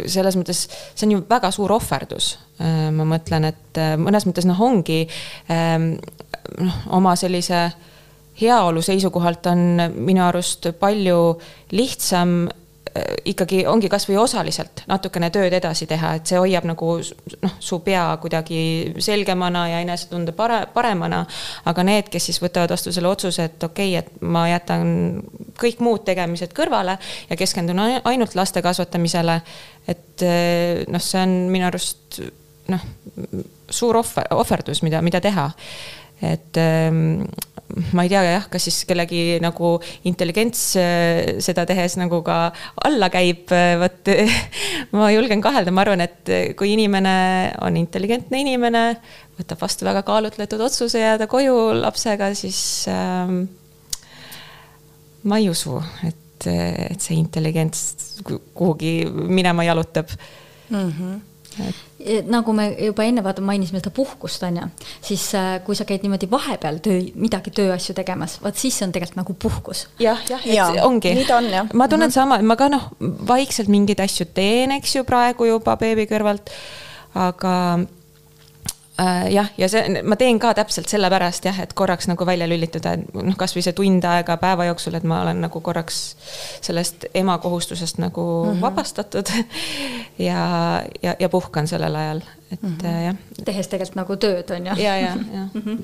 selles 0.06 0.36
mõttes 0.38 0.64
see 0.66 1.06
on 1.06 1.12
ju 1.14 1.20
väga 1.30 1.52
suur 1.54 1.76
ohverdus 1.76 2.32
ma 2.58 3.06
mõtlen, 3.06 3.46
et 3.52 3.80
mõnes 4.02 4.26
mõttes 4.26 4.48
noh, 4.50 4.58
ongi 4.66 5.04
noh, 6.56 6.80
oma 6.98 7.16
sellise 7.16 7.68
heaolu 8.40 8.82
seisukohalt 8.82 9.46
on 9.46 9.58
minu 9.94 10.22
arust 10.24 10.70
palju 10.78 11.18
lihtsam 11.74 12.34
äh, 12.46 13.02
ikkagi 13.32 13.64
ongi 13.66 13.90
kasvõi 13.90 14.18
osaliselt 14.22 14.84
natukene 14.90 15.30
tööd 15.34 15.54
edasi 15.58 15.88
teha, 15.90 16.14
et 16.18 16.30
see 16.30 16.38
hoiab 16.38 16.68
nagu 16.68 16.92
noh, 17.42 17.56
su 17.60 17.80
pea 17.84 18.04
kuidagi 18.22 18.60
selgemana 19.02 19.66
ja 19.72 19.82
enesetunde 19.84 20.34
pare-, 20.38 20.66
paremana. 20.74 21.24
aga 21.64 21.86
need, 21.86 22.10
kes 22.12 22.30
siis 22.30 22.42
võtavad 22.42 22.76
vastu 22.76 22.94
selle 22.94 23.10
otsuse, 23.10 23.48
et 23.50 23.68
okei 23.70 23.96
okay,, 23.96 24.06
et 24.06 24.22
ma 24.22 24.46
jätan 24.52 25.22
kõik 25.58 25.82
muud 25.82 26.06
tegemised 26.06 26.54
kõrvale 26.54 26.98
ja 27.30 27.36
keskendun 27.36 27.82
ainult 28.04 28.38
laste 28.38 28.62
kasvatamisele. 28.62 29.40
et 29.88 30.22
äh, 30.22 30.84
noh, 30.88 31.02
see 31.02 31.22
on 31.22 31.38
minu 31.50 31.72
arust 31.72 32.22
noh, 32.68 32.82
suur 33.70 33.96
ohver, 33.96 34.28
ohverdus, 34.36 34.82
mida, 34.84 35.02
mida 35.02 35.20
teha 35.24 35.50
et 36.24 36.58
ähm, 36.58 37.22
ma 37.94 38.04
ei 38.04 38.10
tea 38.10 38.22
jah, 38.24 38.46
kas 38.50 38.64
siis 38.68 38.80
kellegi 38.88 39.38
nagu 39.44 39.76
intelligents 40.08 40.62
äh, 40.80 41.38
seda 41.44 41.66
tehes 41.68 41.98
nagu 42.00 42.20
ka 42.26 42.38
alla 42.88 43.10
käib, 43.12 43.52
äh, 43.54 43.76
vot 43.80 44.10
ma 44.96 45.10
julgen 45.14 45.42
kahelda, 45.44 45.74
ma 45.74 45.84
arvan, 45.84 46.02
et 46.04 46.32
kui 46.58 46.72
inimene 46.74 47.14
on 47.66 47.78
intelligentne 47.80 48.42
inimene, 48.42 48.84
võtab 49.38 49.62
vastu 49.62 49.86
väga 49.88 50.02
kaalutletud 50.06 50.62
otsuse 50.66 51.02
jääda 51.04 51.28
koju 51.30 51.56
lapsega, 51.78 52.32
siis 52.38 52.60
ähm, 52.92 53.44
ma 55.28 55.38
ei 55.38 55.50
usu, 55.52 55.78
et, 56.08 56.48
et 56.48 57.00
see 57.02 57.18
intelligents 57.18 58.22
kuhugi 58.26 59.00
minema 59.06 59.66
jalutab 59.68 60.10
mm. 60.70 60.92
-hmm 60.92 61.18
et 61.98 62.28
nagu 62.30 62.52
me 62.54 62.68
juba 62.78 63.04
enne 63.08 63.22
vaata 63.24 63.42
mainisime 63.44 63.80
seda 63.80 63.90
puhkust 63.94 64.42
on 64.46 64.60
ju, 64.60 64.66
siis 65.10 65.24
äh, 65.34 65.48
kui 65.66 65.76
sa 65.76 65.86
käid 65.88 66.04
niimoodi 66.06 66.30
vahepeal 66.30 66.80
töö, 66.84 67.00
midagi 67.18 67.52
tööasju 67.56 67.96
tegemas, 67.98 68.38
vot 68.44 68.56
siis 68.58 68.78
on 68.86 68.94
tegelikult 68.94 69.22
nagu 69.22 69.36
puhkus 69.46 69.86
ja,. 69.98 70.14
jah, 70.14 70.24
jah, 70.30 70.46
et 70.46 70.54
ja, 70.54 70.68
ongi. 70.86 71.14
nii 71.18 71.28
ta 71.28 71.40
on 71.40 71.50
jah. 71.52 71.70
ma 71.74 71.88
tunnen 71.88 72.08
mm 72.08 72.10
-hmm. 72.10 72.14
sama, 72.14 72.42
ma 72.42 72.56
ka 72.56 72.68
noh, 72.72 72.90
vaikselt 73.00 73.68
mingeid 73.68 74.00
asju 74.00 74.28
teen, 74.34 74.72
eks 74.78 74.96
ju, 74.96 75.04
praegu 75.04 75.50
juba 75.50 75.76
beebi 75.76 76.06
kõrvalt. 76.06 76.50
aga 77.14 77.54
äh, 79.00 79.28
jah, 79.32 79.50
ja 79.58 79.68
see, 79.68 80.02
ma 80.02 80.16
teen 80.20 80.38
ka 80.42 80.52
täpselt 80.58 80.90
sellepärast 80.90 81.48
jah, 81.48 81.60
et 81.62 81.74
korraks 81.78 82.08
nagu 82.10 82.26
välja 82.26 82.48
lülitada, 82.50 82.94
et 82.98 83.14
noh, 83.14 83.36
kasvõi 83.38 83.64
see 83.66 83.76
tund 83.76 84.04
aega 84.08 84.38
päeva 84.40 84.68
jooksul, 84.68 84.98
et 84.98 85.06
ma 85.08 85.22
olen 85.24 85.42
nagu 85.44 85.62
korraks 85.64 86.00
sellest 86.64 87.08
ema 87.14 87.38
kohustusest 87.42 87.98
nagu 88.02 88.24
mm 88.44 88.52
-hmm. 88.52 88.60
vabastatud 88.60 89.32
ja, 90.28 90.82
ja, 91.02 91.16
ja 91.18 91.28
puhkan 91.28 91.68
sellel 91.68 91.96
ajal, 91.96 92.22
et 92.52 92.62
mm 92.62 92.76
-hmm. 92.76 93.04
jah. 93.04 93.16
tehes 93.44 93.68
tegelikult 93.68 93.96
nagu 93.96 94.16
tööd, 94.16 94.50
on 94.56 94.66
ju. 94.66 94.82
ja, 94.82 94.96
ja, 94.96 95.16
ja. 95.34 95.48
Mhm. 95.60 95.78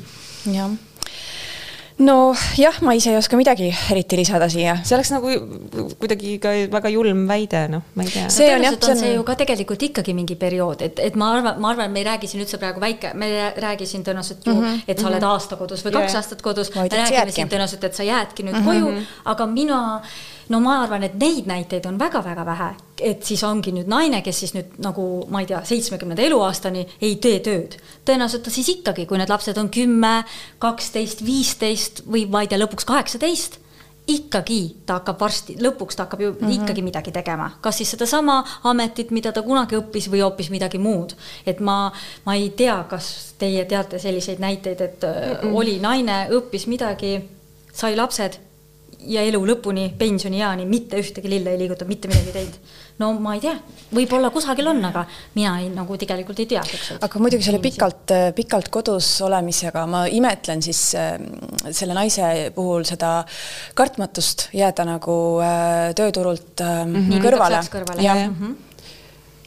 jah 0.55 0.71
nojah, 1.99 2.81
ma 2.83 2.95
ise 2.99 3.13
ei 3.13 3.17
oska 3.19 3.39
midagi 3.39 3.69
eriti 3.93 4.17
lisada 4.19 4.49
siia. 4.51 4.75
see 4.83 4.97
oleks 4.97 5.13
nagu 5.15 5.31
kuidagi 6.01 6.39
ka 6.43 6.55
väga 6.73 6.91
julm 6.91 7.25
väide, 7.31 7.61
noh, 7.71 7.85
ma 7.95 8.03
ei 8.03 8.11
tea. 8.11 8.29
see 8.35 8.51
on 8.55 8.67
jah, 8.67 8.75
see 8.75 8.95
on 8.97 9.01
see 9.03 9.13
ju 9.15 9.23
ka 9.27 9.37
tegelikult 9.39 9.87
ikkagi 9.89 10.15
mingi 10.17 10.35
periood, 10.41 10.83
et, 10.83 10.99
et 10.99 11.19
ma 11.21 11.31
arvan, 11.37 11.61
ma 11.63 11.71
arvan, 11.71 11.93
me 11.95 12.03
ei 12.03 12.09
räägi 12.09 12.31
siin 12.31 12.43
üldse 12.43 12.59
praegu 12.59 12.83
väike, 12.83 13.15
me 13.15 13.31
ei 13.31 13.51
räägi 13.63 13.87
siin 13.87 14.03
tõenäoliselt 14.07 14.43
ju 14.43 14.55
mm, 14.55 14.65
-hmm. 14.65 14.85
et 14.89 14.99
sa 14.99 15.09
oled 15.09 15.23
-hmm. 15.23 15.39
aasta 15.39 15.57
kodus 15.61 15.87
või 15.87 15.93
kaks 15.99 16.11
yeah. 16.11 16.21
aastat 16.23 16.43
kodus, 16.43 16.75
me 16.75 16.89
räägime 16.89 17.31
siin 17.31 17.53
tõenäoliselt, 17.53 17.85
et 17.85 17.95
sa 17.95 18.03
jäädki 18.03 18.43
nüüd 18.43 18.59
mm 18.59 18.67
-hmm. 18.67 18.91
koju, 18.91 19.07
aga 19.25 19.47
mina 19.47 19.81
no 20.49 20.61
ma 20.61 20.79
arvan, 20.83 21.03
et 21.07 21.17
neid 21.21 21.49
näiteid 21.49 21.87
on 21.89 21.99
väga-väga 21.99 22.45
vähe, 22.47 22.71
et 23.01 23.25
siis 23.27 23.43
ongi 23.47 23.73
nüüd 23.75 23.89
naine, 23.91 24.23
kes 24.23 24.45
siis 24.45 24.55
nüüd 24.57 24.79
nagu 24.85 25.25
ma 25.33 25.43
ei 25.43 25.49
tea, 25.51 25.63
seitsmekümnenda 25.65 26.23
eluaastani 26.23 26.87
ei 27.01 27.17
tee 27.17 27.41
tööd. 27.45 27.79
tõenäoliselt 28.05 28.45
ta 28.45 28.51
siis 28.55 28.69
ikkagi, 28.77 29.07
kui 29.07 29.19
need 29.19 29.33
lapsed 29.33 29.59
on 29.59 29.71
kümme, 29.73 30.15
kaksteist, 30.59 31.25
viisteist 31.25 32.05
või 32.07 32.27
ma 32.31 32.45
ei 32.45 32.51
tea, 32.51 32.61
lõpuks 32.61 32.89
kaheksateist 32.89 33.61
ikkagi 34.07 34.77
ta 34.87 34.99
hakkab 34.99 35.21
varsti, 35.21 35.55
lõpuks 35.65 35.97
ta 35.97 36.05
hakkab 36.05 36.21
ju 36.21 36.33
mm 36.33 36.39
-hmm. 36.39 36.63
ikkagi 36.63 36.83
midagi 36.83 37.13
tegema, 37.13 37.51
kas 37.61 37.77
siis 37.77 37.91
sedasama 37.91 38.45
ametit, 38.65 39.11
mida 39.11 39.33
ta 39.33 39.43
kunagi 39.43 39.77
õppis 39.77 40.11
või 40.11 40.21
hoopis 40.21 40.51
midagi 40.51 40.79
muud. 40.79 41.15
et 41.47 41.61
ma, 41.61 41.93
ma 42.25 42.35
ei 42.35 42.51
tea, 42.51 42.85
kas 42.89 43.35
teie 43.39 43.65
teate 43.65 43.99
selliseid 43.99 44.39
näiteid, 44.39 44.81
et 44.81 45.01
mm 45.03 45.49
-mm. 45.49 45.55
oli 45.55 45.79
naine, 45.79 46.29
õppis 46.31 46.67
midagi, 46.67 47.21
sai 47.73 47.97
lapsed 47.97 48.39
ja 49.01 49.23
elu 49.27 49.41
lõpuni, 49.49 49.89
pensionieani 49.99 50.67
mitte 50.69 50.99
ühtegi 51.01 51.31
lille 51.31 51.55
ei 51.55 51.61
liigutanud, 51.61 51.91
mitte 51.91 52.11
midagi 52.11 52.33
teinud. 52.35 52.59
no 53.03 53.11
ma 53.23 53.35
ei 53.37 53.43
tea, 53.43 53.55
võib-olla 53.95 54.31
kusagil 54.35 54.69
on, 54.71 54.81
aga 54.89 55.05
mina 55.35 55.57
ei, 55.63 55.69
nagu 55.75 55.97
tegelikult 56.01 56.43
ei 56.45 56.49
tea. 56.55 56.63
aga 57.05 57.23
muidugi 57.23 57.47
selle 57.47 57.61
pikalt, 57.65 58.15
pikalt 58.37 58.71
kodus 58.75 59.09
olemisega 59.27 59.85
ma 59.91 60.05
imetlen 60.07 60.63
siis 60.65 60.83
äh, 60.99 61.17
selle 61.71 61.97
naise 61.97 62.31
puhul 62.55 62.87
seda 62.89 63.17
kartmatust 63.75 64.49
jääda 64.55 64.87
nagu 64.89 65.19
äh, 65.43 65.93
tööturult 65.99 66.65
mm 66.65 66.97
-hmm. 66.97 67.29
kõrvale. 67.29 67.63
kõrvale. 67.71 68.03
jah 68.03 68.27
mm 68.27 68.35
-hmm. 68.41 68.57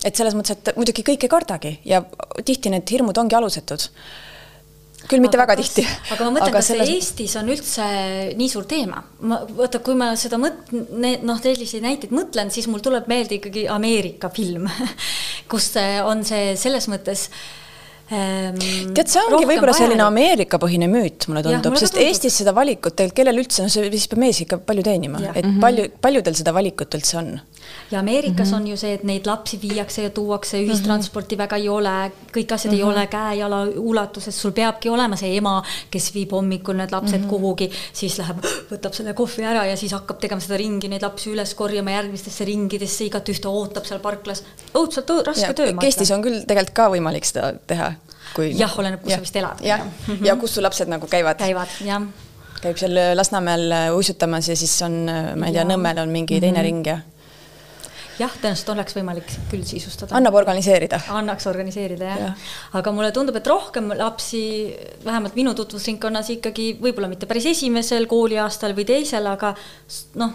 et 0.04 0.16
selles 0.16 0.36
mõttes, 0.36 0.58
et 0.58 0.76
muidugi 0.76 1.04
kõik 1.04 1.24
ei 1.24 1.36
kardagi 1.36 1.80
ja 1.86 2.04
tihti 2.46 2.70
need 2.70 2.90
hirmud 2.90 3.18
ongi 3.18 3.36
alusetud 3.36 3.90
küll 5.08 5.24
mitte 5.24 5.38
aga 5.40 5.46
väga 5.46 5.56
kas, 5.58 5.74
tihti. 5.74 5.86
aga 6.14 6.26
ma 6.28 6.34
mõtlen, 6.36 6.54
kas 6.56 6.72
selles... 6.72 6.90
Eestis 6.94 7.36
on 7.40 7.52
üldse 7.54 7.86
nii 8.38 8.50
suur 8.52 8.68
teema? 8.70 9.04
ma, 9.28 9.42
vaata, 9.60 9.82
kui 9.86 9.96
ma 10.00 10.12
seda 10.20 10.40
mõt-, 10.42 10.74
noh, 10.74 11.40
selliseid 11.44 11.86
näiteid 11.86 12.16
mõtlen, 12.16 12.52
siis 12.54 12.68
mul 12.72 12.84
tuleb 12.84 13.08
meelde 13.12 13.40
ikkagi 13.40 13.68
Ameerika 13.72 14.32
film 14.34 14.68
kus 15.52 15.72
on 16.06 16.24
see 16.28 16.52
selles 16.60 16.88
mõttes 16.92 17.28
ähm, 18.12 18.60
tead, 18.96 19.10
see 19.10 19.24
ongi 19.24 19.48
võib-olla 19.50 19.76
selline 19.78 20.06
Ameerika-põhine 20.06 20.90
müüt, 20.92 21.28
mulle 21.32 21.44
tundub, 21.46 21.78
sest 21.80 21.96
tundub. 21.96 22.08
Eestis 22.08 22.40
seda 22.42 22.54
valikut 22.56 22.98
tegelikult, 22.98 23.18
kellel 23.22 23.44
üldse, 23.44 23.64
no 23.64 23.72
see 23.74 23.88
siis 23.94 24.10
peab 24.12 24.24
mees 24.24 24.42
ikka 24.44 24.60
palju 24.68 24.86
teenima, 24.88 25.22
et 25.32 25.44
mm 25.44 25.54
-hmm. 25.56 25.64
palju, 25.64 25.90
paljudel 26.04 26.38
seda 26.40 26.56
valikut 26.56 27.00
üldse 27.00 27.20
on 27.22 27.34
ja 27.92 28.00
Ameerikas 28.00 28.48
mm 28.48 28.54
-hmm. 28.54 28.62
on 28.62 28.68
ju 28.68 28.78
see, 28.78 28.94
et 28.94 29.04
neid 29.04 29.26
lapsi 29.26 29.60
viiakse 29.62 30.04
ja 30.04 30.10
tuuakse, 30.10 30.62
ühistransporti 30.62 31.36
mm 31.36 31.40
-hmm. 31.40 31.44
väga 31.44 31.56
ei 31.56 31.70
ole, 31.70 32.12
kõik 32.38 32.54
asjad 32.54 32.74
mm 32.74 32.80
-hmm. 32.80 32.82
ei 32.82 32.84
ole 32.84 33.08
käe-jala 33.08 33.68
ulatuses, 33.76 34.42
sul 34.42 34.52
peabki 34.52 34.90
olema 34.90 35.16
see 35.16 35.38
ema, 35.38 35.64
kes 35.92 36.14
viib 36.14 36.32
hommikul 36.32 36.76
need 36.76 36.92
lapsed 36.92 37.20
mm 37.20 37.26
-hmm. 37.26 37.30
kuhugi, 37.30 37.72
siis 37.94 38.18
läheb, 38.18 38.38
võtab 38.72 38.94
selle 38.94 39.14
kohvi 39.14 39.44
ära 39.44 39.66
ja 39.66 39.78
siis 39.78 39.92
hakkab 39.92 40.20
tegema 40.20 40.42
seda 40.42 40.58
ringi, 40.58 40.88
neid 40.88 41.02
lapsi 41.02 41.32
üles 41.32 41.56
korjama 41.56 41.92
järgmistesse 41.92 42.46
ringidesse, 42.46 43.04
igatühte 43.06 43.48
ootab 43.48 43.86
seal 43.86 44.00
parklas. 44.00 44.44
õudselt 44.74 45.26
raske 45.26 45.54
töö. 45.54 45.74
Eestis 45.82 46.12
on 46.12 46.22
küll 46.22 46.46
tegelikult 46.48 46.76
ka 46.76 46.90
võimalik 46.90 47.26
seda 47.26 47.54
teha 47.68 47.94
kui 48.36 48.52
jah, 48.58 48.80
oleneb, 48.80 49.02
kus 49.02 49.12
ja. 49.12 49.18
sa 49.18 49.22
vist 49.22 49.36
elad. 49.36 49.62
jah, 49.62 49.82
ja 50.24 50.36
kus 50.36 50.56
su 50.56 50.62
lapsed 50.62 50.88
nagu 50.88 51.08
käivad. 51.08 51.38
käivad, 51.38 51.68
jah. 51.86 52.02
käib 52.62 52.78
seal 52.78 53.00
Lasnamäel 53.16 53.94
uisutamas 53.96 54.50
ja 54.50 54.56
siis 54.56 54.82
on, 54.82 55.06
ma 55.36 55.46
ei 55.48 55.54
tea, 55.54 55.64
Nõmmel 55.64 56.02
on 56.04 56.10
mingi 56.10 56.42
teine 56.42 56.52
mm 56.52 56.58
-hmm. 56.58 56.64
ring 56.64 56.88
ja 56.88 57.00
jah, 58.20 58.34
tõenäoliselt 58.42 58.72
oleks 58.74 58.98
võimalik 58.98 59.32
küll 59.52 59.66
sisustada. 59.68 60.16
annab 60.18 60.36
organiseerida. 60.40 61.00
annaks 61.20 61.48
organiseerida 61.48 62.06
jah 62.12 62.20
ja., 62.24 62.34
aga 62.80 62.92
mulle 62.92 63.12
tundub, 63.16 63.36
et 63.40 63.48
rohkem 63.48 63.92
lapsi, 63.98 64.42
vähemalt 65.06 65.36
minu 65.36 65.54
tutvusringkonnas 65.58 66.34
ikkagi 66.38 66.74
võib-olla 66.82 67.10
mitte 67.12 67.30
päris 67.30 67.46
esimesel 67.54 68.08
kooliaastal 68.10 68.76
või 68.78 68.88
teisel, 68.90 69.28
aga 69.30 69.54
noh, 70.22 70.34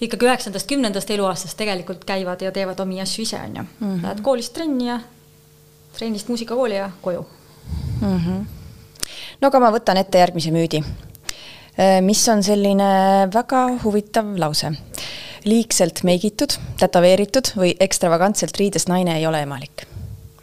ikkagi 0.00 0.28
üheksandast, 0.28 0.68
kümnendast 0.68 1.10
eluaastast 1.10 1.56
tegelikult 1.56 2.04
käivad 2.08 2.42
ja 2.44 2.52
teevad 2.52 2.80
omi 2.84 3.00
asju 3.00 3.22
ise, 3.24 3.40
on 3.40 3.56
ju 3.56 3.62
mm 3.62 3.94
-hmm.. 3.94 4.02
Lähed 4.02 4.22
koolist 4.22 4.52
trenni 4.52 4.88
ja 4.88 5.00
trennist 5.98 6.28
muusikakooli 6.28 6.76
ja 6.76 6.90
koju 7.00 7.26
mm. 8.00 8.18
-hmm. 8.18 8.44
no 9.40 9.48
aga 9.48 9.60
ma 9.60 9.70
võtan 9.70 9.96
ette 9.96 10.18
järgmise 10.18 10.50
müüdi, 10.50 10.82
äh, 11.80 12.00
mis 12.00 12.28
on 12.28 12.42
selline 12.42 13.28
väga 13.34 13.68
huvitav 13.84 14.36
lause. 14.38 14.72
Liigselt 15.46 16.02
meigitud, 16.06 16.56
tätoveeritud 16.80 17.52
või 17.58 17.74
ekstravagantselt 17.80 18.58
riides 18.60 18.88
naine 18.90 19.18
ei 19.18 19.26
ole 19.26 19.44
emalik 19.46 19.86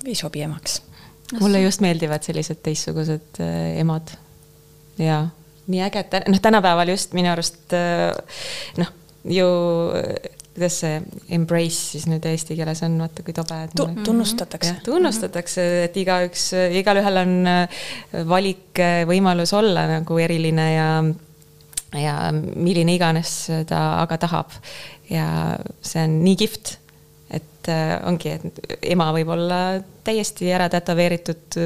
ei 0.06 0.16
sobi 0.16 0.44
emaks. 0.44 0.82
mulle 1.40 1.62
just 1.62 1.82
meeldivad 1.82 2.24
sellised 2.24 2.60
teistsugused 2.64 3.40
äh, 3.42 3.80
emad 3.80 4.16
ja 4.98 5.26
nii 5.68 5.82
äge, 5.86 6.04
et 6.04 6.28
noh, 6.28 6.42
tänapäeval 6.44 6.92
just 6.92 7.14
minu 7.18 7.32
arust 7.32 7.76
äh, 7.78 8.12
noh 8.78 8.92
ju 9.24 9.48
kuidas 10.54 10.76
see 10.84 10.98
embrace 11.34 11.80
siis 11.96 12.06
nüüd 12.10 12.26
eesti 12.30 12.56
keeles 12.58 12.84
on, 12.86 13.00
vaata 13.02 13.26
kui 13.26 13.34
tobe. 13.34 13.58
tunnustatakse. 14.06 14.76
tunnustatakse, 14.86 15.66
et 15.88 15.98
igaüks, 15.98 16.52
igalühel 16.78 17.22
on 17.24 17.34
äh, 17.50 17.80
valik, 18.30 18.70
äh, 18.78 19.02
võimalus 19.10 19.54
olla 19.58 19.88
nagu 19.90 20.20
eriline 20.22 20.68
ja, 20.76 20.90
ja 21.98 22.16
milline 22.34 22.96
iganes 22.96 23.34
ta 23.70 23.82
aga 24.02 24.18
tahab. 24.18 24.54
ja 25.10 25.58
see 25.82 26.04
on 26.04 26.20
nii 26.24 26.38
kihvt, 26.44 26.78
et 27.34 27.72
äh, 27.72 27.96
ongi, 28.08 28.38
et 28.38 28.78
ema 28.94 29.12
võib 29.16 29.34
olla 29.36 29.60
täiesti 30.04 30.52
ära 30.52 30.70
tätoveeritud 30.74 31.60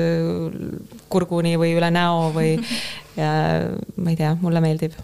kurguni 1.10 1.58
või 1.58 1.76
üle 1.78 1.92
näo 1.94 2.32
või 2.36 2.56
ja 3.22 3.30
ma 3.96 4.12
ei 4.12 4.20
tea, 4.20 4.36
mulle 4.42 4.64
meeldib 4.64 4.98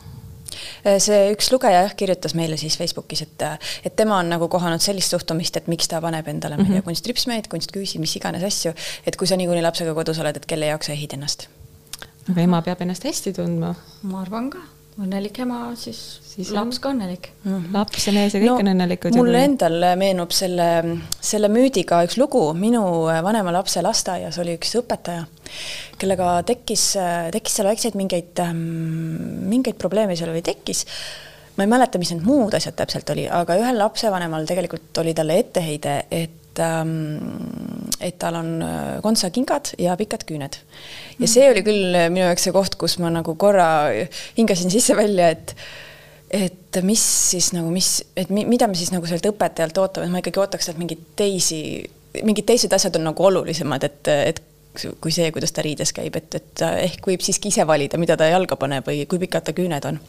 Äh, 0.83 0.99
see 1.03 1.31
üks 1.33 1.49
lugeja 1.53 1.83
jah, 1.85 1.95
kirjutas 1.97 2.35
meile 2.37 2.57
siis 2.59 2.77
Facebookis, 2.79 3.23
et, 3.25 3.45
et 3.87 3.95
tema 3.95 4.19
on 4.19 4.31
nagu 4.33 4.49
kohanud 4.51 4.83
sellist 4.83 5.13
suhtumist, 5.15 5.57
et 5.59 5.69
miks 5.71 5.89
ta 5.91 6.01
paneb 6.03 6.27
endale 6.31 6.57
mm 6.57 6.69
-hmm. 6.69 6.85
kunstripsmeid, 6.87 7.49
kunstküüsi, 7.51 7.99
mis 8.03 8.15
iganes 8.19 8.43
asju, 8.43 8.73
et 9.07 9.15
kui 9.15 9.27
sa 9.27 9.37
niikuinii 9.39 9.63
lapsega 9.63 9.93
kodus 9.93 10.19
oled, 10.19 10.37
et 10.37 10.45
kelle 10.45 10.69
jaoks 10.71 10.91
sa 10.91 10.93
ehid 10.93 11.13
ennast. 11.13 11.47
aga 12.29 12.41
ema 12.41 12.61
peab 12.61 12.81
ennast 12.81 13.03
hästi 13.03 13.33
tundma. 13.33 13.75
ma 14.03 14.21
arvan 14.21 14.49
ka 14.49 14.59
õnnelik 15.01 15.39
ema, 15.41 15.59
siis, 15.79 15.99
siis 16.27 16.51
laps 16.53 16.77
ka 16.83 16.91
õnnelik 16.93 17.31
mm. 17.43 17.49
-hmm. 17.51 17.73
laps 17.73 18.07
ja 18.07 18.13
mees 18.13 18.35
ja 18.35 18.41
kõik 18.43 18.51
no, 18.51 18.57
on 18.61 18.71
õnnelikud. 18.73 19.17
mulle 19.17 19.43
endal 19.47 19.87
meenub 19.99 20.35
selle, 20.35 20.69
selle 21.19 21.49
müüdiga 21.49 22.03
üks 22.05 22.19
lugu, 22.21 22.43
minu 22.57 22.83
vanema 23.25 23.55
lapse 23.55 23.81
lasteaias 23.81 24.37
oli 24.43 24.57
üks 24.59 24.75
õpetaja, 24.79 25.25
kellega 26.01 26.35
tekkis, 26.47 26.85
tekkis 27.33 27.59
seal 27.59 27.69
väikseid 27.71 27.97
mingeid, 27.99 28.43
mingeid 29.53 29.81
probleeme 29.81 30.17
seal 30.19 30.33
või 30.35 30.45
tekkis 30.45 30.85
ma 31.57 31.65
ei 31.65 31.69
mäleta, 31.69 31.99
mis 32.01 32.13
need 32.13 32.25
muud 32.25 32.53
asjad 32.57 32.77
täpselt 32.77 33.09
oli, 33.13 33.27
aga 33.29 33.57
ühel 33.59 33.77
lapsevanemal 33.77 34.47
tegelikult 34.49 35.03
oli 35.03 35.13
talle 35.17 35.37
etteheide, 35.43 35.99
et 36.09 36.39
et 36.61 38.19
tal 38.21 38.37
on 38.37 38.51
kontsakingad 39.01 39.73
ja 39.81 39.95
pikad 39.97 40.27
küüned 40.29 40.59
ja 41.19 41.29
see 41.29 41.47
oli 41.49 41.63
küll 41.65 41.97
minu 42.11 42.27
jaoks 42.27 42.45
see 42.47 42.53
koht, 42.55 42.77
kus 42.79 42.99
ma 43.01 43.09
nagu 43.13 43.35
korra 43.39 43.67
hingasin 44.37 44.73
sisse-välja, 44.73 45.31
et 45.33 45.55
et 46.33 46.79
mis 46.81 47.01
siis 47.29 47.51
nagu, 47.53 47.69
mis, 47.69 47.99
et 48.17 48.31
mida 48.33 48.65
me 48.69 48.77
siis 48.77 48.89
nagu 48.93 49.05
sealt 49.09 49.27
õpetajalt 49.29 49.77
ootame, 49.77 50.07
et 50.07 50.13
ma 50.15 50.21
ikkagi 50.23 50.41
ootaks 50.41 50.65
sealt 50.65 50.79
mingeid 50.81 51.03
teisi, 51.19 51.59
mingid 52.25 52.47
teised 52.49 52.73
asjad 52.73 52.97
on 52.97 53.05
nagu 53.11 53.27
olulisemad, 53.29 53.85
et, 53.85 54.09
et 54.33 54.41
kui 54.73 55.13
see, 55.13 55.29
kuidas 55.33 55.53
ta 55.53 55.61
riides 55.65 55.93
käib, 55.93 56.17
et, 56.17 56.39
et 56.39 56.65
ehk 56.87 57.05
võib 57.11 57.21
siiski 57.21 57.51
ise 57.53 57.65
valida, 57.69 57.99
mida 58.01 58.17
ta 58.17 58.25
jalga 58.31 58.57
paneb 58.57 58.87
või 58.89 59.05
kui 59.09 59.21
pikad 59.21 59.45
ta 59.45 59.53
küüned 59.53 59.85
on. 59.85 59.99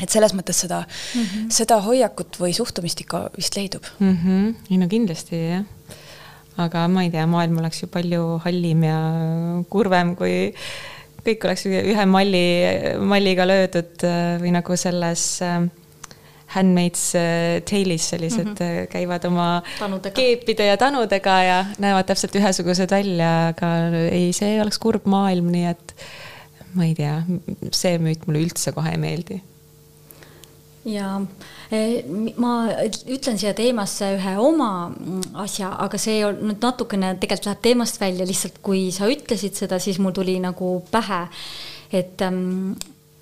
Et 0.00 0.10
selles 0.10 0.34
mõttes 0.34 0.64
seda 0.64 0.84
mm, 0.84 1.22
-hmm. 1.22 1.50
seda 1.50 1.80
hoiakut 1.84 2.40
või 2.40 2.54
suhtumist 2.56 3.00
ikka 3.00 3.28
vist 3.36 3.56
leidub 3.56 3.84
mm. 3.98 4.16
-hmm. 4.16 4.54
ei 4.70 4.78
no 4.78 4.88
kindlasti 4.88 5.36
jah 5.36 5.64
aga 6.60 6.88
ma 6.90 7.04
ei 7.04 7.12
tea, 7.12 7.26
maailm 7.26 7.58
oleks 7.62 7.82
ju 7.82 7.88
palju 7.90 8.24
hallim 8.44 8.84
ja 8.86 8.98
kurvem, 9.70 10.14
kui 10.18 10.52
kõik 11.24 11.46
oleks 11.48 11.64
ühe 11.70 12.04
malli, 12.08 12.44
malliga 13.00 13.46
löödud 13.48 14.04
äh, 14.06 14.36
või 14.42 14.52
nagu 14.54 14.76
selles 14.78 15.24
äh, 15.44 15.64
Handmaid's 16.54 17.06
äh, 17.18 17.62
Tale'is 17.66 18.10
sellised 18.12 18.52
mm 18.52 18.58
-hmm. 18.58 18.90
käivad 18.92 19.24
oma 19.26 19.62
tanudega. 19.78 20.14
keepide 20.14 20.68
ja 20.68 20.76
tanudega 20.76 21.38
ja 21.42 21.64
näevad 21.78 22.06
täpselt 22.06 22.36
ühesugused 22.36 22.90
välja, 22.90 23.48
aga 23.54 23.72
ei, 24.10 24.32
see 24.32 24.60
oleks 24.62 24.78
kurb 24.78 25.06
maailm, 25.06 25.50
nii 25.50 25.66
et 25.72 25.96
ma 26.74 26.84
ei 26.84 26.94
tea, 26.94 27.22
see 27.72 27.98
müüt 27.98 28.26
mulle 28.26 28.44
üldse 28.44 28.72
kohe 28.72 28.90
ei 28.90 29.00
meeldi. 29.00 29.42
Ja 30.84 31.20
Eh, 31.74 32.04
ma 32.36 32.68
ütlen 33.08 33.38
siia 33.40 33.54
teemasse 33.56 34.10
ühe 34.18 34.32
oma 34.38 34.90
mm, 34.90 35.30
asja, 35.42 35.70
aga 35.80 35.98
see 36.00 36.20
nüüd 36.36 36.60
natukene 36.60 37.14
tegelikult 37.20 37.48
läheb 37.48 37.62
teemast 37.64 38.00
välja, 38.02 38.26
lihtsalt 38.28 38.58
kui 38.64 38.90
sa 38.92 39.08
ütlesid 39.10 39.56
seda, 39.56 39.78
siis 39.80 39.96
mul 40.02 40.12
tuli 40.14 40.36
nagu 40.42 40.76
pähe, 40.92 41.22
et 41.88 42.20
mm, 42.20 42.74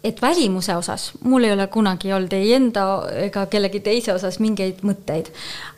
et 0.03 0.19
välimuse 0.19 0.75
osas 0.75 1.13
mul 1.23 1.47
ei 1.47 1.53
ole 1.55 1.69
kunagi 1.71 2.11
olnud 2.11 2.33
ei 2.35 2.57
enda 2.57 2.83
ega 3.29 3.45
kellegi 3.47 3.79
teise 3.87 4.11
osas 4.17 4.41
mingeid 4.43 4.83
mõtteid, 4.83 5.31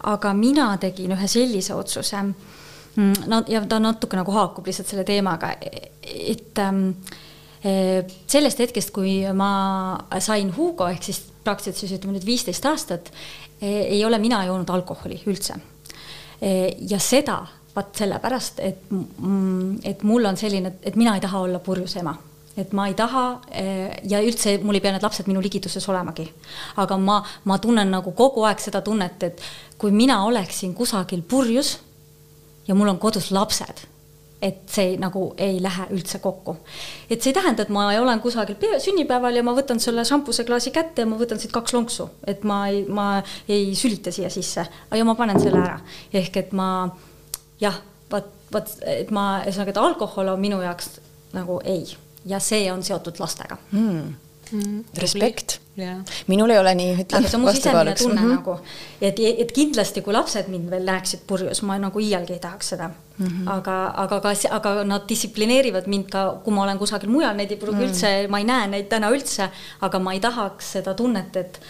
aga 0.08 0.32
mina 0.32 0.70
tegin 0.80 1.12
ühe 1.12 1.28
sellise 1.28 1.76
otsuse, 1.76 2.22
mm, 2.24 3.28
no 3.28 3.42
ja 3.52 3.60
ta 3.68 3.82
natuke 3.84 4.16
nagu 4.16 4.32
haakub 4.32 4.72
lihtsalt 4.72 4.88
selle 4.88 5.04
teemaga, 5.04 5.52
et 5.60 6.64
eh, 6.64 8.16
sellest 8.24 8.64
hetkest, 8.64 8.96
kui 8.96 9.20
ma 9.36 9.52
sain 10.24 10.56
Hugo 10.56 10.88
ehk 10.88 11.12
siis 11.12 11.22
praktiliselt 11.44 11.80
siis 11.80 11.96
ütleme 11.98 12.16
nüüd 12.16 12.26
viisteist 12.26 12.66
aastat, 12.66 13.10
e, 13.60 13.68
ei 13.96 14.04
ole 14.04 14.18
mina 14.22 14.42
joonud 14.48 14.70
alkoholi 14.70 15.20
üldse. 15.30 15.58
E, 16.40 16.50
ja 16.90 16.98
seda 16.98 17.40
vaat 17.74 17.96
sellepärast, 17.98 18.60
et, 18.62 18.84
et 19.84 20.04
mul 20.06 20.30
on 20.30 20.38
selline, 20.38 20.76
et 20.82 20.96
mina 20.96 21.16
ei 21.16 21.24
taha 21.24 21.42
olla 21.46 21.58
purjus 21.62 21.96
ema 22.02 22.14
et 22.54 22.70
ma 22.70 22.84
ei 22.86 22.94
taha 22.94 23.22
e, 23.50 23.64
ja 24.06 24.20
üldse 24.22 24.52
mul 24.62 24.78
ei 24.78 24.82
pea 24.82 24.92
need 24.94 25.02
lapsed 25.02 25.26
minu 25.26 25.40
ligituses 25.42 25.88
olemagi. 25.90 26.28
aga 26.78 26.98
ma, 27.02 27.16
ma 27.50 27.58
tunnen 27.58 27.90
nagu 27.90 28.12
kogu 28.14 28.44
aeg 28.46 28.62
seda 28.62 28.78
tunnet, 28.86 29.22
et 29.26 29.42
kui 29.78 29.90
mina 29.90 30.20
oleksin 30.28 30.74
kusagil 30.74 31.24
purjus 31.26 31.78
ja 32.68 32.76
mul 32.78 32.92
on 32.94 33.00
kodus 33.02 33.32
lapsed 33.34 33.82
et 34.44 34.68
see 34.68 34.98
nagu 35.00 35.22
ei 35.40 35.56
lähe 35.62 35.86
üldse 35.94 36.20
kokku. 36.24 36.56
et 37.08 37.22
see 37.22 37.32
ei 37.32 37.38
tähenda, 37.38 37.64
et 37.64 37.72
ma 37.72 37.86
olen 38.00 38.20
kusagil 38.20 38.56
sünnipäeval 38.82 39.40
ja 39.40 39.44
ma 39.46 39.54
võtan 39.56 39.80
selle 39.80 40.04
šampuseklaasi 40.04 40.72
kätte 40.74 41.04
ja 41.04 41.10
ma 41.10 41.18
võtan 41.20 41.40
siit 41.40 41.52
kaks 41.54 41.74
lonksu, 41.76 42.08
et 42.26 42.44
ma 42.44 42.64
ei, 42.68 42.84
ma 42.88 43.08
ei 43.48 43.72
sülita 43.78 44.12
siia 44.12 44.30
sisse, 44.30 44.66
ja 44.92 45.04
ma 45.04 45.16
panen 45.18 45.40
selle 45.40 45.62
ära. 45.62 45.78
ehk 46.12 46.36
et 46.42 46.52
ma 46.52 46.68
jah, 47.60 47.80
vot, 48.10 48.28
vot, 48.52 48.76
et 48.86 49.10
ma, 49.14 49.40
ühesõnaga, 49.44 49.74
et 49.74 49.82
alkohol 49.86 50.34
on 50.34 50.40
minu 50.40 50.60
jaoks 50.62 50.98
nagu 51.34 51.60
ei 51.64 51.88
ja 52.24 52.38
see 52.40 52.68
on 52.72 52.84
seotud 52.84 53.18
lastega 53.20 53.56
mm 53.72 54.24
mm,. 54.52 54.84
respekt. 54.98 55.60
Minul 56.26 56.50
ei 56.50 56.58
ole 56.58 56.74
nii, 56.78 56.92
ütlen. 57.02 57.24
tunne 57.98 58.20
mm 58.20 58.26
-hmm. 58.26 58.36
nagu, 58.36 58.58
et, 59.00 59.18
et 59.38 59.52
kindlasti, 59.52 60.02
kui 60.02 60.14
lapsed 60.14 60.48
mind 60.48 60.70
veel 60.70 60.84
näeksid 60.86 61.24
purjus, 61.26 61.62
ma 61.62 61.78
nagu 61.78 62.00
iialgi 62.00 62.32
ei 62.32 62.38
tahaks 62.38 62.68
seda 62.74 62.88
mm. 62.88 63.26
-hmm. 63.26 63.50
aga, 63.56 63.78
aga 64.04 64.20
ka, 64.20 64.34
aga 64.50 64.74
nad 64.84 65.08
distsiplineerivad 65.08 65.86
mind 65.86 66.10
ka, 66.10 66.40
kui 66.44 66.54
ma 66.54 66.62
olen 66.62 66.78
kusagil 66.78 67.10
mujal, 67.10 67.36
neid 67.36 67.50
ei 67.50 67.56
pruugi 67.56 67.76
mm 67.76 67.84
-hmm. 67.84 67.90
üldse, 67.90 68.28
ma 68.28 68.38
ei 68.38 68.44
näe 68.44 68.66
neid 68.66 68.88
täna 68.88 69.10
üldse, 69.10 69.50
aga 69.80 69.98
ma 69.98 70.12
ei 70.12 70.20
tahaks 70.20 70.72
seda 70.72 70.94
tunnet, 70.94 71.36
et 71.36 71.60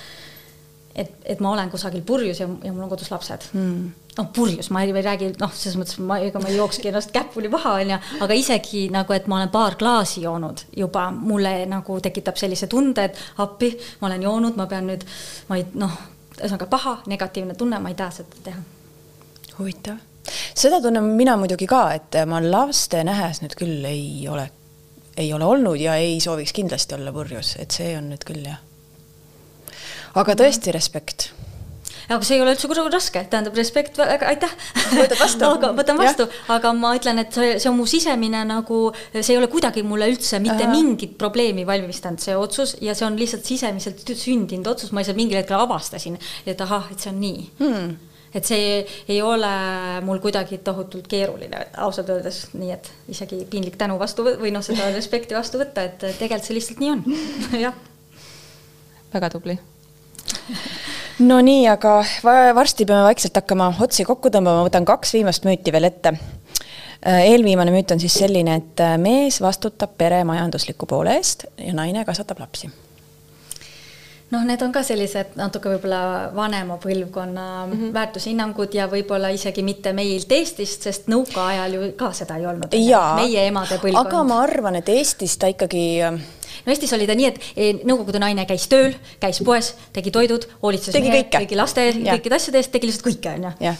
et, 0.94 1.10
et 1.24 1.40
ma 1.40 1.50
olen 1.50 1.70
kusagil 1.70 2.02
purjus 2.02 2.40
ja, 2.40 2.48
ja 2.62 2.72
mul 2.72 2.82
on 2.82 2.88
kodus 2.88 3.10
lapsed 3.10 3.40
mm 3.52 4.03
noh, 4.18 4.28
purjus, 4.32 4.70
ma 4.70 4.82
ei, 4.82 4.92
räägi, 5.02 5.32
noh, 5.40 5.52
selles 5.54 5.76
mõttes 5.78 5.98
ma, 6.04 6.18
ega 6.22 6.40
ma 6.42 6.50
ei 6.50 6.58
jookski 6.58 6.90
ennast 6.90 7.12
käpuli 7.14 7.50
maha, 7.52 7.74
onju, 7.82 7.98
aga 8.24 8.38
isegi 8.38 8.86
nagu, 8.94 9.14
et 9.16 9.26
ma 9.30 9.40
olen 9.40 9.52
paar 9.54 9.76
klaasi 9.80 10.22
joonud 10.24 10.64
juba, 10.76 11.08
mulle 11.14 11.56
nagu 11.70 11.98
tekitab 12.02 12.38
sellise 12.38 12.68
tunde, 12.70 13.08
et 13.08 13.42
appi, 13.42 13.72
ma 14.00 14.10
olen 14.10 14.26
joonud, 14.28 14.58
ma 14.60 14.68
pean 14.70 14.86
nüüd, 14.90 15.06
ma 15.50 15.58
ei, 15.58 15.66
noh, 15.80 15.94
ühesõnaga 16.38 16.68
paha, 16.70 16.96
negatiivne 17.10 17.56
tunne, 17.58 17.80
ma 17.82 17.90
ei 17.90 17.98
taha 17.98 18.18
seda 18.20 18.42
teha. 18.48 18.64
huvitav. 19.58 20.02
seda 20.54 20.80
tunnen 20.82 21.14
mina 21.18 21.36
muidugi 21.40 21.66
ka, 21.70 21.86
et 21.94 22.20
ma 22.30 22.42
laste 22.42 23.02
nähes 23.06 23.42
nüüd 23.42 23.58
küll 23.58 23.88
ei 23.88 24.28
ole, 24.30 24.48
ei 25.16 25.32
ole 25.34 25.46
olnud 25.46 25.80
ja 25.80 25.96
ei 25.98 26.20
sooviks 26.22 26.54
kindlasti 26.54 26.94
olla 26.94 27.12
purjus, 27.12 27.56
et 27.58 27.74
see 27.74 27.96
on 27.98 28.12
nüüd 28.14 28.26
küll 28.26 28.46
jah. 28.46 28.62
aga 30.14 30.38
tõesti 30.38 30.74
respekt 30.74 31.32
aga 32.08 32.20
see 32.26 32.36
ei 32.38 32.44
ole 32.44 32.54
üldse 32.54 32.68
kuidagi 32.70 32.92
raske, 32.92 33.22
tähendab 33.30 33.56
respekt, 33.58 33.98
aitäh. 34.00 34.54
võtad 34.92 35.18
vastu. 35.20 35.48
Aga 35.54 35.70
võtan 35.76 35.98
vastu, 36.00 36.26
aga 36.50 36.72
ma 36.76 36.94
ütlen, 36.96 37.20
et 37.22 37.34
see, 37.36 37.58
see 37.62 37.68
on 37.70 37.76
mu 37.78 37.84
sisemine 37.88 38.40
nagu, 38.48 38.78
see 39.14 39.34
ei 39.34 39.38
ole 39.38 39.48
kuidagi 39.52 39.84
mulle 39.86 40.08
üldse 40.12 40.40
mitte 40.42 40.66
Aha. 40.66 40.72
mingit 40.72 41.14
probleemi 41.20 41.66
valmistanud, 41.68 42.22
see 42.22 42.34
otsus. 42.36 42.74
Ja 42.84 42.96
see 42.96 43.06
on 43.06 43.18
lihtsalt 43.20 43.46
sisemiselt 43.46 44.02
sündinud 44.18 44.66
otsus, 44.72 44.92
ma 44.92 45.02
lihtsalt 45.02 45.20
mingil 45.20 45.38
hetkel 45.40 45.60
avastasin, 45.60 46.18
et 46.48 46.60
ahah, 46.64 46.90
et 46.92 47.04
see 47.04 47.12
on 47.12 47.22
nii. 47.22 47.46
Hmm. 47.60 47.94
Et 48.34 48.48
see 48.48 48.80
ei 48.82 49.20
ole 49.22 49.50
mul 50.02 50.18
kuidagi 50.22 50.58
tohutult 50.66 51.06
keeruline 51.10 51.68
ausalt 51.84 52.10
öeldes, 52.10 52.40
nii 52.58 52.72
et 52.74 52.90
isegi 53.14 53.44
piinlik 53.50 53.78
tänu 53.78 53.98
vastu 54.00 54.26
või 54.26 54.50
noh, 54.54 54.64
seda 54.66 54.90
respekti 54.96 55.38
vastu 55.38 55.62
võtta, 55.62 55.86
et 55.86 56.02
tegelikult 56.02 56.48
see 56.48 56.58
lihtsalt 56.58 56.82
nii 56.82 56.94
on. 56.96 57.04
Jah. 57.66 57.78
väga 59.14 59.30
tubli 59.36 59.54
no 61.18 61.40
nii, 61.40 61.66
aga 61.70 61.98
varsti 62.54 62.86
peame 62.88 63.04
vaikselt 63.06 63.36
hakkama 63.38 63.70
otsi 63.84 64.06
kokku 64.06 64.32
tõmbama, 64.34 64.64
võtan 64.66 64.86
kaks 64.88 65.14
viimast 65.14 65.46
müüti 65.46 65.72
veel 65.74 65.90
ette. 65.90 66.14
eelviimane 67.04 67.74
müüt 67.74 67.92
on 67.92 68.00
siis 68.00 68.16
selline, 68.18 68.56
et 68.56 68.86
mees 68.98 69.40
vastutab 69.44 69.94
pere 69.98 70.24
majandusliku 70.24 70.86
poole 70.86 71.18
eest 71.18 71.46
ja 71.58 71.74
naine 71.76 72.04
kasvatab 72.04 72.40
lapsi 72.40 72.70
noh, 74.34 74.44
need 74.46 74.62
on 74.66 74.72
ka 74.74 74.82
sellised 74.86 75.34
natuke 75.38 75.72
võib-olla 75.74 76.30
vanema 76.34 76.78
põlvkonna 76.82 77.48
mm 77.66 77.72
-hmm. 77.72 77.92
väärtushinnangud 77.94 78.74
ja 78.74 78.88
võib-olla 78.90 79.30
isegi 79.34 79.62
mitte 79.62 79.92
meilt 79.96 80.32
Eestist, 80.32 80.82
sest 80.88 81.10
nõukaajal 81.12 81.74
ju 81.74 81.90
ka 81.96 82.12
seda 82.12 82.38
ei 82.40 82.46
olnud. 82.46 82.74
meie 82.74 83.46
emade 83.46 83.78
põlvkond. 83.78 84.06
aga 84.06 84.22
ma 84.22 84.40
arvan, 84.42 84.80
et 84.80 84.88
Eestis 84.88 85.36
ta 85.38 85.46
ikkagi 85.46 85.84
ähm, 86.02 86.22
no 86.66 86.72
Eestis 86.72 86.92
oli 86.92 87.06
ta 87.06 87.14
nii, 87.14 87.26
et 87.26 87.40
e, 87.56 87.72
nõukogude 87.84 88.18
naine 88.22 88.46
käis 88.46 88.68
tööl, 88.68 88.94
käis 89.20 89.42
poes, 89.44 89.74
tegi 89.92 90.10
toidud, 90.10 90.48
hoolitses 90.62 90.94
mehe, 90.94 91.26
kõigi 91.32 91.56
laste, 91.56 91.92
kõikide 91.92 92.40
asjade 92.40 92.58
eest, 92.58 92.72
tegi 92.72 92.90
lihtsalt 92.90 93.06
kõike, 93.10 93.36
onju 93.38 93.74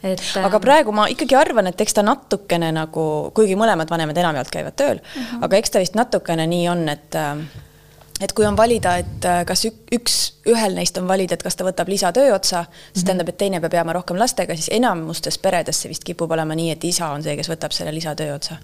et 0.00 0.22
aga 0.40 0.56
ähm, 0.56 0.62
praegu 0.64 0.92
ma 0.96 1.06
ikkagi 1.12 1.36
arvan, 1.36 1.68
et 1.68 1.80
eks 1.80 1.98
ta 1.98 2.04
natukene 2.04 2.70
nagu, 2.72 3.02
kuigi 3.36 3.56
mõlemad 3.58 3.90
vanemad 3.92 4.16
enamjaolt 4.16 4.52
käivad 4.52 4.76
tööl 4.76 4.96
uh, 4.96 5.02
mhm. 5.02 5.26
-huh. 5.26 5.44
aga 5.44 5.56
eks 5.60 5.70
ta 5.74 5.82
vist 5.82 5.98
natukene 5.98 6.46
nii 6.46 6.68
on, 6.72 6.88
et 6.88 7.18
äh, 7.20 7.42
et 8.20 8.32
kui 8.32 8.46
on 8.46 8.56
valida, 8.56 8.96
et 9.00 9.24
äh, 9.24 9.44
kas 9.48 9.64
üks, 9.66 10.16
ühel 10.48 10.74
neist 10.76 10.98
on 11.00 11.08
valida, 11.08 11.34
et 11.34 11.42
kas 11.42 11.56
ta 11.56 11.64
võtab 11.64 11.88
lisatöö 11.88 12.34
otsa, 12.34 12.64
siis 12.64 12.74
mm 12.74 13.00
-hmm. 13.00 13.06
tähendab, 13.06 13.28
et 13.28 13.38
teine 13.38 13.60
peab 13.60 13.74
jääma 13.74 13.92
rohkem 13.92 14.18
lastega, 14.18 14.56
siis 14.56 14.68
enamustes 14.72 15.38
peredes 15.38 15.82
see 15.82 15.88
vist 15.88 16.04
kipub 16.04 16.30
olema 16.30 16.54
nii, 16.54 16.70
et 16.70 16.84
isa 16.84 17.08
on 17.08 17.22
see, 17.22 17.36
kes 17.36 17.48
võtab 17.48 17.72
selle 17.72 17.94
lisatöö 17.94 18.34
otsa 18.34 18.56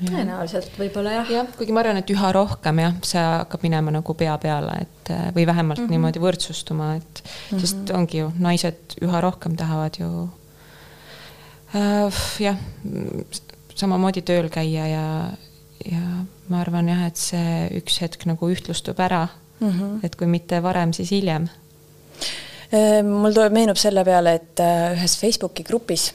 tõenäoliselt 0.00 0.78
võib-olla 0.78 1.12
jah. 1.12 1.30
jah, 1.30 1.48
kuigi 1.56 1.72
ma 1.72 1.82
arvan, 1.84 2.00
et 2.00 2.10
üha 2.10 2.32
rohkem 2.32 2.78
jah, 2.78 2.94
see 3.06 3.20
hakkab 3.20 3.64
minema 3.66 3.92
nagu 3.94 4.14
pea 4.14 4.36
peale, 4.38 4.76
et 4.86 5.12
äh, 5.12 5.28
või 5.36 5.46
vähemalt 5.46 5.78
mm 5.78 5.84
-hmm. 5.84 5.90
niimoodi 5.90 6.22
võrdsustuma, 6.22 6.94
et 6.96 7.22
mm 7.22 7.56
-hmm. 7.56 7.60
sest 7.60 7.90
ongi 7.94 8.18
ju, 8.18 8.32
naised 8.38 8.96
üha 9.02 9.20
rohkem 9.20 9.56
tahavad 9.56 10.00
ju 10.00 10.30
äh, 11.74 12.22
jah, 12.40 12.56
samamoodi 13.74 14.22
tööl 14.22 14.48
käia 14.48 14.86
ja, 14.86 15.06
ja 15.84 16.02
ma 16.50 16.60
arvan 16.64 16.90
jah, 16.90 17.06
et 17.08 17.20
see 17.20 17.68
üks 17.80 18.00
hetk 18.02 18.26
nagu 18.28 18.50
ühtlustub 18.50 18.98
ära 19.00 19.26
mm. 19.60 19.70
-hmm. 19.70 19.98
et 20.04 20.16
kui 20.16 20.26
mitte 20.26 20.62
varem, 20.62 20.92
siis 20.92 21.10
hiljem. 21.14 21.48
Äh, 22.70 23.00
mul 23.06 23.34
tuleb, 23.34 23.54
meenub 23.54 23.78
selle 23.80 24.04
peale, 24.06 24.34
et 24.38 24.60
äh, 24.62 24.92
ühes 24.94 25.16
Facebooki 25.18 25.64
grupis, 25.66 26.12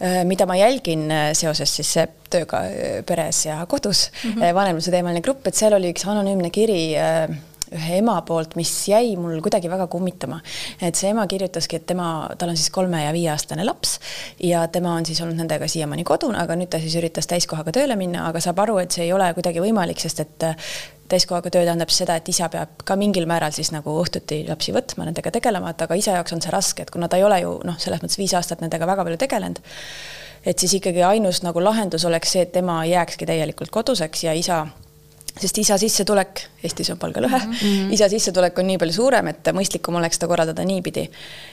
äh, 0.00 0.24
mida 0.24 0.46
ma 0.46 0.56
jälgin 0.56 1.08
seoses 1.32 1.76
siis 1.76 1.94
tööga 2.30 2.64
peres 3.06 3.46
ja 3.46 3.64
kodus 3.66 4.10
mm, 4.10 4.30
-hmm. 4.30 4.54
vanemluse 4.54 4.90
teemaline 4.90 5.22
grupp, 5.22 5.46
et 5.46 5.54
seal 5.54 5.72
oli 5.72 5.92
üks 5.94 6.04
anonüümne 6.04 6.50
kiri 6.50 6.96
ühe 7.72 7.98
ema 7.98 8.16
poolt, 8.26 8.56
mis 8.58 8.72
jäi 8.88 9.14
mul 9.20 9.40
kuidagi 9.44 9.70
väga 9.70 9.86
kummitama. 9.90 10.40
et 10.82 10.94
see 10.94 11.10
ema 11.10 11.26
kirjutaski, 11.26 11.76
et 11.80 11.86
tema, 11.86 12.28
tal 12.38 12.52
on 12.52 12.56
siis 12.56 12.70
kolme 12.74 13.04
ja 13.04 13.12
viieaastane 13.12 13.64
laps 13.64 13.98
ja 14.42 14.66
tema 14.68 14.94
on 14.94 15.06
siis 15.06 15.20
olnud 15.24 15.38
nendega 15.40 15.68
siiamaani 15.68 16.04
kodune, 16.04 16.38
aga 16.38 16.56
nüüd 16.58 16.72
ta 16.72 16.80
siis 16.82 16.96
üritas 17.00 17.28
täiskohaga 17.30 17.72
tööle 17.72 17.96
minna, 17.96 18.28
aga 18.28 18.40
saab 18.44 18.60
aru, 18.64 18.78
et 18.82 18.92
see 18.94 19.06
ei 19.08 19.12
ole 19.12 19.30
kuidagi 19.34 19.62
võimalik, 19.64 20.00
sest 20.02 20.20
et 20.24 20.48
täiskohaga 21.08 21.50
töö 21.50 21.64
tähendab 21.64 21.92
seda, 21.92 22.16
et 22.16 22.28
isa 22.28 22.48
peab 22.52 22.84
ka 22.84 22.96
mingil 22.96 23.26
määral 23.28 23.52
siis 23.54 23.70
nagu 23.74 23.96
õhtuti 24.00 24.42
lapsi 24.48 24.72
võtma, 24.74 25.08
nendega 25.08 25.32
tegelema, 25.34 25.72
et 25.74 25.82
aga 25.84 25.98
isa 26.00 26.16
jaoks 26.18 26.36
on 26.36 26.44
see 26.44 26.52
raske, 26.54 26.84
et 26.84 26.92
kuna 26.94 27.08
ta 27.08 27.20
ei 27.20 27.26
ole 27.26 27.40
ju 27.42 27.58
noh, 27.64 27.78
selles 27.80 28.02
mõttes 28.02 28.20
viis 28.20 28.34
aastat 28.34 28.64
nendega 28.64 28.88
väga 28.88 29.04
palju 29.04 29.20
tegelenud, 29.20 29.60
et 30.44 30.58
siis 30.58 30.78
ikkagi 30.80 31.04
ainus 31.04 31.42
nagu 31.44 31.60
lahendus 31.64 32.04
oleks 32.08 32.34
see, 32.36 32.46
et 32.46 32.52
tema 32.56 32.80
jääkski 32.88 33.28
täielikult 33.28 33.72
koduseks 33.74 34.24
ja 34.24 34.34
isa 34.36 34.64
sest 35.34 35.58
isa 35.58 35.76
sissetulek, 35.80 36.42
Eestis 36.64 36.88
on 36.94 36.96
palgalõhe 36.96 37.38
mm, 37.42 37.52
-hmm. 37.52 37.88
isa 37.92 38.06
sissetulek 38.08 38.58
on 38.58 38.68
nii 38.70 38.78
palju 38.80 38.94
suurem, 38.94 39.26
et 39.32 39.48
mõistlikum 39.52 39.98
oleks 39.98 40.16
seda 40.16 40.28
korraldada 40.30 40.64
niipidi. 40.64 41.08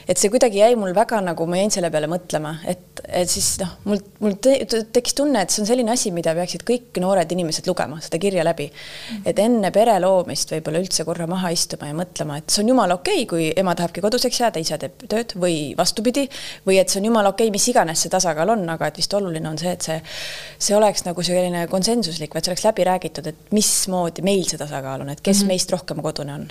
et 0.08 0.18
see 0.18 0.30
kuidagi 0.30 0.58
jäi 0.58 0.76
mul 0.78 0.94
väga 0.94 1.20
nagu, 1.20 1.46
ma 1.46 1.58
jäin 1.58 1.70
selle 1.70 1.90
peale 1.90 2.06
mõtlema, 2.06 2.54
et, 2.66 3.02
et 3.08 3.30
siis 3.30 3.58
noh, 3.60 3.72
mul, 3.84 3.98
mul 4.20 4.36
te, 4.40 4.54
tekkis 4.92 5.14
tunne, 5.18 5.42
et 5.42 5.50
see 5.50 5.64
on 5.64 5.66
selline 5.66 5.90
asi, 5.92 6.12
mida 6.14 6.34
peaksid 6.34 6.62
kõik 6.68 7.00
noored 7.02 7.32
inimesed 7.32 7.66
lugema, 7.66 7.98
seda 8.00 8.20
kirja 8.22 8.44
läbi 8.44 8.68
mm. 8.70 9.16
-hmm. 9.16 9.22
et 9.26 9.38
enne 9.38 9.70
pere 9.70 9.98
loomist 10.00 10.54
võib-olla 10.54 10.78
üldse 10.78 11.04
korra 11.04 11.26
maha 11.26 11.50
istuma 11.50 11.90
ja 11.90 11.98
mõtlema, 11.98 12.38
et 12.38 12.50
see 12.50 12.62
on 12.62 12.68
jumala 12.68 12.94
okei 12.94 13.24
okay,, 13.24 13.26
kui 13.26 13.50
ema 13.56 13.74
tahabki 13.74 14.00
koduseks 14.00 14.40
jääda, 14.40 14.62
isa 14.62 14.78
teeb 14.78 15.04
tööd 15.08 15.34
või 15.34 15.74
vastupidi, 15.76 16.28
või 16.66 16.78
et 16.78 16.88
see 16.88 17.02
on 17.02 17.10
jumala 17.10 17.34
okei 17.34 17.50
okay,, 17.50 17.58
mis 17.58 17.68
iganes 17.68 18.06
see 18.06 18.14
tasakaal 18.14 18.54
on, 18.54 18.64
aga 18.70 18.86
et 18.86 19.02
vist 19.02 19.14
oluline 19.14 19.48
on 19.48 19.58
see, 19.58 19.74
et 19.74 19.82
see, 19.82 20.00
see 20.58 20.76
oleks 20.76 21.04
nagu 21.04 21.22
selline 21.22 21.66
konsensuslik, 21.66 22.36
et 22.36 22.44
see 22.44 22.54
oleks 22.54 22.64
läbi 22.70 22.86
räägitud, 22.86 23.26
et 23.26 23.52
mis 23.52 23.71
mismoodi 23.72 24.24
meil 24.24 24.44
see 24.48 24.60
tasakaal 24.60 25.04
on, 25.04 25.10
et 25.12 25.20
kes 25.20 25.38
mm 25.38 25.42
-hmm. 25.42 25.54
meist 25.54 25.72
rohkem 25.72 26.02
kodune 26.02 26.34
on? 26.34 26.48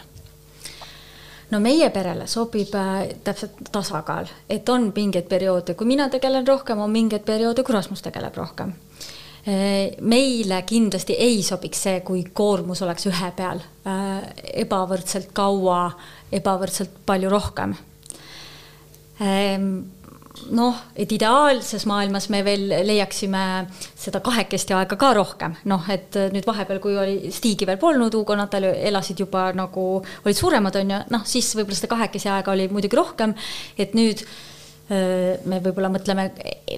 no 1.51 1.59
meie 1.59 1.89
perele 1.89 2.27
sobib 2.27 2.75
äh, 2.75 3.09
täpselt 3.23 3.51
tasakaal, 3.71 4.27
et 4.49 4.69
on 4.69 4.91
mingeid 4.95 5.27
perioode, 5.29 5.73
kui 5.73 5.87
mina 5.87 6.09
tegelen 6.09 6.47
rohkem, 6.47 6.79
on 6.79 6.91
mingeid 6.91 7.25
perioode, 7.25 7.63
kui 7.63 7.75
Rasmus 7.75 8.01
tegeleb 8.01 8.35
rohkem 8.35 8.69
äh, 8.69 9.91
meile 10.01 10.61
kindlasti 10.61 11.13
ei 11.13 11.43
sobiks 11.43 11.83
see, 11.83 11.99
kui 11.99 12.23
koormus 12.33 12.81
oleks 12.81 13.05
ühe 13.05 13.31
peal 13.35 13.61
äh, 13.85 14.33
ebavõrdselt 14.65 15.31
kaua, 15.33 15.91
ebavõrdselt 16.31 17.01
palju 17.05 17.29
rohkem 17.29 17.75
noh, 20.55 20.77
et 20.95 21.11
ideaalses 21.11 21.83
maailmas 21.89 22.29
me 22.31 22.41
veel 22.45 22.67
leiaksime 22.87 23.41
seda 23.99 24.21
kahekesti 24.23 24.75
aega 24.77 24.97
ka 24.99 25.11
rohkem, 25.17 25.57
noh, 25.69 25.89
et 25.91 26.15
nüüd 26.33 26.47
vahepeal, 26.47 26.79
kui 26.83 26.95
oli 26.97 27.33
Stigi 27.33 27.67
veel 27.69 27.79
polnud, 27.81 28.15
Hugo, 28.15 28.37
Natalja 28.39 28.73
elasid 28.91 29.19
juba 29.23 29.49
nagu, 29.57 29.85
olid 30.25 30.39
suuremad, 30.39 30.79
on 30.81 30.95
ju, 30.95 31.01
noh, 31.15 31.27
siis 31.27 31.51
võib-olla 31.57 31.81
seda 31.81 31.91
kahekesi 31.95 32.31
aega 32.31 32.55
oli 32.55 32.69
muidugi 32.71 32.99
rohkem, 32.99 33.35
et 33.79 33.97
nüüd 33.97 34.23
me 34.91 35.61
võib-olla 35.63 35.91
mõtleme 35.91 36.27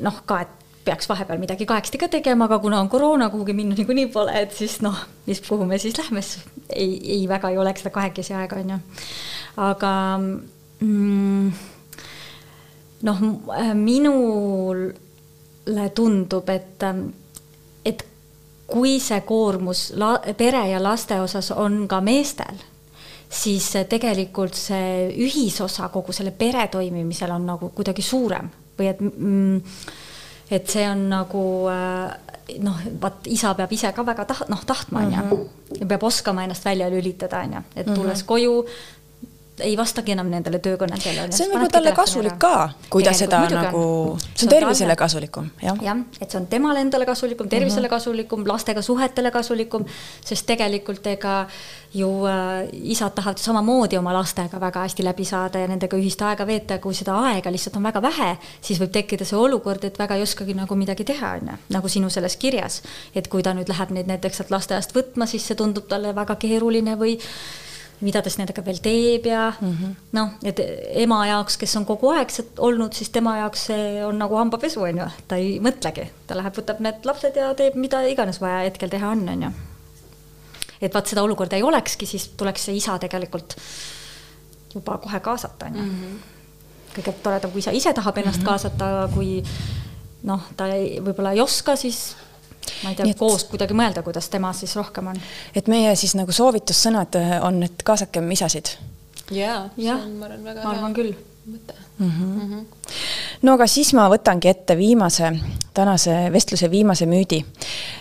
noh, 0.05 0.19
ka, 0.29 0.43
et 0.43 0.59
peaks 0.83 1.07
vahepeal 1.09 1.39
midagi 1.39 1.65
kahekesti 1.65 1.99
ka 2.01 2.09
tegema, 2.11 2.47
aga 2.49 2.59
kuna 2.61 2.81
on 2.83 2.89
koroona, 2.91 3.29
kuhugi 3.31 3.55
minna 3.55 3.75
niikuinii 3.77 4.09
pole, 4.13 4.33
et 4.43 4.53
siis 4.55 4.79
noh, 4.83 4.97
mis, 5.27 5.41
kuhu 5.45 5.65
me 5.67 5.79
siis 5.81 5.95
lähme, 5.97 6.21
siis 6.25 6.43
ei, 6.69 6.97
ei 7.17 7.21
väga 7.29 7.53
ei 7.53 7.59
oleks 7.61 7.85
seda 7.85 7.93
kahekesi 7.95 8.35
aega, 8.37 8.59
on 8.59 8.73
ju. 8.75 8.79
aga 9.63 9.93
mm, 10.19 11.53
noh, 13.03 13.21
äh, 13.57 13.73
minule 13.75 14.93
tundub, 15.95 16.49
et, 16.49 16.83
ähm, 16.83 17.07
et 17.85 18.05
kui 18.67 18.99
see 19.03 19.21
koormus 19.27 19.91
la, 19.99 20.15
pere 20.37 20.67
ja 20.71 20.79
laste 20.83 21.19
osas 21.21 21.51
on 21.51 21.87
ka 21.87 22.01
meestel, 22.01 22.61
siis 23.33 23.71
tegelikult 23.89 24.55
see 24.57 25.09
ühisosa 25.25 25.89
kogu 25.93 26.13
selle 26.13 26.31
pere 26.37 26.67
toimimisel 26.71 27.31
on 27.33 27.45
nagu 27.49 27.69
kuidagi 27.75 28.01
suurem 28.05 28.49
või 28.77 28.87
et 28.89 29.01
mm, 29.01 29.61
et 30.53 30.69
see 30.69 30.85
on 30.89 31.07
nagu 31.09 31.43
äh, 31.71 32.33
noh, 32.63 32.81
vaat 33.01 33.27
isa 33.31 33.53
peab 33.57 33.71
ise 33.73 33.91
ka 33.95 34.05
väga 34.05 34.25
taht-, 34.29 34.49
noh, 34.51 34.63
tahtma, 34.67 35.05
on 35.05 35.13
ju, 35.13 35.23
mhm. 35.23 35.79
ja 35.79 35.87
peab 35.93 36.03
oskama 36.09 36.43
ennast 36.43 36.65
välja 36.65 36.89
lülitada, 36.91 37.43
on 37.47 37.57
ju, 37.57 37.63
et 37.75 37.85
tulles 37.85 38.03
mm 38.03 38.21
-hmm. 38.21 38.25
koju, 38.25 38.65
ei 39.63 39.77
vastagi 39.77 40.13
enam 40.15 40.29
nendele 40.31 40.59
töökonnadele. 40.63 41.27
see 41.31 41.47
on 41.47 41.53
võib-olla 41.53 41.71
talle 41.71 41.93
kasulik 41.97 42.37
ka, 42.41 42.55
kui 42.93 43.05
ta 43.05 43.13
seda 43.17 43.39
muidugi. 43.43 43.61
nagu, 43.61 43.83
see 44.33 44.47
on 44.47 44.53
tervisele 44.53 44.95
kasulikum, 44.99 45.49
jah. 45.63 45.79
jah, 45.83 46.03
et 46.19 46.27
see 46.29 46.39
on 46.41 46.47
temale 46.51 46.83
endale 46.83 47.07
kasulikum, 47.09 47.49
tervisele 47.49 47.81
mm 47.81 47.85
-hmm. 47.85 47.95
kasulikum, 47.95 48.43
lastega 48.47 48.81
suhetele 48.81 49.31
kasulikum, 49.31 49.85
sest 50.25 50.45
tegelikult 50.45 51.07
ega 51.07 51.45
ju 51.93 52.09
äh, 52.27 52.69
isad 52.73 53.13
tahavad 53.15 53.37
samamoodi 53.37 53.97
oma 53.97 54.13
lastega 54.13 54.59
väga 54.59 54.85
hästi 54.87 55.03
läbi 55.03 55.25
saada 55.25 55.59
ja 55.59 55.67
nendega 55.67 55.97
ühist 55.97 56.21
aega 56.21 56.47
veeta, 56.47 56.79
kui 56.79 56.93
seda 56.93 57.17
aega 57.29 57.51
lihtsalt 57.51 57.77
on 57.77 57.83
väga 57.83 58.01
vähe, 58.01 58.37
siis 58.61 58.79
võib 58.81 58.91
tekkida 58.91 59.25
see 59.25 59.37
olukord, 59.37 59.83
et 59.83 59.99
väga 59.99 60.15
ei 60.15 60.25
oskagi 60.25 60.53
nagu 60.57 60.75
midagi 60.75 61.03
teha, 61.03 61.35
on 61.41 61.53
ju, 61.53 61.57
nagu 61.69 61.87
sinu 61.87 62.09
selles 62.09 62.37
kirjas. 62.37 62.81
et 63.15 63.27
kui 63.27 63.43
ta 63.43 63.53
nüüd 63.53 63.69
läheb 63.69 63.91
neid 63.91 64.07
näiteks 64.07 64.37
sealt 64.37 64.51
lasteaiast 64.51 64.95
võtma, 64.95 65.27
siis 65.29 65.47
see 65.47 65.55
tundub 65.55 65.87
talle 65.87 66.15
väga 66.15 66.35
keeruline 66.35 66.97
või 66.97 67.19
mida 68.03 68.21
ta 68.21 68.31
siis 68.31 68.39
nendega 68.41 68.63
veel 68.65 68.79
teeb 68.83 69.27
ja 69.29 69.47
mm 69.53 69.71
-hmm. 69.71 69.95
noh, 70.17 70.33
et 70.43 70.59
ema 71.03 71.21
jaoks, 71.27 71.57
kes 71.57 71.75
on 71.79 71.85
kogu 71.85 72.09
aeg 72.13 72.31
olnud, 72.57 72.93
siis 72.93 73.09
tema 73.09 73.37
jaoks 73.37 73.65
see 73.71 74.05
on 74.05 74.19
nagu 74.19 74.35
hambapesu, 74.35 74.81
on 74.81 74.97
ju, 75.03 75.07
ta 75.27 75.35
ei 75.35 75.59
mõtlegi, 75.59 76.07
ta 76.27 76.37
läheb, 76.37 76.57
võtab 76.57 76.79
need 76.79 77.05
lapsed 77.05 77.35
ja 77.35 77.53
teeb 77.53 77.75
mida 77.75 78.01
iganes 78.07 78.41
vaja 78.41 78.63
hetkel 78.67 78.89
teha 78.89 79.09
on, 79.09 79.29
on 79.29 79.43
ju. 79.43 79.51
et 80.81 80.93
vaat 80.93 81.07
seda 81.07 81.23
olukorda 81.23 81.55
ei 81.55 81.63
olekski, 81.63 82.05
siis 82.05 82.27
tuleks 82.37 82.65
see 82.65 82.75
isa 82.75 82.99
tegelikult 82.99 83.55
juba 84.75 84.97
kohe 84.97 85.19
kaasata, 85.19 85.65
on 85.65 85.75
ju. 85.75 85.81
Mhm. 85.81 86.17
kõige 86.93 87.13
toredam, 87.23 87.51
kui 87.51 87.59
isa 87.59 87.71
ise 87.71 87.93
tahab 87.93 88.17
ennast 88.17 88.37
mm 88.37 88.43
-hmm. 88.43 88.49
kaasata, 88.49 89.09
kui 89.13 89.43
noh, 90.23 90.41
ta 90.57 90.67
ei, 90.67 90.99
võib-olla 90.99 91.31
ei 91.33 91.41
oska, 91.41 91.75
siis 91.75 92.15
ma 92.83 92.93
ei 92.93 92.95
tea, 92.95 93.13
koos 93.19 93.45
kuidagi 93.51 93.75
mõelda, 93.77 94.03
kuidas 94.05 94.29
tema 94.29 94.53
siis 94.53 94.75
rohkem 94.79 95.11
on. 95.13 95.21
et 95.55 95.67
meie 95.67 95.95
siis 95.99 96.15
nagu 96.19 96.31
soovitussõnad 96.31 97.19
on, 97.41 97.63
et 97.63 97.83
kaasakem 97.83 98.31
isasid. 98.31 98.75
jaa, 99.31 99.69
see 99.77 99.93
on, 99.93 100.17
ma 100.19 100.29
arvan, 100.29 100.43
väga 100.43 100.75
hea 100.79 100.93
küll. 100.99 101.15
mõte 101.43 101.83
mm. 101.99 102.09
-hmm. 102.09 102.43
Mm 102.43 102.53
-hmm. 102.53 102.65
no 103.41 103.53
aga 103.53 103.67
siis 103.67 103.93
ma 103.93 104.09
võtangi 104.09 104.47
ette 104.47 104.77
viimase, 104.77 105.31
tänase 105.73 106.29
vestluse 106.31 106.71
viimase 106.71 107.05
müüdi, 107.05 107.45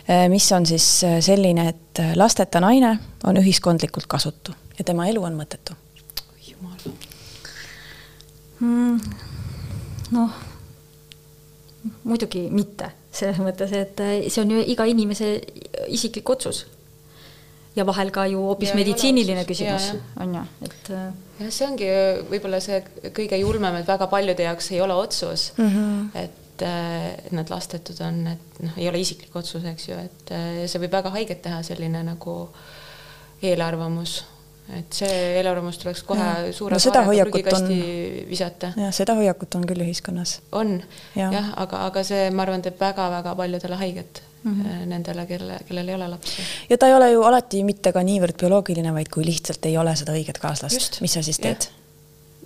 eh, 0.08 0.28
mis 0.28 0.52
on 0.52 0.66
siis 0.66 1.04
eh, 1.04 1.20
selline, 1.20 1.68
et 1.68 1.98
lasteta 2.14 2.60
naine 2.60 2.98
on 3.24 3.36
ühiskondlikult 3.36 4.06
kasutu 4.06 4.52
ja 4.78 4.84
tema 4.84 5.06
elu 5.06 5.22
on 5.22 5.36
mõttetu. 5.40 5.74
jumal 6.48 6.78
mm,. 8.60 9.00
noh, 10.10 10.30
muidugi 12.04 12.50
mitte, 12.50 12.90
selles 13.12 13.40
mõttes, 13.44 13.72
et 13.76 14.00
eh, 14.00 14.28
see 14.32 14.44
on 14.44 14.54
ju 14.54 14.62
iga 14.72 14.86
inimese 14.88 15.34
isiklik 15.92 16.30
otsus 16.32 16.64
ja 17.76 17.86
vahel 17.88 18.12
ka 18.12 18.26
ju 18.28 18.40
hoopis 18.48 18.74
meditsiiniline 18.76 19.44
küsimus, 19.48 19.92
on 20.20 20.36
ju, 20.36 20.44
et. 20.66 20.90
Äh, 20.92 21.08
jah, 21.40 21.50
see 21.54 21.66
ongi 21.68 21.88
võib-olla 22.30 22.60
see 22.64 22.82
kõige 23.16 23.40
julmem, 23.40 23.80
et 23.80 23.88
väga 23.88 24.08
paljude 24.12 24.46
jaoks 24.46 24.72
ei 24.74 24.82
ole 24.84 24.96
otsus 24.96 25.50
mm, 25.56 25.68
-hmm. 25.68 26.24
et, 26.24 26.66
äh, 26.68 27.08
et 27.26 27.32
nad 27.32 27.48
lastetud 27.50 28.00
on, 28.04 28.26
et 28.34 28.60
noh, 28.60 28.76
ei 28.76 28.88
ole 28.88 29.00
isiklik 29.00 29.36
otsus, 29.36 29.64
eks 29.72 29.88
ju, 29.88 29.96
et 29.96 30.34
äh, 30.36 30.66
see 30.66 30.82
võib 30.84 31.00
väga 31.00 31.14
haiget 31.16 31.42
teha, 31.42 31.62
selline 31.62 32.04
nagu 32.12 32.36
eelarvamus 33.42 34.22
et 34.78 34.98
see 35.02 35.20
eelarvamus 35.38 35.78
tuleks 35.82 36.02
kohe 36.08 36.24
ja. 36.24 36.52
suure 36.56 36.76
no, 36.76 36.82
seda 36.82 37.04
hoiakut 37.06 37.52
on, 37.56 37.70
visata. 38.28 38.72
jah, 38.76 38.92
seda 38.94 39.16
hoiakut 39.18 39.54
on 39.58 39.66
küll 39.68 39.84
ühiskonnas. 39.84 40.38
on 40.52 40.76
jah 41.18 41.32
ja,, 41.34 41.44
aga, 41.64 41.86
aga 41.88 42.04
see, 42.06 42.28
ma 42.34 42.46
arvan, 42.46 42.64
teeb 42.64 42.80
väga-väga 42.80 43.34
paljudele 43.38 43.80
haiget 43.80 44.22
mm 44.42 44.52
-hmm. 44.54 44.86
nendele, 44.94 45.26
kelle, 45.26 45.58
kellel 45.68 45.88
ei 45.88 45.94
ole 45.94 46.08
lapsi. 46.08 46.42
ja 46.70 46.78
ta 46.78 46.86
ei 46.86 46.94
ole 46.94 47.10
ju 47.12 47.22
alati 47.22 47.64
mitte 47.64 47.92
ka 47.92 48.02
niivõrd 48.02 48.38
bioloogiline, 48.40 48.94
vaid 48.94 49.08
kui 49.14 49.26
lihtsalt 49.26 49.66
ei 49.66 49.76
ole 49.78 49.96
seda 49.96 50.12
õiget 50.12 50.38
kaaslast, 50.42 51.00
mis 51.00 51.12
sa 51.12 51.22
siis 51.22 51.38
teed? 51.38 51.68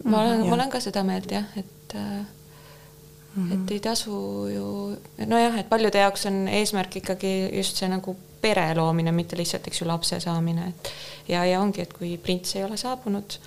ma 0.05 0.23
olen, 0.23 0.47
ma 0.47 0.55
olen 0.55 0.71
ka 0.71 0.81
seda 0.81 1.05
meelt 1.05 1.31
jah, 1.31 1.45
et 1.57 1.95
mm 1.95 3.51
-hmm. 3.51 3.55
et 3.55 3.71
ei 3.71 3.81
tasu 3.81 4.47
ju, 4.55 4.97
nojah, 5.27 5.59
et 5.59 5.69
paljude 5.69 5.99
jaoks 5.99 6.27
on 6.27 6.49
eesmärk 6.49 6.97
ikkagi 6.97 7.51
just 7.53 7.77
see 7.77 7.89
nagu 7.89 8.17
pere 8.41 8.75
loomine, 8.75 9.13
mitte 9.13 9.37
lihtsalt, 9.37 9.67
eks 9.67 9.81
ju, 9.81 9.89
lapse 9.89 10.21
saamine, 10.21 10.69
et 10.69 10.91
ja, 11.29 11.45
ja 11.45 11.61
ongi, 11.61 11.85
et 11.85 11.95
kui 11.97 12.17
prints 12.23 12.57
ei 12.57 12.65
ole 12.67 12.79
saabunud, 12.81 13.39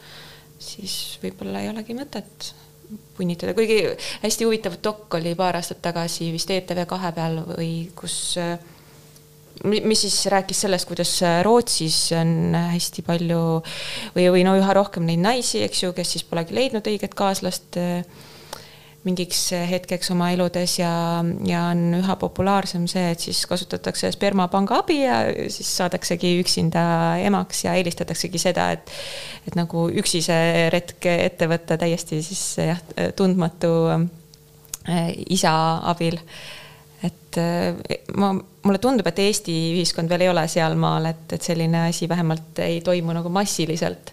siis 0.59 0.95
võib-olla 1.23 1.63
ei 1.63 1.71
olegi 1.71 1.95
mõtet 1.97 2.51
punnitada, 3.17 3.53
kuigi 3.53 3.83
hästi 4.23 4.47
huvitav 4.47 4.79
dok 4.83 5.19
oli 5.19 5.35
paar 5.37 5.59
aastat 5.59 5.81
tagasi 5.83 6.31
vist 6.33 6.49
ETV 6.51 6.85
kahe 6.89 7.13
peal 7.15 7.41
või 7.51 7.71
kus 7.95 8.17
mis 9.63 10.01
siis 10.05 10.17
rääkis 10.31 10.61
sellest, 10.63 10.87
kuidas 10.87 11.11
Rootsis 11.43 11.97
on 12.15 12.55
hästi 12.55 13.03
palju 13.03 13.41
või, 14.15 14.29
või 14.31 14.45
no 14.47 14.55
üha 14.59 14.73
rohkem 14.77 15.03
neid 15.07 15.21
naisi, 15.23 15.63
eks 15.65 15.83
ju, 15.83 15.93
kes 15.95 16.15
siis 16.15 16.25
polegi 16.27 16.55
leidnud 16.55 16.87
õiget 16.87 17.15
kaaslast 17.17 17.77
mingiks 19.07 19.39
hetkeks 19.69 20.11
oma 20.11 20.29
eludes 20.33 20.73
ja, 20.81 20.91
ja 21.47 21.61
on 21.71 21.95
üha 22.01 22.15
populaarsem 22.19 22.83
see, 22.91 23.05
et 23.13 23.23
siis 23.23 23.39
kasutatakse 23.47 24.11
spermapanga 24.11 24.81
abi 24.81 24.99
ja 25.05 25.21
siis 25.47 25.69
saadaksegi 25.79 26.33
üksinda 26.41 26.83
emaks 27.23 27.63
ja 27.65 27.77
eelistataksegi 27.79 28.41
seda, 28.41 28.69
et 28.75 28.91
et 29.47 29.55
nagu 29.57 29.87
üksi 30.01 30.21
see 30.25 30.67
retk 30.73 31.07
ette 31.13 31.47
võtta 31.49 31.79
täiesti 31.79 32.19
siis 32.25 32.43
jah, 32.59 32.81
tundmatu 33.15 33.71
äh, 33.95 35.13
isa 35.31 35.53
abil. 35.89 36.19
et 37.03 37.39
äh, 37.39 37.79
ma, 38.19 38.33
mulle 38.35 38.83
tundub, 38.83 39.07
et 39.07 39.23
Eesti 39.23 39.55
ühiskond 39.77 40.11
veel 40.11 40.27
ei 40.27 40.33
ole 40.33 40.43
sealmaal, 40.51 41.07
et, 41.13 41.25
et 41.37 41.41
selline 41.41 41.87
asi 41.87 42.09
vähemalt 42.11 42.59
ei 42.67 42.81
toimu 42.83 43.15
nagu 43.15 43.31
massiliselt 43.31 44.11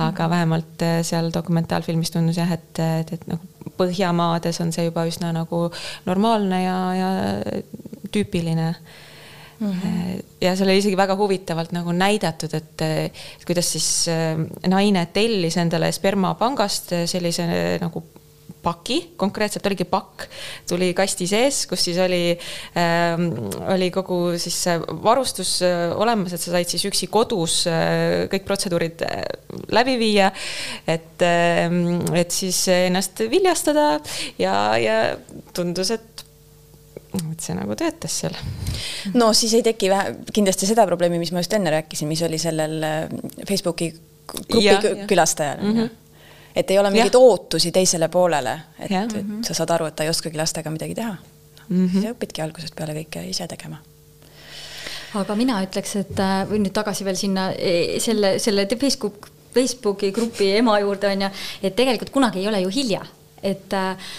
aga 0.00 0.28
vähemalt 0.30 0.82
äh, 0.84 1.00
seal 1.06 1.32
dokumentaalfilmis 1.34 2.12
tundus 2.12 2.38
jah, 2.40 2.52
et, 2.52 2.78
et, 3.00 3.12
et 3.16 3.26
nagu 3.30 3.59
Põhjamaades 3.80 4.60
on 4.64 4.72
see 4.76 4.88
juba 4.88 5.06
üsna 5.08 5.32
nagu 5.36 5.68
normaalne 6.08 6.64
ja, 6.64 6.80
ja 6.98 7.12
tüüpiline 8.12 8.74
Mm 9.60 9.72
-hmm. 9.72 10.22
ja 10.40 10.54
seal 10.56 10.70
oli 10.70 10.78
isegi 10.80 10.96
väga 10.96 11.12
huvitavalt 11.16 11.72
nagu 11.76 11.92
näidatud, 11.92 12.54
et 12.54 12.82
kuidas 13.46 13.72
siis 13.72 14.08
äh, 14.08 14.38
naine 14.66 15.02
tellis 15.12 15.56
endale 15.60 15.92
spermapangast 15.92 16.94
sellise 17.04 17.44
nagu 17.80 18.02
paki, 18.62 18.98
konkreetselt 19.20 19.66
oligi 19.68 19.86
pakk, 19.88 20.26
tuli 20.68 20.90
kasti 20.96 21.26
sees, 21.30 21.62
kus 21.70 21.84
siis 21.88 21.98
oli 22.02 22.22
äh,, 22.32 23.22
oli 23.74 23.90
kogu 23.94 24.20
siis 24.40 24.58
varustus 25.04 25.56
äh, 25.66 25.88
olemas, 25.96 26.34
et 26.36 26.42
sa 26.42 26.54
said 26.54 26.70
siis 26.70 26.86
üksi 26.90 27.10
kodus 27.12 27.62
äh, 27.70 28.26
kõik 28.32 28.46
protseduurid 28.48 29.04
äh, 29.06 29.22
läbi 29.76 29.96
viia. 30.00 30.30
et 30.86 31.24
äh,, 31.24 31.68
et 32.20 32.34
siis 32.34 32.62
ennast 32.72 33.24
viljastada 33.30 33.92
ja, 34.38 34.54
ja 34.80 34.98
tundus, 35.56 35.94
et 35.96 36.26
et 37.10 37.42
see 37.42 37.56
nagu 37.58 37.74
töötas 37.74 38.20
seal. 38.22 38.36
no 39.18 39.32
siis 39.34 39.56
ei 39.58 39.64
teki 39.66 39.88
vähe, 39.90 40.12
kindlasti 40.30 40.68
seda 40.68 40.84
probleemi, 40.86 41.18
mis 41.18 41.32
ma 41.34 41.42
just 41.42 41.56
enne 41.56 41.72
rääkisin, 41.74 42.06
mis 42.10 42.22
oli 42.22 42.38
sellel 42.38 42.76
Facebooki 43.48 43.90
grupi 44.30 44.66
ja, 44.68 44.78
külastajal 45.10 45.64
mm. 45.64 45.74
-hmm 45.74 45.96
et 46.60 46.70
ei 46.70 46.78
ole 46.78 46.90
mingeid 46.92 47.16
ja. 47.16 47.20
ootusi 47.20 47.72
teisele 47.72 48.08
poolele, 48.08 48.56
et, 48.78 48.90
et 48.90 49.12
mm 49.12 49.20
-hmm. 49.20 49.46
sa 49.46 49.54
saad 49.54 49.70
aru, 49.76 49.86
et 49.90 49.96
ta 49.96 50.04
ei 50.04 50.12
oskagi 50.12 50.36
lastega 50.36 50.70
midagi 50.70 50.94
teha 50.94 51.14
no,. 51.14 51.16
Mm 51.68 51.86
-hmm. 51.86 51.92
siis 51.92 52.12
õpidki 52.12 52.42
algusest 52.42 52.74
peale 52.76 52.94
kõike 52.94 53.28
ise 53.30 53.46
tegema 53.46 53.78
aga 55.18 55.34
mina 55.34 55.60
ütleks, 55.64 55.96
et 55.96 56.18
äh, 56.22 56.40
või 56.50 56.62
nüüd 56.64 56.74
tagasi 56.76 57.04
veel 57.06 57.18
sinna 57.18 57.50
e, 57.52 58.00
selle, 58.02 58.38
selle 58.38 58.66
Facebook, 58.80 59.28
Facebooki 59.54 60.12
grupi 60.14 60.52
ema 60.60 60.78
juurde 60.78 61.08
on 61.10 61.22
ju, 61.26 61.30
et 61.62 61.76
tegelikult 61.76 62.12
kunagi 62.14 62.42
ei 62.42 62.48
ole 62.48 62.60
ju 62.60 62.68
hilja, 62.68 63.00
et 63.42 63.72
äh, 63.72 64.10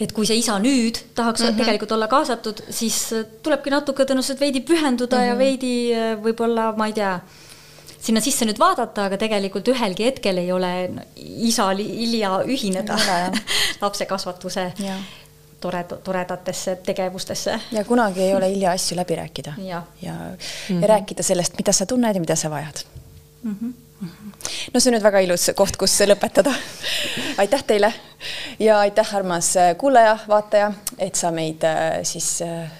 et 0.00 0.12
kui 0.12 0.26
see 0.28 0.36
isa 0.36 0.58
nüüd 0.60 0.98
tahaks 1.16 1.40
mm 1.40 1.46
-hmm. 1.48 1.56
tegelikult 1.56 1.92
olla 1.92 2.08
kaasatud, 2.08 2.60
siis 2.70 3.14
tulebki 3.42 3.70
natuke 3.70 4.04
tõenäoliselt 4.04 4.40
veidi 4.40 4.60
pühenduda 4.60 5.16
mm 5.16 5.22
-hmm. 5.22 5.26
ja 5.26 5.34
mhm. 5.34 5.38
veidi 5.38 5.94
äh, 5.94 6.22
võib-olla, 6.22 6.76
ma 6.76 6.86
ei 6.86 6.92
tea 6.92 7.20
sinna 8.06 8.22
sisse 8.22 8.46
nüüd 8.46 8.58
vaadata, 8.62 9.08
aga 9.08 9.18
tegelikult 9.20 9.68
ühelgi 9.72 10.08
hetkel 10.10 10.40
ei 10.42 10.50
ole 10.54 10.72
isal 11.48 11.80
hilja 11.82 12.40
ühineda 12.46 12.98
lapse 13.82 14.06
kasvatuse 14.08 14.68
tored, 15.60 15.96
toredatesse 16.04 16.76
tegevustesse. 16.86 17.58
ja 17.72 17.84
kunagi 17.84 18.22
ei 18.28 18.34
ole 18.34 18.50
hilja 18.52 18.76
asju 18.76 18.98
läbi 19.00 19.18
rääkida 19.22 19.56
ja, 19.58 19.82
ja, 20.02 20.12
mm 20.12 20.36
-hmm. 20.68 20.82
ja 20.82 20.92
rääkida 20.94 21.22
sellest, 21.22 21.58
mida 21.58 21.72
sa 21.72 21.86
tunned 21.86 22.14
ja 22.14 22.20
mida 22.20 22.36
sa 22.36 22.50
vajad 22.50 22.84
mm. 23.42 23.56
-hmm 23.62 23.74
no 24.74 24.80
see 24.80 24.90
on 24.90 24.96
nüüd 24.96 25.04
väga 25.04 25.20
ilus 25.24 25.50
koht, 25.56 25.76
kus 25.76 26.00
lõpetada. 26.00 26.52
aitäh 27.42 27.62
teile 27.64 27.92
ja 28.58 28.78
aitäh, 28.78 29.14
armas 29.16 29.54
kuulaja, 29.78 30.18
vaataja, 30.28 30.72
et 30.98 31.14
sa 31.14 31.30
meid 31.30 31.64
äh, 31.64 32.02
siis 32.02 32.42
äh, 32.42 32.70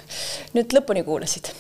nüüd 0.55 0.77
lõpuni 0.77 1.05
kuulasid 1.05 1.53